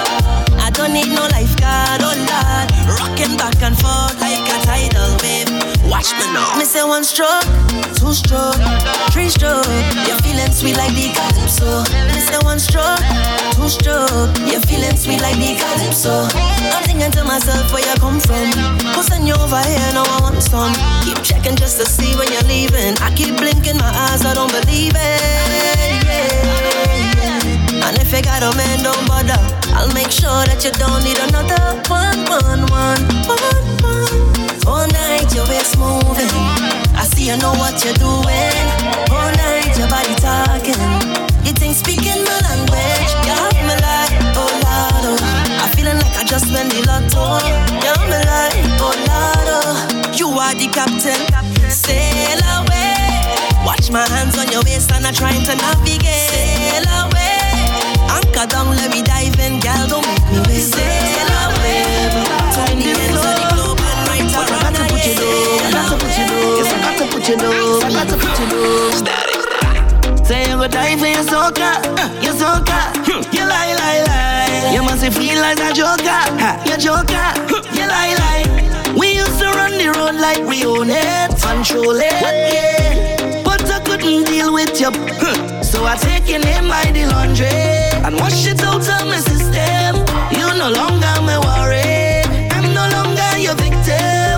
[0.61, 2.67] I don't need no lifeguard, oh Lord.
[2.97, 5.74] Rocking back and forth like a tidal wave.
[5.87, 6.57] Watch me now.
[6.57, 7.43] Me say one stroke,
[7.95, 8.57] two stroke,
[9.11, 9.65] three stroke.
[10.07, 11.83] You're feeling sweet like the calypso.
[12.13, 12.99] Me say one stroke,
[13.53, 14.33] two stroke.
[14.49, 16.27] You're feeling sweet like the calypso.
[16.73, 18.51] I'm thinking to myself where you come from.
[18.95, 19.91] Who's send you over here?
[19.93, 20.73] Now I want some.
[21.05, 22.97] Keep checking just to see when you're leaving.
[22.99, 26.05] I keep blinking my eyes, I don't believe it.
[26.05, 27.34] Yeah.
[27.85, 29.37] And if you got a man, don't bother.
[29.77, 32.97] I'll make sure that you don't need another one, one, one,
[33.29, 34.65] one, one.
[34.65, 36.33] All night your waist moving.
[36.97, 38.65] I see you know what you're doing.
[39.13, 40.81] All night your body talking.
[41.45, 43.11] You think speaking my language?
[43.21, 45.61] You have me like, oh Lord, oh.
[45.61, 47.37] I feeling like I just won the lotto.
[47.85, 50.17] You have me like, oh Lord, oh.
[50.17, 51.21] You are the captain.
[51.69, 52.97] Sail away.
[53.61, 56.33] Watch my hands on your waist and I'm trying to navigate.
[56.33, 56.94] Sail away.
[58.35, 59.87] Anchor down, let me dive in, girl.
[59.87, 60.67] Don't make me wait.
[60.67, 62.11] Sail away.
[62.51, 65.15] To the ends of the globe and right around again.
[65.63, 66.59] I got to put you down.
[66.59, 67.79] Yes, I got to put you down.
[67.79, 68.47] I got to put you
[69.07, 70.25] down.
[70.25, 71.79] Say you go die for your soca,
[72.21, 72.79] your soca.
[73.31, 74.73] You lie, lie, lie.
[74.73, 76.21] You must feel like a joker,
[76.67, 77.27] you joker.
[77.71, 78.43] You lie, lie.
[78.99, 82.11] We used to run the road like we own it, control it,
[82.51, 83.43] yeah.
[83.45, 84.91] But I couldn't deal with you,
[85.63, 89.95] so I take your name by the laundry and wash it out of my system.
[90.37, 92.21] You no longer my worry.
[92.53, 94.37] I'm no longer your victim.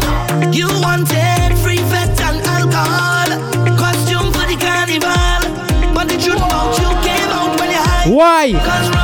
[0.53, 3.27] You wanted free fat and alcohol,
[3.75, 5.93] costume for the carnival.
[5.93, 8.09] But the truth about you came out when you hide.
[8.09, 8.96] Why?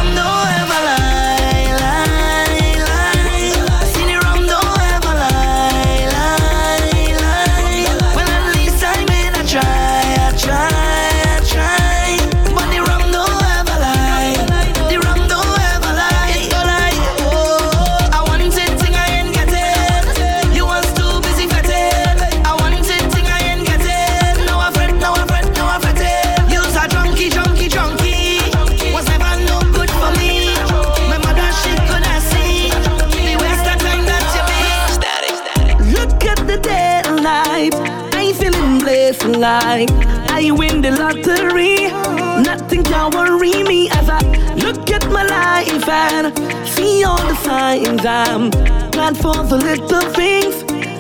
[46.66, 48.06] See all the signs.
[48.06, 48.50] I'm
[48.92, 50.56] glad for the little things.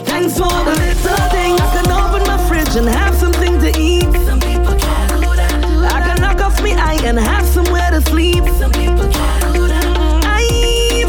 [0.09, 1.59] Thanks for the little things.
[1.61, 4.11] I can open my fridge and have something to eat.
[4.27, 5.91] Some people can't do that.
[5.91, 8.43] I can knock off me eye and have somewhere to sleep.
[8.61, 9.85] Some people can't do that.
[10.23, 10.43] I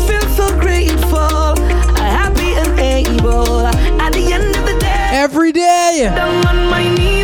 [0.09, 1.57] feel so grateful,
[1.97, 3.67] happy and able.
[4.05, 7.24] At the end of the day, every day, down on my knees,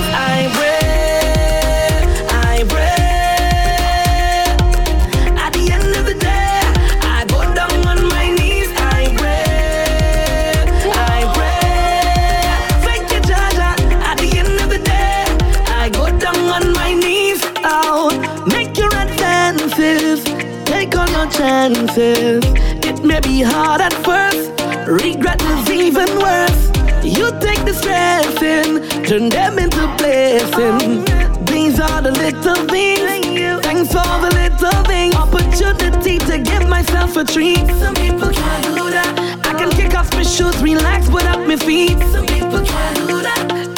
[21.94, 22.44] chances.
[22.86, 24.50] It may be hard at first,
[24.86, 26.70] regret is even worse.
[27.02, 31.04] You take the stress in, turn them into blessings.
[31.50, 33.64] These are the little things.
[33.64, 35.14] Thanks for the little things.
[35.14, 37.66] Opportunity to give myself a treat.
[37.78, 39.40] Some people can't do that.
[39.44, 41.98] I can kick off my shoes, relax without my feet.
[42.12, 43.69] Some people can't do that.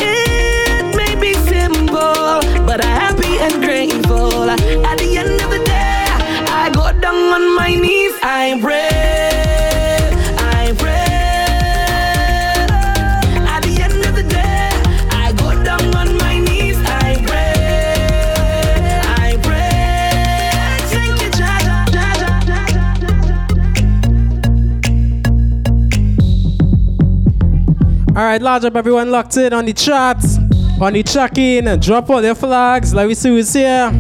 [28.33, 30.17] Right, large up everyone locked in on the chat,
[30.81, 31.79] on the check-in.
[31.81, 32.95] Drop all your flags.
[32.95, 33.91] Let me see who's here.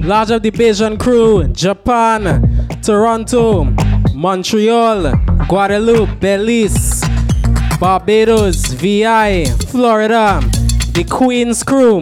[0.00, 3.62] Large up the Bajan crew, Japan, Toronto,
[4.12, 5.12] Montreal,
[5.46, 7.04] Guadeloupe, Belize,
[7.78, 10.40] Barbados, VI, Florida,
[10.92, 12.00] the Queens crew,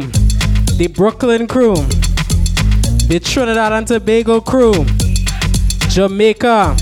[0.79, 1.75] the Brooklyn crew,
[3.09, 4.87] the Trinidad and Tobago crew,
[5.91, 6.75] Jamaica,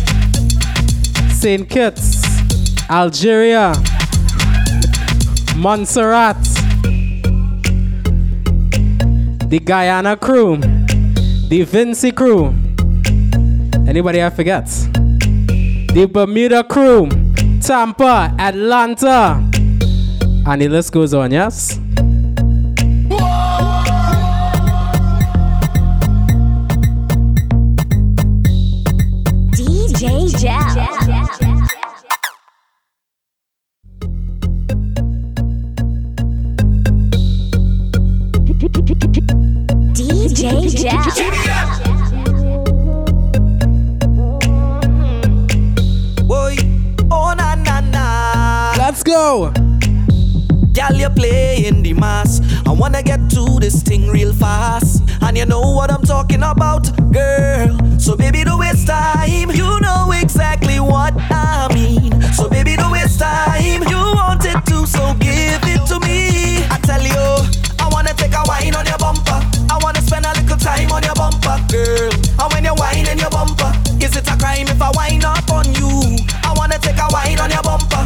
[1.32, 1.68] St.
[1.68, 2.22] Kitts,
[2.88, 3.74] Algeria,
[5.58, 6.40] Montserrat,
[9.48, 10.56] the Guyana crew,
[11.48, 12.54] the Vincy crew.
[13.88, 14.66] Anybody I forget?
[14.66, 17.08] The Bermuda crew,
[17.60, 19.42] Tampa, Atlanta,
[20.46, 21.80] and the list goes on, yes?
[49.38, 49.88] Let's go.
[50.72, 52.40] Girl, you playing the mass.
[52.66, 55.02] I wanna get to this thing real fast.
[55.22, 57.78] And you know what I'm talking about, girl.
[57.98, 59.50] So baby, don't waste time.
[59.50, 62.20] You know exactly what I mean.
[62.32, 63.82] So baby, don't waste time.
[63.88, 66.64] You want it to, so give it to me.
[66.70, 67.26] I tell you,
[67.78, 69.40] I wanna take a wine on your bumper.
[69.70, 72.10] I wanna spend a little time on your bumper, girl.
[72.40, 75.50] And when you wine in your bumper, is it a crime if I wine up
[75.50, 76.18] on you?
[76.42, 77.97] I wanna take a wine on your bumper.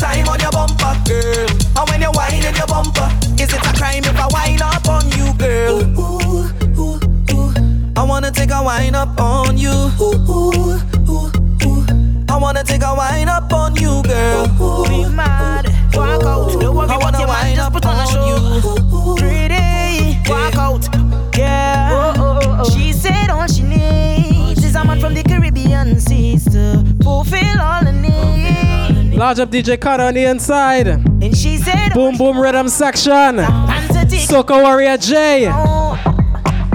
[0.00, 1.48] Time on your bumper, girl.
[1.76, 4.88] And when you wine in your bumper, is it a crime if I wine up
[4.88, 5.76] on you, girl?
[6.00, 6.48] Ooh,
[6.80, 6.98] ooh,
[7.36, 7.52] ooh.
[7.96, 9.70] I wanna take a wine up on you.
[10.00, 11.30] Ooh, ooh, ooh,
[11.66, 11.86] ooh.
[12.28, 14.46] I wanna take a wine up on you, girl.
[14.60, 16.58] Ooh, ooh, Be mad, walk out.
[16.58, 19.16] Don't worry about your mind, just put on a show.
[19.16, 20.88] Pretty, walk out,
[21.36, 22.62] yeah.
[22.64, 27.84] She said all she needs is a man from the Caribbean seas to fulfill all
[27.84, 28.69] the needs.
[29.20, 30.86] Large up DJ Carter on the inside.
[30.88, 33.36] And she said, Boom Boom Rhythm section.
[34.24, 35.46] Soca Warrior J.
[35.52, 35.92] Oh,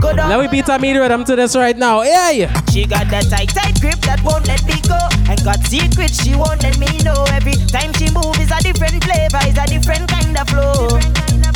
[0.03, 2.01] let me beat a meter rhythm to this right now.
[2.01, 2.47] Hey!
[2.71, 5.01] She got that tight, tight grip that won't let me go.
[5.25, 7.25] And got secrets she won't let me know.
[7.33, 11.01] Every time she moves is a different flavor, is a different kind of flow.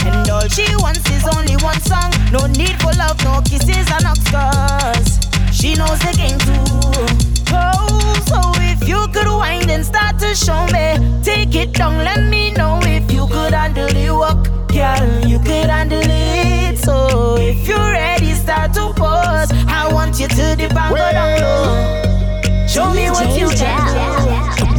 [0.09, 2.09] And all she wants is only one song.
[2.33, 5.21] No need for love, no kisses and no scars.
[5.53, 7.38] She knows the game too.
[7.51, 12.29] Oh, so if you could wind and start to show me, take it down, let
[12.29, 15.27] me know if you could handle the work, girl.
[15.27, 16.77] You could handle it.
[16.77, 19.51] So if you're ready, start to pause.
[19.67, 22.67] I want you to the back go down low.
[22.67, 23.79] Show me what you can.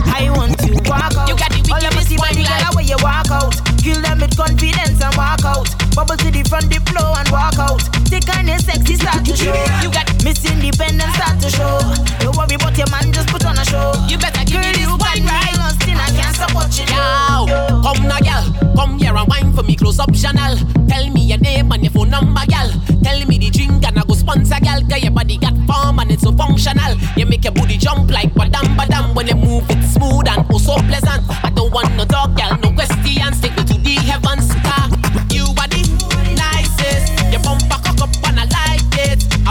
[0.07, 1.29] I want you walk out.
[1.29, 3.55] You got the All of me see body girl where you walk out.
[3.79, 5.80] Kill them with confidence and walk out.
[6.01, 7.85] Bubble to the front, the flow and walk out.
[8.09, 9.53] The kind of sexy start to show.
[9.85, 11.77] You got Miss Independent start to show.
[12.25, 13.93] Don't worry about your man, just put on a show.
[14.09, 15.53] You better give me this one right.
[15.61, 16.97] Lost I can't watching you.
[16.97, 18.49] Yo, come now, girl.
[18.73, 20.57] Come here and wine for me, close up channel.
[20.89, 22.73] Tell me your name and your phone number, girl.
[23.05, 24.81] Tell me the drink and I go sponsor, girl.
[24.89, 26.97] Cause your body got form and it's so functional.
[27.21, 30.57] You make your booty jump like badam badam when you move it smooth and oh
[30.57, 31.29] so pleasant.
[31.45, 33.37] I don't want no dog, girl, no questions.
[33.45, 35.00] Take me to the heavens, car.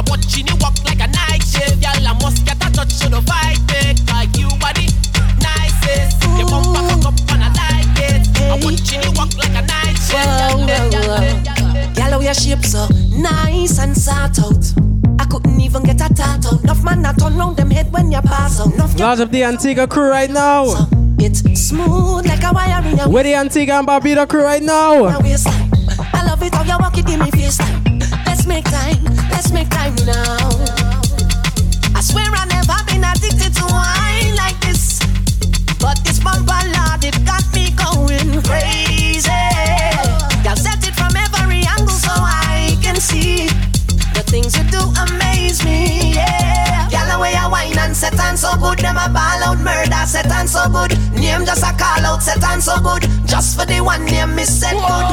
[0.09, 1.93] Watching you walk like a night shift, girl.
[2.07, 3.93] I must get a touch to the fight eh?
[3.93, 4.01] it.
[4.09, 4.89] Like you body
[5.39, 6.17] nicest.
[6.35, 8.27] Your bumper cock up and I like it.
[8.49, 10.25] I'm watching you walk like a night shift.
[10.25, 10.69] Whoa, girl.
[10.69, 10.99] Eh?
[10.99, 11.37] whoa, eh?
[11.61, 11.93] whoa.
[11.95, 14.65] Girl, how your shape so nice and sort out.
[15.19, 16.63] I couldn't even get a tat out.
[16.63, 18.73] Enough man that turn round them head when you pass out.
[18.73, 20.87] Enough Large up the Antigua crew right now.
[21.21, 25.19] It's smooth like a wire in your Where the Antigua and Barbuda crew right now?
[25.19, 25.69] waistline.
[26.13, 27.98] I love it how you walk it in me face time.
[28.39, 30.47] Let's make time, let's make time now.
[31.91, 34.97] I swear I never been addicted to wine like this,
[35.75, 39.27] but this bumper lad it got me going crazy.
[40.47, 43.47] Y'all set it from every angle so I can see
[44.15, 46.13] the things you do amaze me.
[46.15, 48.79] Yeah, girl, the way I wine and set and so good.
[48.79, 50.95] Them a ball out murder set and so good.
[51.11, 53.03] Name just a call out set and so good.
[53.27, 55.11] Just for the one name, me set good.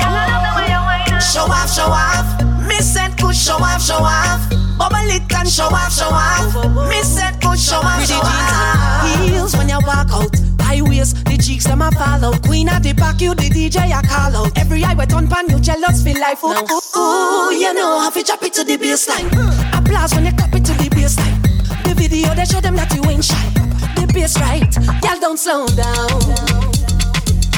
[1.21, 2.56] Show off, show off.
[2.67, 4.43] Me said good, show off, show off.
[4.79, 6.89] Bubble it and show off, show off.
[6.89, 9.25] Me said good, show off, show off.
[9.25, 10.35] heels when you walk out.
[10.61, 12.37] High waist, the cheeks them a follow.
[12.39, 14.59] Queen at the back, you the DJ a call out.
[14.59, 18.11] Every eye wet on pan, you jealous feel like ooh, ooh, ooh, you know how
[18.11, 19.31] to drop it to the baseline.
[19.79, 21.41] Applause when you clap it to the baseline.
[21.85, 23.49] The video they show them that you ain't shy.
[23.95, 26.19] The bass right, y'all don't slow down.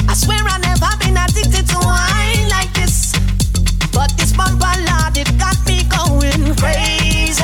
[0.07, 2.68] I swear I never been addicted to wine like.
[3.99, 7.43] But this bumper lord, it got me going crazy.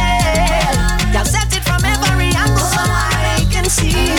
[1.11, 4.15] Y'all set it from every angle so I can see.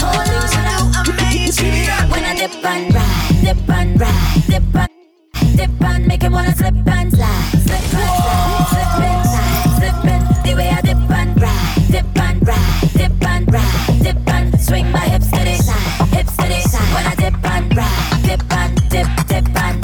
[0.00, 1.84] All things you do amaze me.
[2.08, 4.88] When I dip and ride, dip and ride, dip and
[5.58, 8.96] dip and make him wanna slip and slide, slip and slide,
[9.76, 14.02] slip and slide, the way I dip and ride, dip and ride, dip and ride,
[14.02, 16.94] dip and swing my hips to the side, hips to the side.
[16.94, 19.83] When I dip and ride, dip and dip, dip and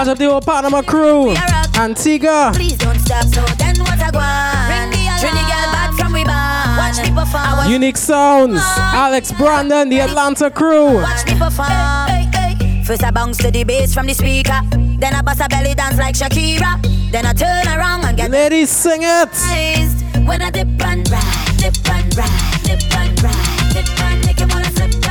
[0.00, 1.34] None Large up the whole Panama crew.
[1.76, 2.52] Antigua.
[2.54, 3.22] Please don't stop.
[3.24, 4.64] So then what I want?
[4.72, 5.20] Bring the alarm.
[5.20, 6.78] Bring the girl back from we band.
[6.80, 7.70] Watch me perform.
[7.70, 8.62] Unique Sounds.
[8.96, 11.02] Alex Brandon, the Atlanta crew.
[11.02, 12.82] Watch me perform.
[12.82, 14.58] First I bounce to the bass from the speaker.
[14.72, 16.80] Then I bust a belly dance like Shakira.
[17.12, 19.28] Then I turn around and get Ladies, sing it.
[19.50, 20.00] Raised.
[20.26, 24.46] When I dip and ride, dip and ride, dip and ride, dip and make you
[24.48, 25.09] wanna slip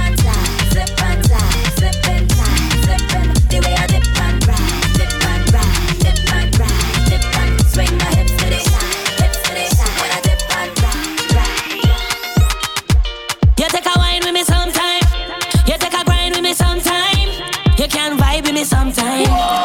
[19.26, 19.38] time.
[19.38, 19.59] Whoa!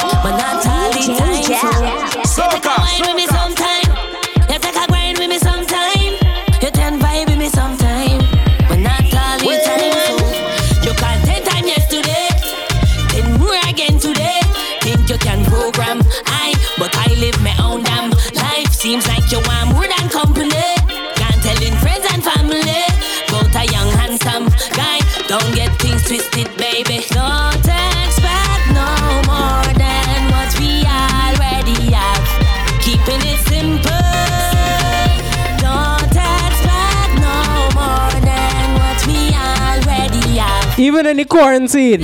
[40.94, 42.02] Even in the quarantine.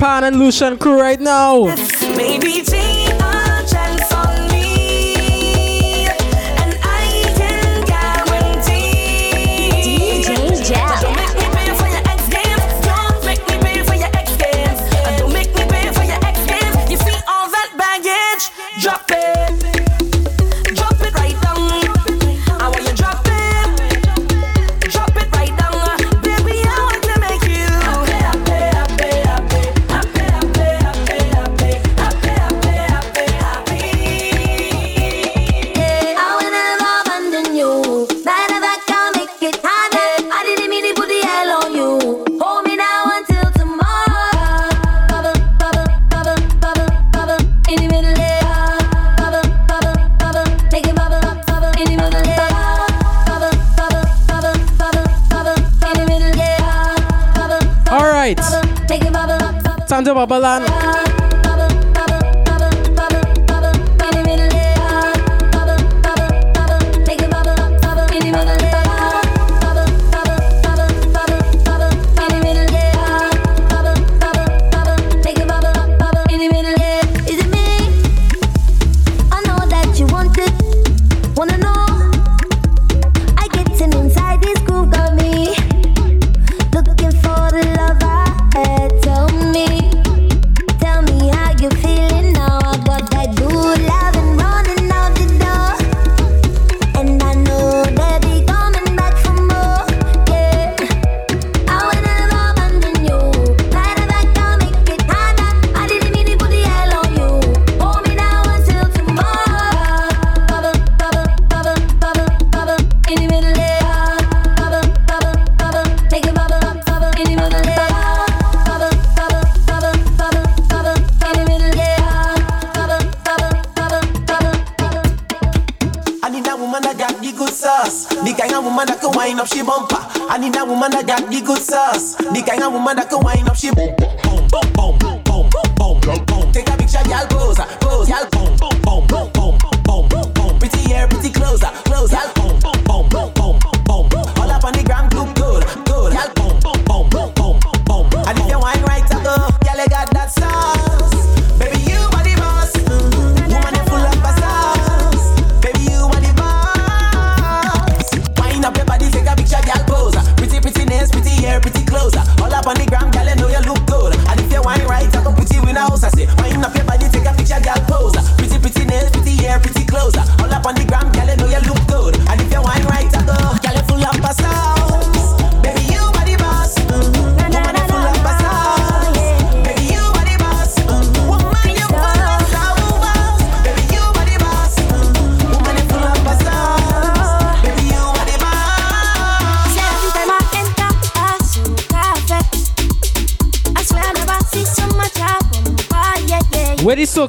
[0.00, 1.64] Pan and Lucian crew right now.
[2.16, 2.99] Maybe change.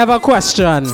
[0.00, 0.86] have a question.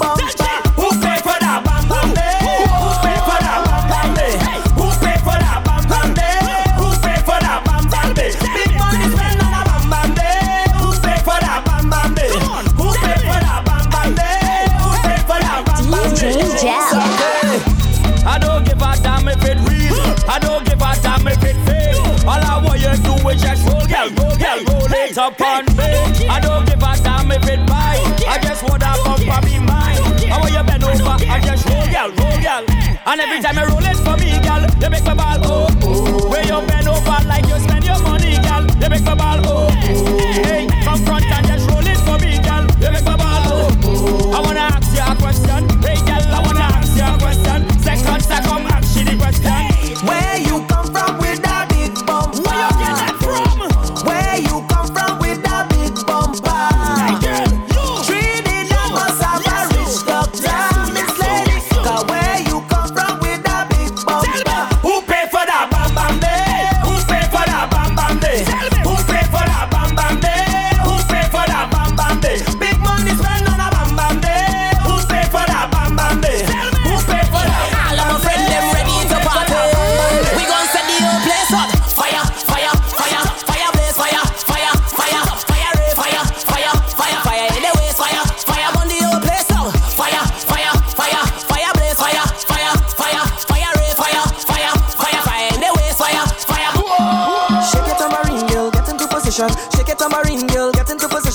[33.19, 33.86] And every time I roll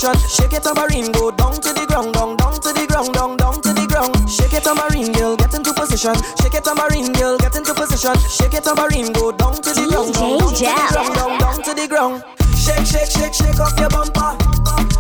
[0.02, 0.30] motion.
[0.30, 3.62] Shake it tambourine, go down to the ground, down, down to the ground, down, down
[3.62, 4.30] to the ground.
[4.30, 6.16] Shake it tambourine, girl, get into position.
[6.42, 8.16] Shake it tambourine, girl, get into position.
[8.30, 11.58] Shake it tambourine, go down to the ground, down, down to the ground, down, down
[11.64, 12.24] to the ground.
[12.58, 14.38] Shake, shake, shake, shake off your bumper.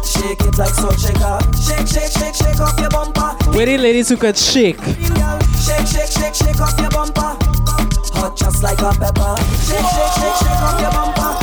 [0.05, 1.37] Shake it like salt shaker.
[1.57, 3.33] Shake, shake, shake, shake off your bumper.
[3.53, 4.77] Where ladies who could shake?
[4.81, 7.37] Shake, shake, shake, shake off your bumper.
[8.17, 9.35] Hot just like a pepper.
[9.65, 11.40] Shake, shake, shake, shake off your bumper.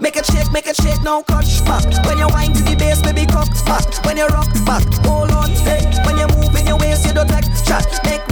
[0.00, 1.84] Make a shake, make a shake, now cut back.
[2.06, 3.82] When you wind to the bass, baby, cock back.
[4.04, 5.90] When you rock back, hold on, hey.
[6.06, 7.84] When you move in your waist, you don't like chat.
[8.04, 8.27] Make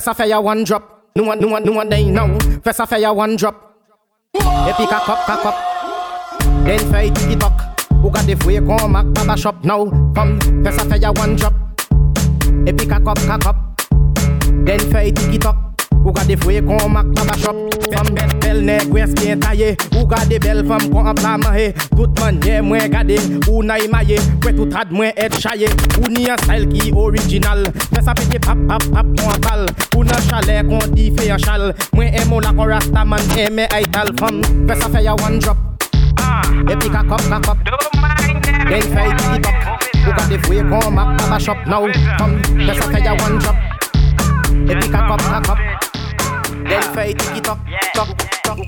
[0.00, 0.82] ça fait ya one drop.
[1.14, 2.28] No one, no one, no one day now.
[2.72, 3.54] Ça fait ya one drop.
[4.34, 5.54] Et puis cock up, cock up.
[6.64, 7.52] Then fait tiki tock.
[8.04, 9.90] Ou gade fouye kon mak baba shop now.
[10.64, 11.52] Fais ça fait ya one drop.
[12.66, 13.56] Et puis cock up, cock up.
[14.64, 15.71] Then fait tiki tock.
[16.04, 17.56] Ou gade fouye kon mak baba shop.
[17.92, 19.76] Femme bel bel nèg wès bien taillé.
[19.96, 21.74] Ou gade belle femme kon en plat mahé.
[21.96, 23.18] Tout manière moi gade.
[23.48, 24.18] Ou na imaye.
[24.44, 25.68] Ouais tout ad moi être chaillé.
[26.00, 27.64] Ou ni un style qui original.
[27.94, 29.66] Fais ça pété pap pap pap kon en pal.
[29.96, 31.74] Ou nan chalet kon di fait un chal.
[31.92, 34.42] Eh, moi aime la kon rasta man eh, aime aital femme.
[34.68, 35.56] Fais ça fait ya one drop.
[36.68, 37.58] Et cock up, cock up.
[38.68, 39.54] Then fait tiki tock.
[40.06, 41.86] Ou gade fouye kon mak baba shop now.
[42.18, 43.56] Femme, fais ça fait ya one drop.
[44.68, 45.91] Et up, cock up.
[46.72, 47.58] Then fait tiki tock,
[47.92, 48.08] tock,
[48.44, 48.58] tock.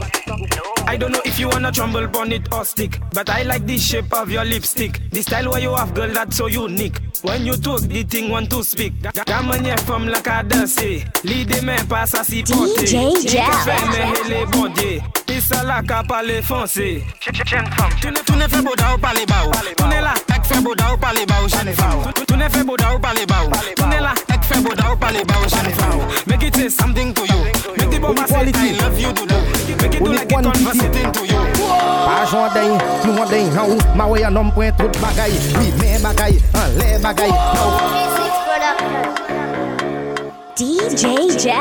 [0.86, 3.78] I don't know if you wanna tremble on it or stick, but I like the
[3.78, 5.00] shape of your lipstick.
[5.10, 7.00] The style where you have, girl, that's so unique.
[7.24, 8.92] When you talk, the thing want to speak.
[9.26, 10.76] Gamanye from la cadence,
[11.24, 12.86] l'idée mais pas ça si porté.
[12.86, 13.44] DJ Jam.
[13.64, 15.00] Fait mais les bon Dieu.
[15.28, 17.02] Et ça la ka parler français.
[17.20, 19.50] Tu ne, tu ne fais beau d'au parler bas.
[19.76, 21.34] Tu n'es là, ek fait beau d'au parler bas.
[21.48, 22.24] Je ne fais.
[22.28, 23.58] Tu ne fais beau d'au parler bas.
[23.74, 25.34] Tu n'es là, ek fait beau d'au parler bas.
[25.48, 26.26] Je ne fais.
[26.26, 27.44] Make it say something to you.
[27.78, 29.34] Make the bomba say I love you to do.
[29.80, 31.40] Make it do like it conversing to you.
[32.04, 32.68] Pas joint day,
[33.06, 33.78] nous on day now.
[33.96, 35.32] Ma way un homme point tout bagay.
[35.58, 37.13] Oui, mais bagay, un lait bagay.
[40.56, 41.54] DJ Jam.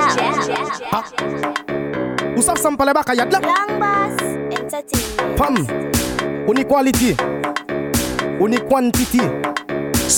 [2.41, 2.93] Ça ressemble pas les
[3.31, 3.39] là?
[3.39, 4.17] Long Bass
[4.51, 5.67] Entertainment.
[6.47, 7.15] On y quality,
[8.51, 9.21] y quantity.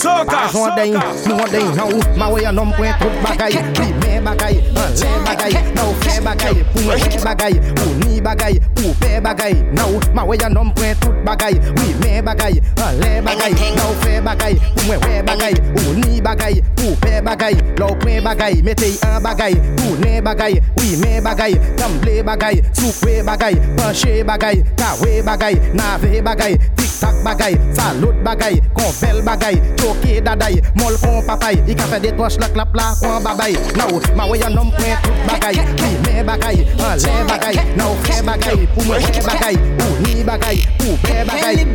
[0.05, 0.93] Ajon den,
[1.25, 4.91] nou den an ou Ma wey an om pwen tout bagay Li men bagay, an
[5.01, 9.55] le bagay Na ou fe bagay, pou wik bagay Pou ni bagay, pou pe bagay
[9.73, 13.57] Na ou, ma wey an om pwen tout bagay Oui men bagay, an le bagay
[13.75, 17.89] Na ou fe bagay, pou mwen we bagay Ou ni bagay, pou pe bagay La
[17.89, 23.23] ou pwen bagay, metey an bagay Pou ne bagay, oui men bagay Kamble bagay, soupe
[23.25, 29.94] bagay Panche bagay, kawe bagay Nave bagay, tik tak bagay Salot bagay, konvel bagay, chok
[29.95, 31.55] Choqué daday, mol kon papay.
[31.67, 33.53] I ka des toches la clap la kon babay.
[33.75, 35.59] Now, ma way un homme point tout bagay.
[35.79, 37.55] Oui, mais bagay, un lait bagay.
[37.77, 39.55] Now fait bagay, pour moi fait bagay.
[39.55, 41.65] Ou ni bagay, pour faire bagay.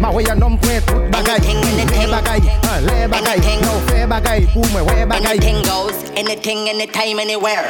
[0.00, 1.40] Ma way un homme point tout bagay.
[1.46, 3.40] Oui, mais bagay, un lait bagay.
[3.62, 5.28] Now fait bagay, pour moi ouais bagay.
[5.28, 7.64] Anything goes, anything, anytime, anywhere.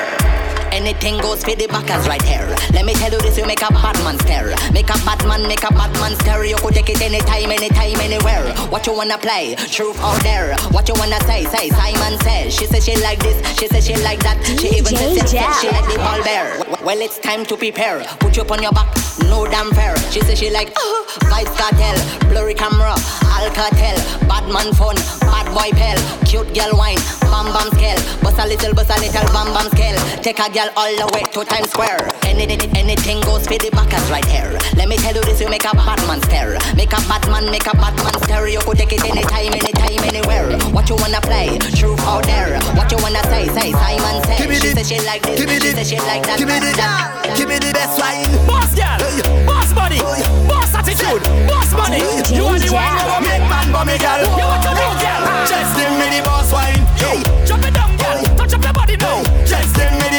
[0.73, 2.47] Anything goes for the backers right here.
[2.73, 4.55] Let me tell you this, you make a bad man stare.
[4.73, 6.45] Make a bad man, make a bad man stare.
[6.45, 8.55] You could take it anytime, anytime, anywhere.
[8.69, 9.55] What you wanna play?
[9.71, 10.57] Truth out there.
[10.71, 11.45] What you wanna say?
[11.45, 12.55] Say Simon says.
[12.55, 14.43] She says she like this, she says she like that.
[14.45, 16.59] She even says DJ she, like the ball bear.
[16.85, 18.05] Well, it's time to prepare.
[18.21, 18.95] Put you up on your back,
[19.29, 19.97] no damn fair.
[20.11, 21.97] She says she like uh, Vibes Cartel,
[22.29, 22.95] blurry camera,
[23.39, 23.99] Alcatel,
[24.29, 24.45] bad
[24.77, 26.99] phone, bad boy pal, cute girl wine,
[27.29, 29.99] bam bam scale, bust a little, bust a little, bam bam scale.
[30.23, 32.11] Take a girl all the way to Times Square.
[32.27, 32.43] Any,
[32.75, 34.51] anything goes for the backers right here.
[34.75, 36.59] Let me tell you this, you make a bad man stare.
[36.75, 38.49] Make a bad man, make a bad man stare.
[38.51, 40.51] You could take it anytime, anytime, anywhere.
[40.75, 41.59] What you wanna play?
[41.79, 42.59] Truth out there.
[42.75, 43.47] What you wanna say?
[43.55, 44.39] Say Simon says.
[44.43, 46.27] Give me She the- says she like this, give me she the- says she like
[46.27, 46.39] that.
[46.43, 47.07] give me the- that.
[47.39, 48.27] give me the best wine.
[48.51, 48.99] Boss girl,
[49.47, 50.03] boss body,
[50.51, 52.03] boss attitude, boss money.
[52.35, 54.27] You want the wine, you want Make man bummy girl.
[54.27, 55.23] You want to do, girl?
[55.47, 56.83] Just give me the boss wine.
[56.99, 58.19] Hey, Drop it down, girl.
[58.37, 59.28] Touch up your body now.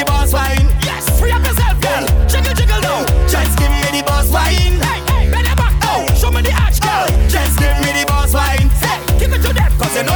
[0.00, 0.68] me the boss wine.
[0.82, 2.04] Yes, free up yourself, girl.
[2.28, 3.04] Jiggle, jiggle now.
[3.28, 4.80] Just give me the boss wine.
[4.80, 6.06] Hey, hey, bend back oh.
[6.08, 6.14] now.
[6.14, 7.06] Show me the arch, girl.
[7.28, 8.68] Just give me the boss wine.
[8.80, 9.72] Hey, give it to them.
[9.78, 10.09] Cause you know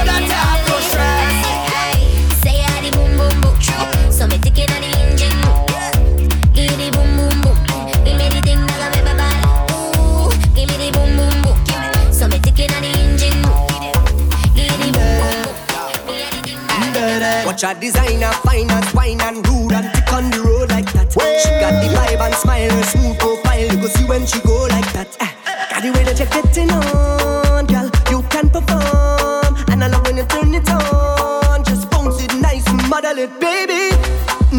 [17.64, 21.10] a designer, finance, wine and rude and tick on the road like that.
[21.12, 23.60] She got the vibe and smile, her smooth profile.
[23.60, 25.16] You go see when she go like that.
[25.20, 25.32] Ah,
[25.70, 27.88] got the way that you're getting on, girl.
[28.10, 31.64] You can perform, and I love when you turn it on.
[31.64, 33.96] Just bounce it nice, model it, baby.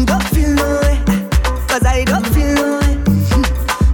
[0.04, 0.98] Don't feel no way,
[1.68, 2.94] cause I don't feel no way.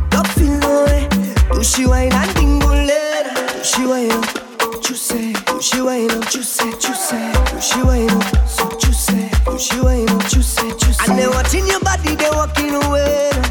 [0.09, 1.09] Don't feel no way.
[1.53, 3.29] Do she wine and dingle it?
[3.37, 4.83] Do she wine up?
[4.83, 6.29] Juicy, do she wine up?
[6.31, 7.21] Juicy, juicy,
[7.53, 8.42] do she wine up?
[9.63, 10.29] So juicy, do she wine up?
[10.29, 11.11] Juicy, juicy.
[11.11, 13.42] And they watching your body, they walking away.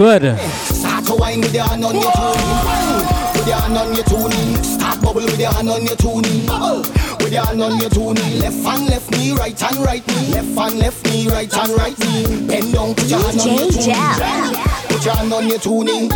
[0.00, 0.38] Good.
[0.64, 3.36] Start to wine with your hand on your tuning.
[3.36, 4.62] With your hand on your tuning.
[4.64, 6.46] Start bubble with your hand on your tuning.
[6.46, 6.80] Bubble
[7.20, 8.40] with your hand on your tuning.
[8.40, 10.32] Left hand, left knee, right hand, right knee.
[10.32, 12.46] Left hand, left knee, right hand, right knee.
[12.48, 14.64] Bend down, put your hand on your DJ tuning.
[14.88, 16.10] Put your hand on your tuning.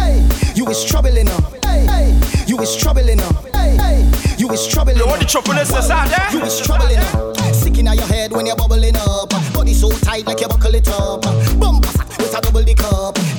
[0.56, 1.40] You is troubling her.
[2.46, 3.32] You is troubling her.
[4.38, 5.06] You is troubling her.
[5.06, 5.78] what the trouble is, eh?
[5.78, 6.40] is that there?
[6.40, 7.52] You is troubling her.
[7.52, 9.28] Sticking out your head when you're bubbling up.
[9.52, 11.22] Body so tight like you buckle it up.
[11.60, 13.33] Bumper fat with a double the cup.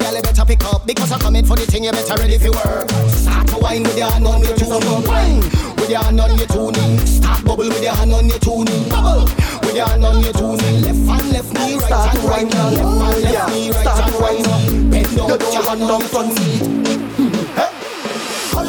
[0.00, 0.86] Girl, you better pick up.
[0.86, 2.88] Because I'm coming for the thing, you better ready for work.
[3.12, 5.04] Start to wine with your hand on your tuning.
[5.04, 5.40] Wine
[5.76, 6.98] with your hand on your tuning.
[7.06, 8.88] Start bubble with your hand on your tuning.
[8.88, 9.24] Bubble
[9.62, 10.82] with your hand on your tuning.
[10.82, 12.76] Left hand, left knee, right hand, right knee.
[12.76, 14.90] Left hand, left knee, right hand, right knee.
[14.90, 16.79] Bend down, put your hand on your front tuning.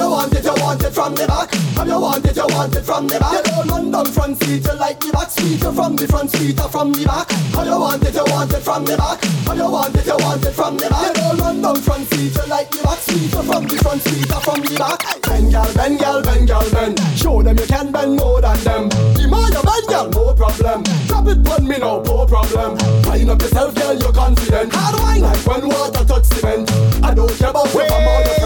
[0.02, 1.54] You want it, you want it from the back.
[1.78, 3.46] How you want it, you want it from the back.
[3.46, 5.62] You don't run down front seat, you like the back seat.
[5.62, 7.30] You from the front seat or from the back.
[7.54, 9.22] How you want it, you want it from the back.
[9.46, 11.06] How you want it, you want it from the back.
[11.06, 13.30] You don't run down front seat, you like the back seat.
[13.30, 15.22] You from the front seat or from the back.
[15.22, 16.98] Bend, girl, bend, girl, bend, girl, bend.
[17.14, 18.90] Show them you can bend more than them.
[18.90, 20.82] The more you bend, girl, no problem.
[21.06, 22.74] Drop it on me no problem.
[23.06, 24.74] Wind up yourself, girl, you're confident.
[24.74, 26.66] Hard wine, like when water touch cement.
[27.06, 28.41] I don't care about from all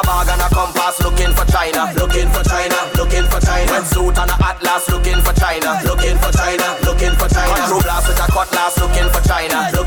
[0.00, 3.72] a bag and a compass looking for China, looking for China, looking for China.
[3.72, 7.54] Wetsuit and a atlas looking for China, looking for China, looking for China.
[7.54, 9.79] Control blast with a cutlass looking for China.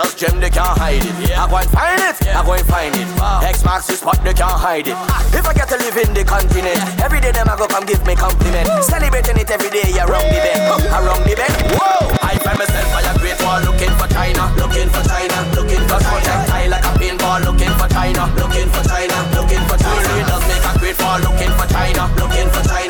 [0.00, 1.12] See gem, they can't hide it.
[1.36, 3.08] I go and find it, I go and find it.
[3.44, 4.96] X marks the spot, they can't hide it.
[5.36, 8.00] If I get to live in the continent, every day them I go come give
[8.06, 8.64] me compliment.
[8.80, 11.52] Celebrating it every day, around the bend, around the bend.
[11.76, 12.16] Whoa!
[12.24, 16.00] I find myself by a great wall, looking for China, looking for China, looking for
[16.00, 20.12] projectile like a pinball, looking for China, looking for China, looking for China.
[20.24, 22.89] Does make a great wall, looking for China, looking for China,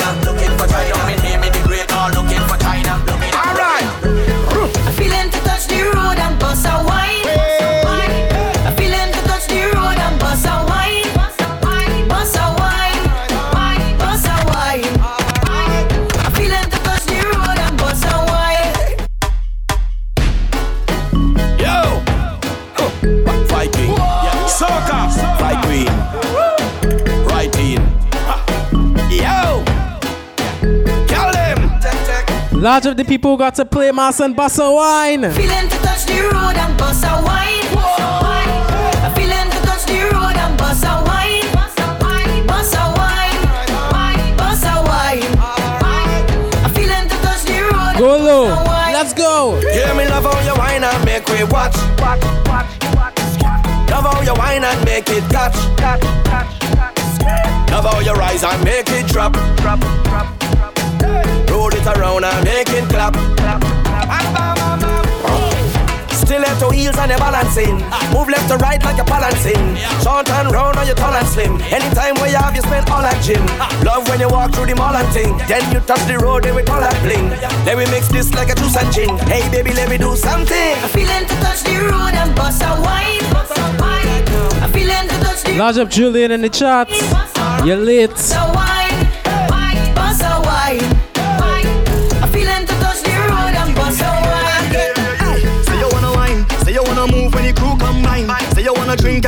[32.61, 35.23] Large of the people got to play mass and bust a wine.
[35.33, 37.65] Feeling to touch the road and bust a wine.
[39.01, 41.49] I feeling to touch the road and bust a wine.
[41.57, 42.85] Bust a wine, bust a
[44.85, 45.25] wine.
[45.41, 47.97] I feeling to touch the road.
[47.97, 48.53] Go low.
[48.93, 49.59] Let's go.
[49.73, 51.77] Yeah, me love how you whine and make we watch.
[53.89, 55.57] Love how you whine and make it catch.
[57.71, 59.35] Love how you rise and make it drop.
[59.65, 60.40] Roll
[61.81, 63.15] it around and make it clap.
[66.11, 67.75] Stiletto heels and you're balancing.
[68.13, 69.77] Move left to right like you're balancing.
[70.03, 71.61] Short and round or you're tall and slim.
[71.73, 73.45] Anytime where you have, you spend all that gym.
[73.85, 75.37] Love when you walk through the mall and thing.
[75.49, 77.31] Then you touch the road, then we all that bling.
[77.65, 79.17] Then we mix this like a juice and gin.
[79.27, 80.75] Hey baby, let me do something.
[80.85, 83.25] I feeling to touch the road and bust a wine.
[84.63, 86.89] I feeling to touch the Large up Julian in the chat.
[87.65, 88.17] You're late.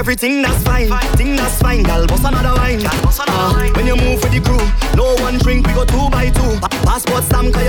[0.03, 1.85] Everything that's fine, thing that's fine.
[1.85, 2.83] Gal, bust another wine.
[2.85, 4.59] Uh, when you move with the crew,
[4.97, 6.59] no one drink, we go two by two.
[6.83, 7.63] Passport stamp, cause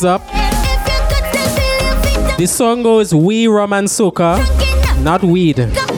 [0.00, 0.22] heads up.
[2.38, 4.38] This song goes We Rum and Soca,
[5.02, 5.89] not weed.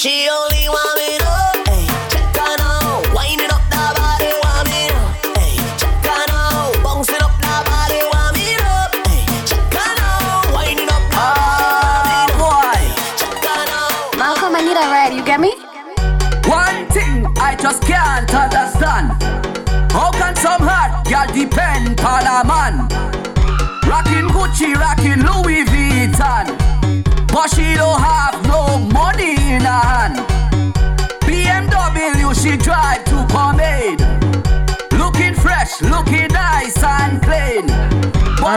[0.00, 0.49] Seen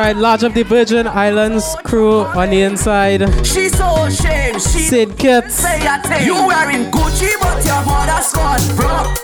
[0.04, 3.22] Alright, large of the Virgin Islands crew on the inside.
[3.48, 4.62] She's so ashamed.
[4.62, 5.56] She Sid Kits.
[5.56, 6.26] say a thing.
[6.26, 9.16] You wearing Gucci, but your mother's gone broke.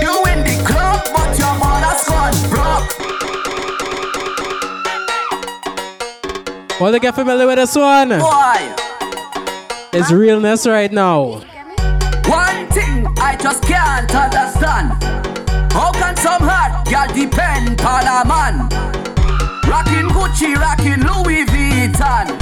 [0.00, 2.88] You in the club, but your mother's gone broke.
[6.80, 8.08] Well, they get familiar with this one.
[8.08, 8.74] Boy,
[9.92, 11.42] It's realness right now.
[12.24, 15.04] one thing I just can't understand.
[15.74, 18.67] How can some hot girl depend on a man?
[20.38, 22.38] Gucci, rocking Louis Vuitton.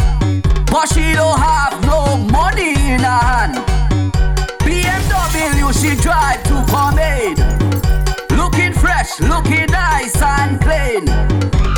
[0.71, 3.57] But she don't have no money in her hand.
[4.61, 7.39] BMW she drive to Pomade.
[8.37, 11.07] Looking fresh, looking nice and clean.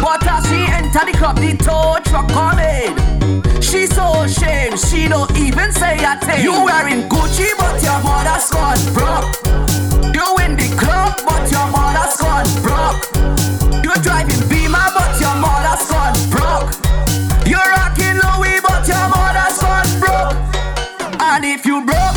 [0.02, 3.62] But as she enter the club, the tow truck coming.
[3.62, 6.42] She so ashamed, she don't even say a thing.
[6.42, 9.36] You wearing Gucci, but your mother's gone broke.
[10.14, 13.18] You in the club, but your mother's gone broke.
[13.84, 15.67] You driving Beamer, but your mother's
[21.58, 22.07] if you broke,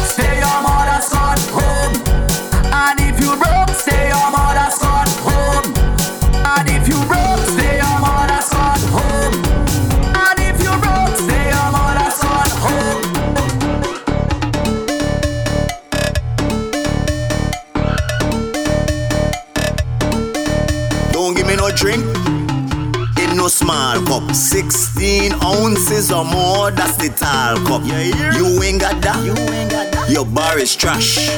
[26.21, 27.85] ounces or more, that's the tall cup.
[27.85, 29.23] You ain't got that.
[29.25, 30.09] You ain't got that.
[30.09, 31.29] Your bar is trash.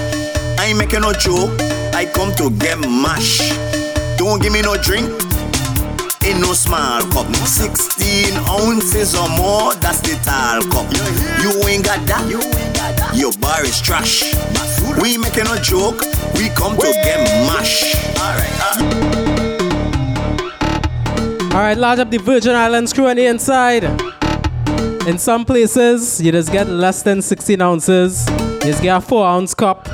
[0.59, 1.51] I ain't making no joke.
[1.93, 3.39] I come to get mash.
[4.17, 5.09] Don't give me no drink
[6.25, 7.33] in no small cup.
[7.35, 10.87] 16 ounces or more, that's the tall cup.
[11.41, 12.29] You ain't got that.
[12.29, 13.15] You ain't got that.
[13.15, 14.23] Your bar is trash.
[15.01, 16.01] We ain't making no joke.
[16.35, 17.95] We come to get mash.
[18.19, 18.53] Alright.
[21.53, 24.12] Alright, large up the Virgin Islands crew on the inside.
[25.05, 28.25] In some places, you just get less than 16 ounces.
[28.29, 29.89] You just get a 4 ounce cup.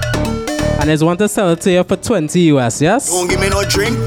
[0.79, 3.09] And they want to sell it to you for 20 US, yes?
[3.09, 3.97] Don't give me no drink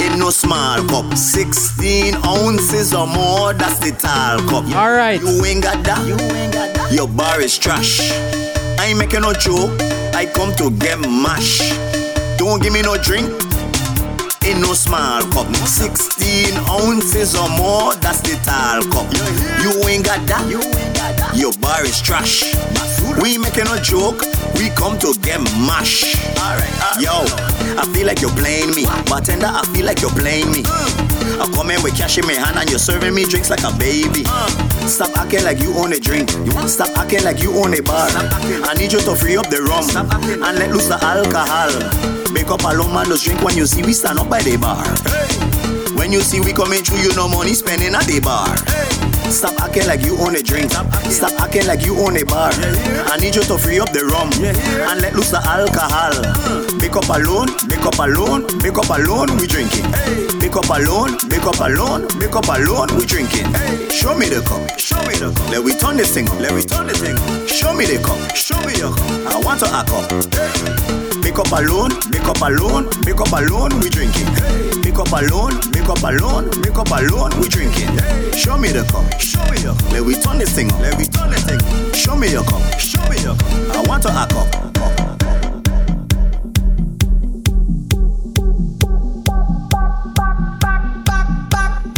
[0.00, 1.16] in no small cup.
[1.16, 4.72] 16 ounces or more, that's the tall cup.
[4.72, 5.20] Alright.
[5.20, 6.06] You ain't got that.
[6.06, 6.92] You ain't got that.
[6.92, 8.12] Your bar is trash.
[8.78, 9.70] I ain't making no joke.
[10.14, 11.58] I come to get mash.
[12.38, 13.26] Don't give me no drink
[14.48, 15.46] in no small cup.
[15.54, 19.06] 16 ounces or more, that's the tall cup.
[19.60, 20.48] You ain't got that.
[21.36, 22.42] Your bar is trash.
[23.20, 24.24] We making no joke.
[24.56, 26.16] We come to get mash.
[26.98, 27.12] Yo,
[27.76, 28.84] I feel like you're playing me.
[29.06, 30.62] Bartender, I feel like you're playing me.
[30.64, 33.72] I come in with cash in my hand and you're serving me drinks like a
[33.78, 34.24] baby.
[34.88, 36.30] Stop acting like you own a drink.
[36.66, 38.08] Stop acting like you own a bar.
[38.64, 39.84] I need you to free up the rum
[40.42, 42.17] and let loose the alcohol.
[42.32, 44.84] Make up alone, man, just drink when you see we stand up by the bar.
[45.96, 48.56] When you see we coming through, you no money spending at the bar.
[49.30, 50.70] Stop acting like you own a drink.
[51.10, 52.50] Stop acting like you own a bar.
[53.10, 56.14] I need you to free up the rum and let loose the alcohol.
[56.14, 56.78] Uh-huh.
[56.80, 59.84] Make up alone, make up alone, make up alone, we drinking.
[60.38, 63.48] Make up alone, make up alone, make up alone, we drinking.
[63.90, 65.50] Show me the cup, show me the cup.
[65.50, 67.16] Let we turn this thing, up, let we turn this thing.
[67.16, 67.48] up.
[67.48, 69.34] Show me the cup, show me your cup.
[69.34, 70.97] I want to act up.
[71.28, 74.24] Make up alone, make up alone, make up alone, we drinking.
[74.80, 77.92] Make up alone, make up alone, make up alone, we drinking.
[78.32, 79.92] Show me the cup, show me your cup.
[79.92, 81.60] Let we turn this thing, up, let we turn this thing.
[81.92, 83.76] Show me your cup, show me your cup.
[83.76, 84.48] I want to act up.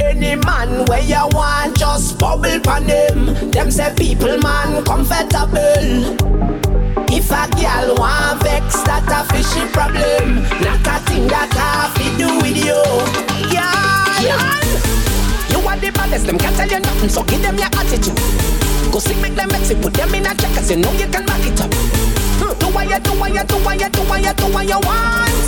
[0.02, 3.50] Any man where you want, just bubble pan them.
[3.52, 6.69] Them say people man comfortable.
[7.12, 10.46] If a girl want vex, that a fishy problem.
[10.62, 12.78] Not a thing that I fi do with you.
[13.50, 13.66] Yeah,
[14.22, 14.62] yeah.
[15.50, 18.14] You are the baddest, them can't tell you nothing, so give them your attitude.
[18.94, 21.26] Go sick, make them it, put them in a check, cause you know you can
[21.26, 21.74] back it up.
[22.38, 22.54] Hmm.
[22.58, 24.78] Do what you do, what you do, what you do, what you do, what you
[24.78, 25.46] want.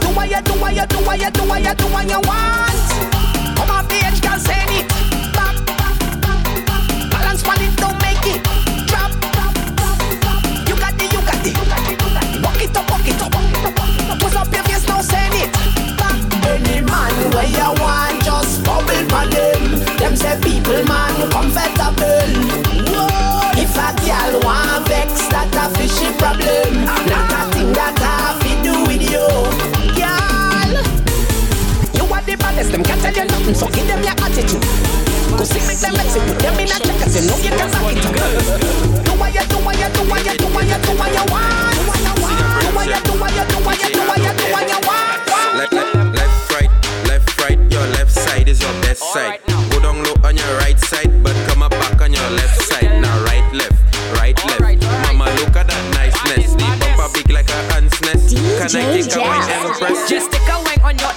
[0.00, 2.20] Do what you do, what you do, what you do, what you do, what you
[2.24, 2.80] want.
[3.52, 5.15] Come on, bitch, girl, send it.
[15.06, 15.50] send it
[15.98, 16.18] back.
[16.50, 19.62] Any man where you want, just bubble for them.
[19.98, 22.30] Them say people man comfortable.
[22.90, 23.62] Whoa.
[23.62, 26.84] If a girl want vex, that a fishy problem.
[27.10, 29.26] Not a thing that I fi do with you,
[29.98, 30.72] girl.
[31.96, 34.64] You are the baddest, them can't tell you nothing, so give them your attitude.
[35.36, 37.68] Go see me them legs put them in a check Cause you know you can
[37.68, 37.98] rock it
[39.04, 41.24] Do what you do what you do what you do what you do what you
[41.28, 44.00] want Do what you want Do what you do what you do you do.
[45.56, 46.70] Left, left, right,
[47.08, 47.58] left, right.
[47.72, 49.40] Your left side is your best side.
[49.70, 53.00] Go down low on your right side, but come up back on your left side.
[53.00, 53.72] Now right, left,
[54.14, 54.60] right, left.
[55.06, 56.52] Mama, look at that niceness.
[56.54, 58.36] The bumper big like a ant's nest.
[58.36, 60.08] Can I kick a wine and press?
[60.08, 61.12] Just stick a wing on your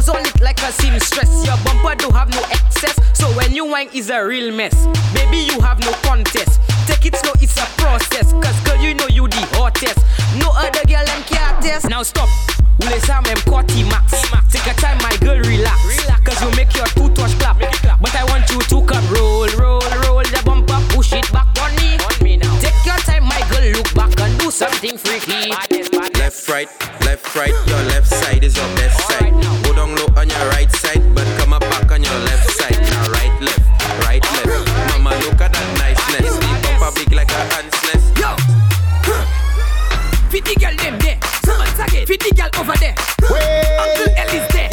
[0.00, 1.44] Clothes on it like a seamstress.
[1.44, 2.96] Your bumper do have no excess.
[3.12, 4.74] So when you wine is a real mess.
[5.12, 6.58] Baby, you have no contest.
[6.86, 8.32] Take it slow, it's a process.
[8.32, 10.00] Cause girl, you know you the hottest.
[10.40, 11.90] No other girl them can't test.
[11.90, 12.30] Now stop.
[12.80, 14.24] Ule sam em koti max.
[14.48, 15.78] Take a time, my girl, relax.
[16.24, 17.58] Cause you make your two touch clap.
[18.00, 21.76] But I want you to come roll, roll, roll the bumper, push it back on
[21.76, 21.98] me.
[22.64, 25.52] Take your time, my girl, look back and do something freaky.
[26.16, 26.68] Left, right,
[27.04, 27.52] left, right.
[27.66, 29.49] Your left side is your best side.
[40.40, 41.18] Fit the girl them there.
[41.44, 42.96] Once again, fit the girl over there.
[43.76, 44.70] Uncle Ellie's there.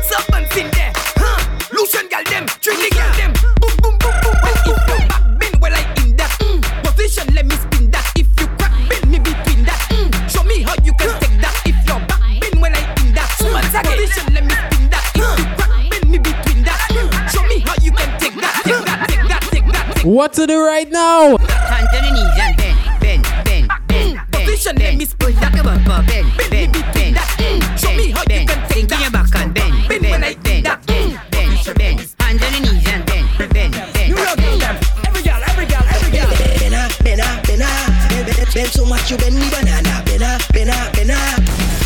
[0.00, 0.92] Serpents in there.
[1.20, 1.36] Huh.
[1.76, 2.46] Lucian girl them.
[2.64, 3.36] Trini girl them.
[3.60, 4.32] Boom, boom, boom, boom.
[4.40, 6.32] Well, if you back bend, well, I in that.
[6.40, 6.64] Mm.
[6.88, 8.00] Position, let me spin that.
[8.16, 9.76] If you crack bend me between that.
[9.92, 10.08] Mm.
[10.24, 11.52] Show me how you can take that.
[11.68, 13.28] If you're back bend, well, I in that.
[13.44, 15.04] Once again, position, let me spin that.
[15.12, 16.80] If you crack bend me between that.
[16.96, 17.12] Mm.
[17.28, 18.56] Show me how you can take that.
[18.64, 20.08] Take that, take that, take that.
[20.08, 21.36] What to do right now?
[24.64, 24.74] Bend.
[24.74, 25.52] Position, let me spin that.
[25.62, 27.78] Bumper, bend, bend, bend, bend.
[27.78, 29.00] Show me how you can take that.
[29.00, 31.98] your back and bend, bend, bend, bend, bend, bend, bend.
[32.20, 34.08] Hands on the knees and bend, bend, bend.
[34.08, 34.76] You know them.
[35.06, 36.30] Every girl, every girl, every girl.
[36.58, 37.68] Bena, bena, bena.
[38.08, 40.02] Bend, bend so much you bend the banana.
[40.04, 41.18] Bena, bena, bena.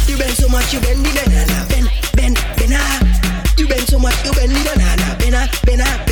[0.08, 1.66] You bend so much you bend the banana.
[1.68, 2.80] Bend, bend, bena.
[3.58, 5.16] You bend so much you bend the banana.
[5.18, 6.11] Bena, bena, bena.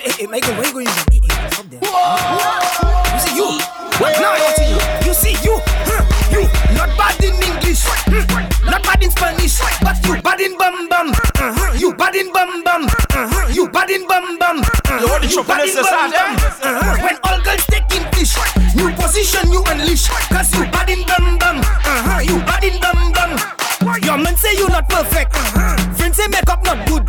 [0.00, 0.86] Hey, hey, Michael, where you going?
[0.86, 1.28] Hey, hey,
[1.70, 1.80] there.
[1.80, 3.48] You see you,
[4.00, 4.78] now I you.
[5.08, 5.56] You see you,
[5.88, 6.42] huh, you
[6.76, 11.10] not bad in English, hmm, not bad in Spanish, but you bad in bum bum.
[11.12, 11.72] Uh-huh.
[11.78, 12.84] You bad in bum bum.
[12.84, 13.48] Uh-huh.
[13.52, 14.60] You bad in bum bum.
[14.60, 14.98] Uh-huh.
[15.00, 16.36] You want the You chocolate bad in bum bum.
[16.36, 16.66] eh?
[16.66, 16.96] Uh-huh.
[17.06, 18.34] When all girls taking fish,
[18.76, 21.56] new position you unleash, cause you bad in bum bum.
[21.62, 22.20] Uh-huh.
[22.20, 23.32] You bad in bum bum.
[24.02, 25.32] Your man say you not perfect.
[25.34, 25.76] Uh-huh.
[25.94, 27.05] Friends say makeup not good.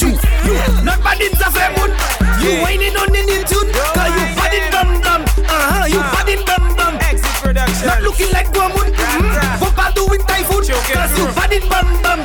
[0.00, 0.24] In matrix.
[0.46, 1.90] You not bad in Zafemun.
[2.42, 5.22] You whining on the new tune, cause you bad in bum bum.
[5.44, 5.86] Uh-huh.
[5.86, 6.94] You bad in bum bum.
[7.00, 7.86] Exit production.
[7.86, 8.88] Not looking like Guamun.
[9.60, 12.20] Bumper doing typhoon, cause you bad in bum bum.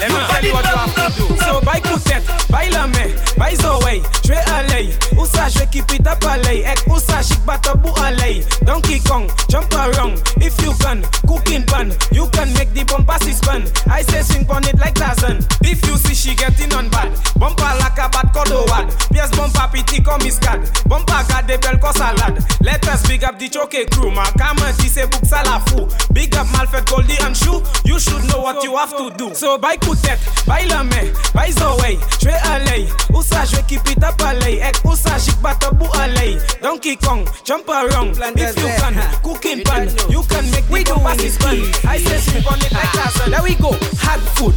[0.00, 1.36] Let me tell you what you have to do.
[1.44, 4.94] So by Coutette, by la main, by Zoé, je vais aller.
[5.16, 6.64] Où ça, je keep it up aller.
[6.64, 8.44] Ek ça, chic batabu aller.
[8.64, 10.22] Donkey Kong, jump around.
[10.40, 12.39] If you can, cooking pan, you can
[12.80, 13.62] the bumper spin.
[13.90, 15.38] I say swing on it like Tarzan.
[15.62, 18.88] If you see she getting on bad, bumper like a bad codowad.
[19.12, 20.60] Yes, bumper pity come miscad.
[20.88, 21.09] Bumper
[21.50, 22.38] the bel ko salad.
[22.62, 24.10] Let us big up the choke crew.
[24.10, 25.90] Ma kama ti se book salafu.
[26.12, 27.62] Big up Malfred Goldie and Shoe.
[27.84, 29.34] You should know what you have to do.
[29.34, 32.88] So by Coutette, by la main, by Zoé, je vais aller.
[33.12, 34.60] Où ça, je vais keep it up aller.
[34.62, 36.38] Ek où ça, chic batabu aller.
[36.62, 38.16] Donkey Kong, jump around.
[38.36, 41.88] If you can, cook cooking pan, you can make the bumper spin.
[41.88, 43.30] I say swing on it like Tarzan.
[43.30, 44.54] There we go, hard food.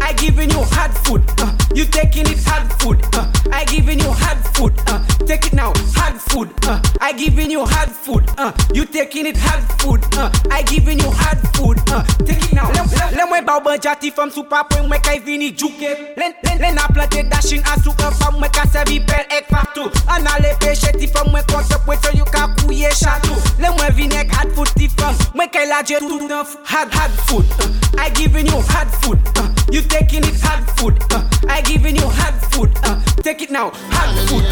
[0.00, 1.22] I giving you hard food.
[1.38, 3.00] Uh, you taking it hard food.
[3.14, 4.74] Uh, I giving you hard food.
[4.86, 6.33] Uh, take it now, hard food.
[6.34, 8.24] Uh, I giving you hard food.
[8.36, 10.02] Uh, you taking it hard food.
[10.18, 11.78] Uh, I giving you hard food.
[11.88, 12.72] Uh, take it now.
[13.12, 16.16] Let me bow jati from super point me kai vini juke.
[16.16, 19.94] Len len len a plante dashing asu un fam me ka servi per ek partout.
[20.08, 23.36] An ale peche ti fam me konse pwete you ka kouye chatou.
[23.62, 25.14] Le mwen vini ek hard food ti fam.
[25.36, 26.28] Me kai la je tout
[26.64, 27.46] hard hard food.
[27.60, 29.20] Uh, I giving you hard food.
[29.36, 30.98] Uh, you taking it hard food.
[31.12, 32.74] Uh, I giving you hard food.
[33.22, 34.44] Take it now, hard food.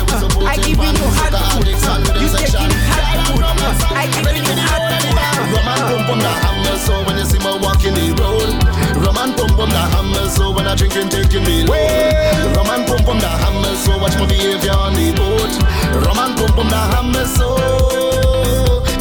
[0.46, 1.71] I giving you hard food.
[1.72, 3.42] You taking it hard food.
[3.42, 4.52] Uh, I giving you.
[5.52, 8.52] Roman pum pum the hammer, so when you see me walking the road.
[9.00, 11.74] Roman the hammer, so when I taking me low.
[12.54, 15.52] Roman the hammer, so watch my behavior on the boat.
[16.04, 17.56] Roman the hammer, so.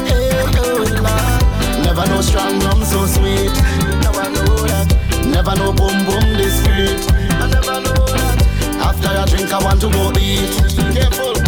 [0.07, 1.83] Hey, oh, Lord.
[1.83, 3.51] Never know strong rum so sweet.
[3.99, 4.87] Never know that.
[5.27, 7.03] Never know boom boom this sweet.
[7.35, 8.39] I never know that.
[8.79, 10.49] After I drink, I want to go eat.
[10.95, 11.40] Careful.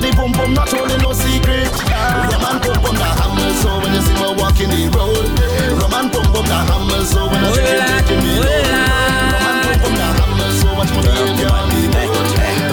[0.00, 1.68] But the boom boom not holding no secret.
[1.68, 5.28] Roman boom boom the hammer, so when you see me walking the road.
[5.76, 8.64] Roman boom boom the hammer, so when I drink it, taking me low.
[8.64, 12.16] Roman boom boom the hammer, so watch my behavior on the boat.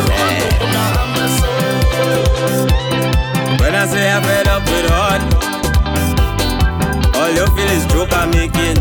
[0.08, 1.52] Roman boom boom the hammer, so.
[3.60, 5.20] When I say I'm fed up with hard,
[7.12, 8.80] all you feel is joke I'm making.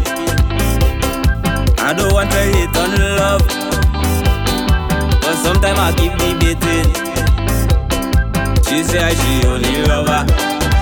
[1.83, 3.43] I don't want to hate on love,
[5.19, 7.16] but sometimes I keep debating.
[8.69, 10.27] She say she only love her,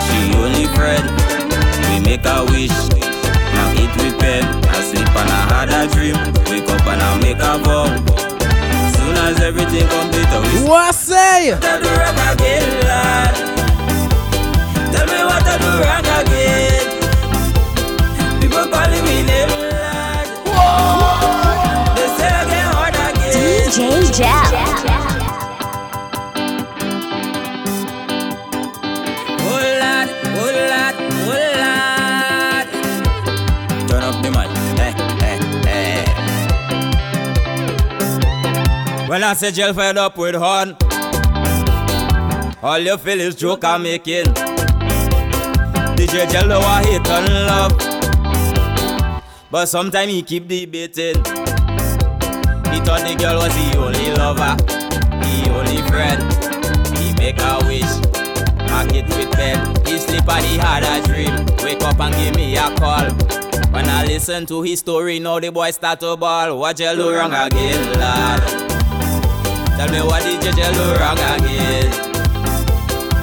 [0.05, 1.05] she she only friend.
[1.89, 2.73] We make a wish,
[3.53, 4.43] now eat with pen.
[4.65, 6.17] I sleep and I had a dream.
[6.49, 7.87] Wake up and I make a vow.
[8.97, 10.63] Soon as everything complete, I wish.
[10.67, 11.53] What say?
[11.53, 13.35] What I do wrong again, lad?
[14.93, 16.85] Tell me what I do wrong again.
[18.41, 20.27] People calling me name, lad.
[21.97, 23.69] They say I get hard again.
[23.69, 23.79] DJ
[24.17, 25.14] Jal.
[39.07, 40.77] When I say gel fed up with horn,
[42.63, 44.25] all you feel is joke I'm making.
[45.95, 47.73] DJ Gel know I hate and love,
[49.51, 51.17] but sometimes he keep debating.
[51.17, 54.57] He thought the girl was the only lover,
[55.21, 56.23] the only friend.
[56.97, 57.93] He make a wish.
[58.73, 59.87] I get with bed.
[59.87, 61.47] He sleep and he had a dream.
[61.63, 63.11] Wake up and give me a call.
[63.71, 66.59] When I listen to his story, now the boy start to ball.
[66.59, 68.64] What you do wrong again, lad?
[69.77, 71.91] Tell me what did you do wrong again?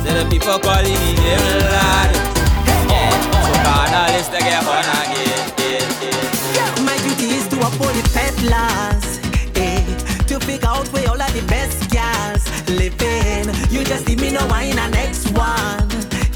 [0.03, 2.11] Say the people calling me name, lad.
[2.91, 3.11] Yeah,
[3.47, 5.47] so carnal is to get on again.
[6.55, 6.83] Yeah.
[6.83, 9.07] My duty is to uphold the peddlers.
[9.55, 9.81] Eh,
[10.27, 13.47] to figure out where all of the best gals living.
[13.71, 15.87] You just leave me no wine and next one.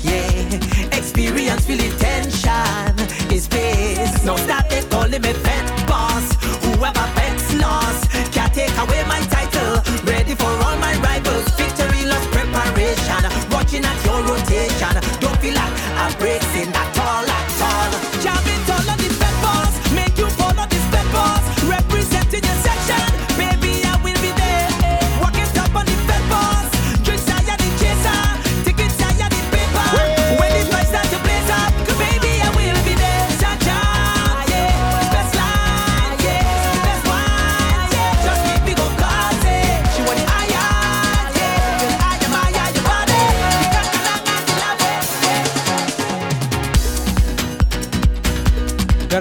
[0.02, 4.24] Yeah, experience feel the tension is pace.
[4.24, 5.55] No stop it, calling me pet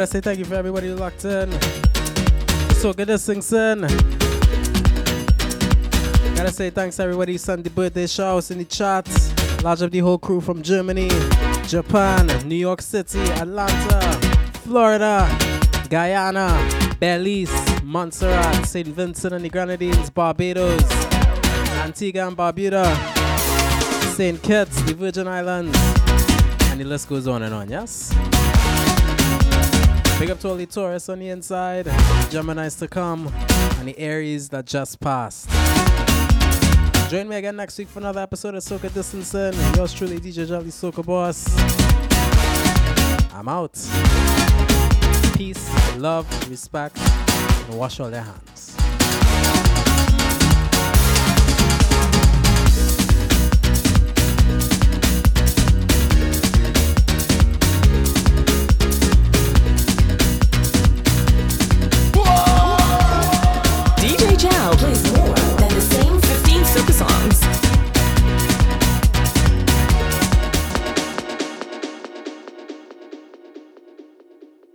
[0.05, 1.51] Gotta say thank you for everybody who locked in.
[2.75, 3.81] So good to sing son.
[6.37, 9.09] Gotta say thanks to everybody the birthday shouts in the chat.
[9.63, 11.09] Large of the whole crew from Germany,
[11.67, 14.03] Japan, New York City, Atlanta,
[14.59, 15.27] Florida,
[15.89, 16.53] Guyana,
[17.01, 18.89] Belize, Montserrat, St.
[18.89, 20.83] Vincent and the Grenadines, Barbados,
[21.81, 22.95] Antigua and Barbuda,
[24.15, 24.43] St.
[24.43, 25.75] Kitts, the Virgin Islands,
[26.71, 28.13] and the list goes on and on, yes?
[30.19, 31.87] Big up to all the Taurus on the inside,
[32.31, 33.27] Gemini's to come,
[33.79, 35.51] and the Aries that just passed.
[37.11, 39.55] Join me again next week for another episode of Soca Distancing.
[39.55, 41.45] And yours truly, DJ Jolly Soca Boss.
[43.35, 43.75] I'm out.
[45.37, 45.69] Peace,
[45.99, 48.74] love, respect, and wash all their hands.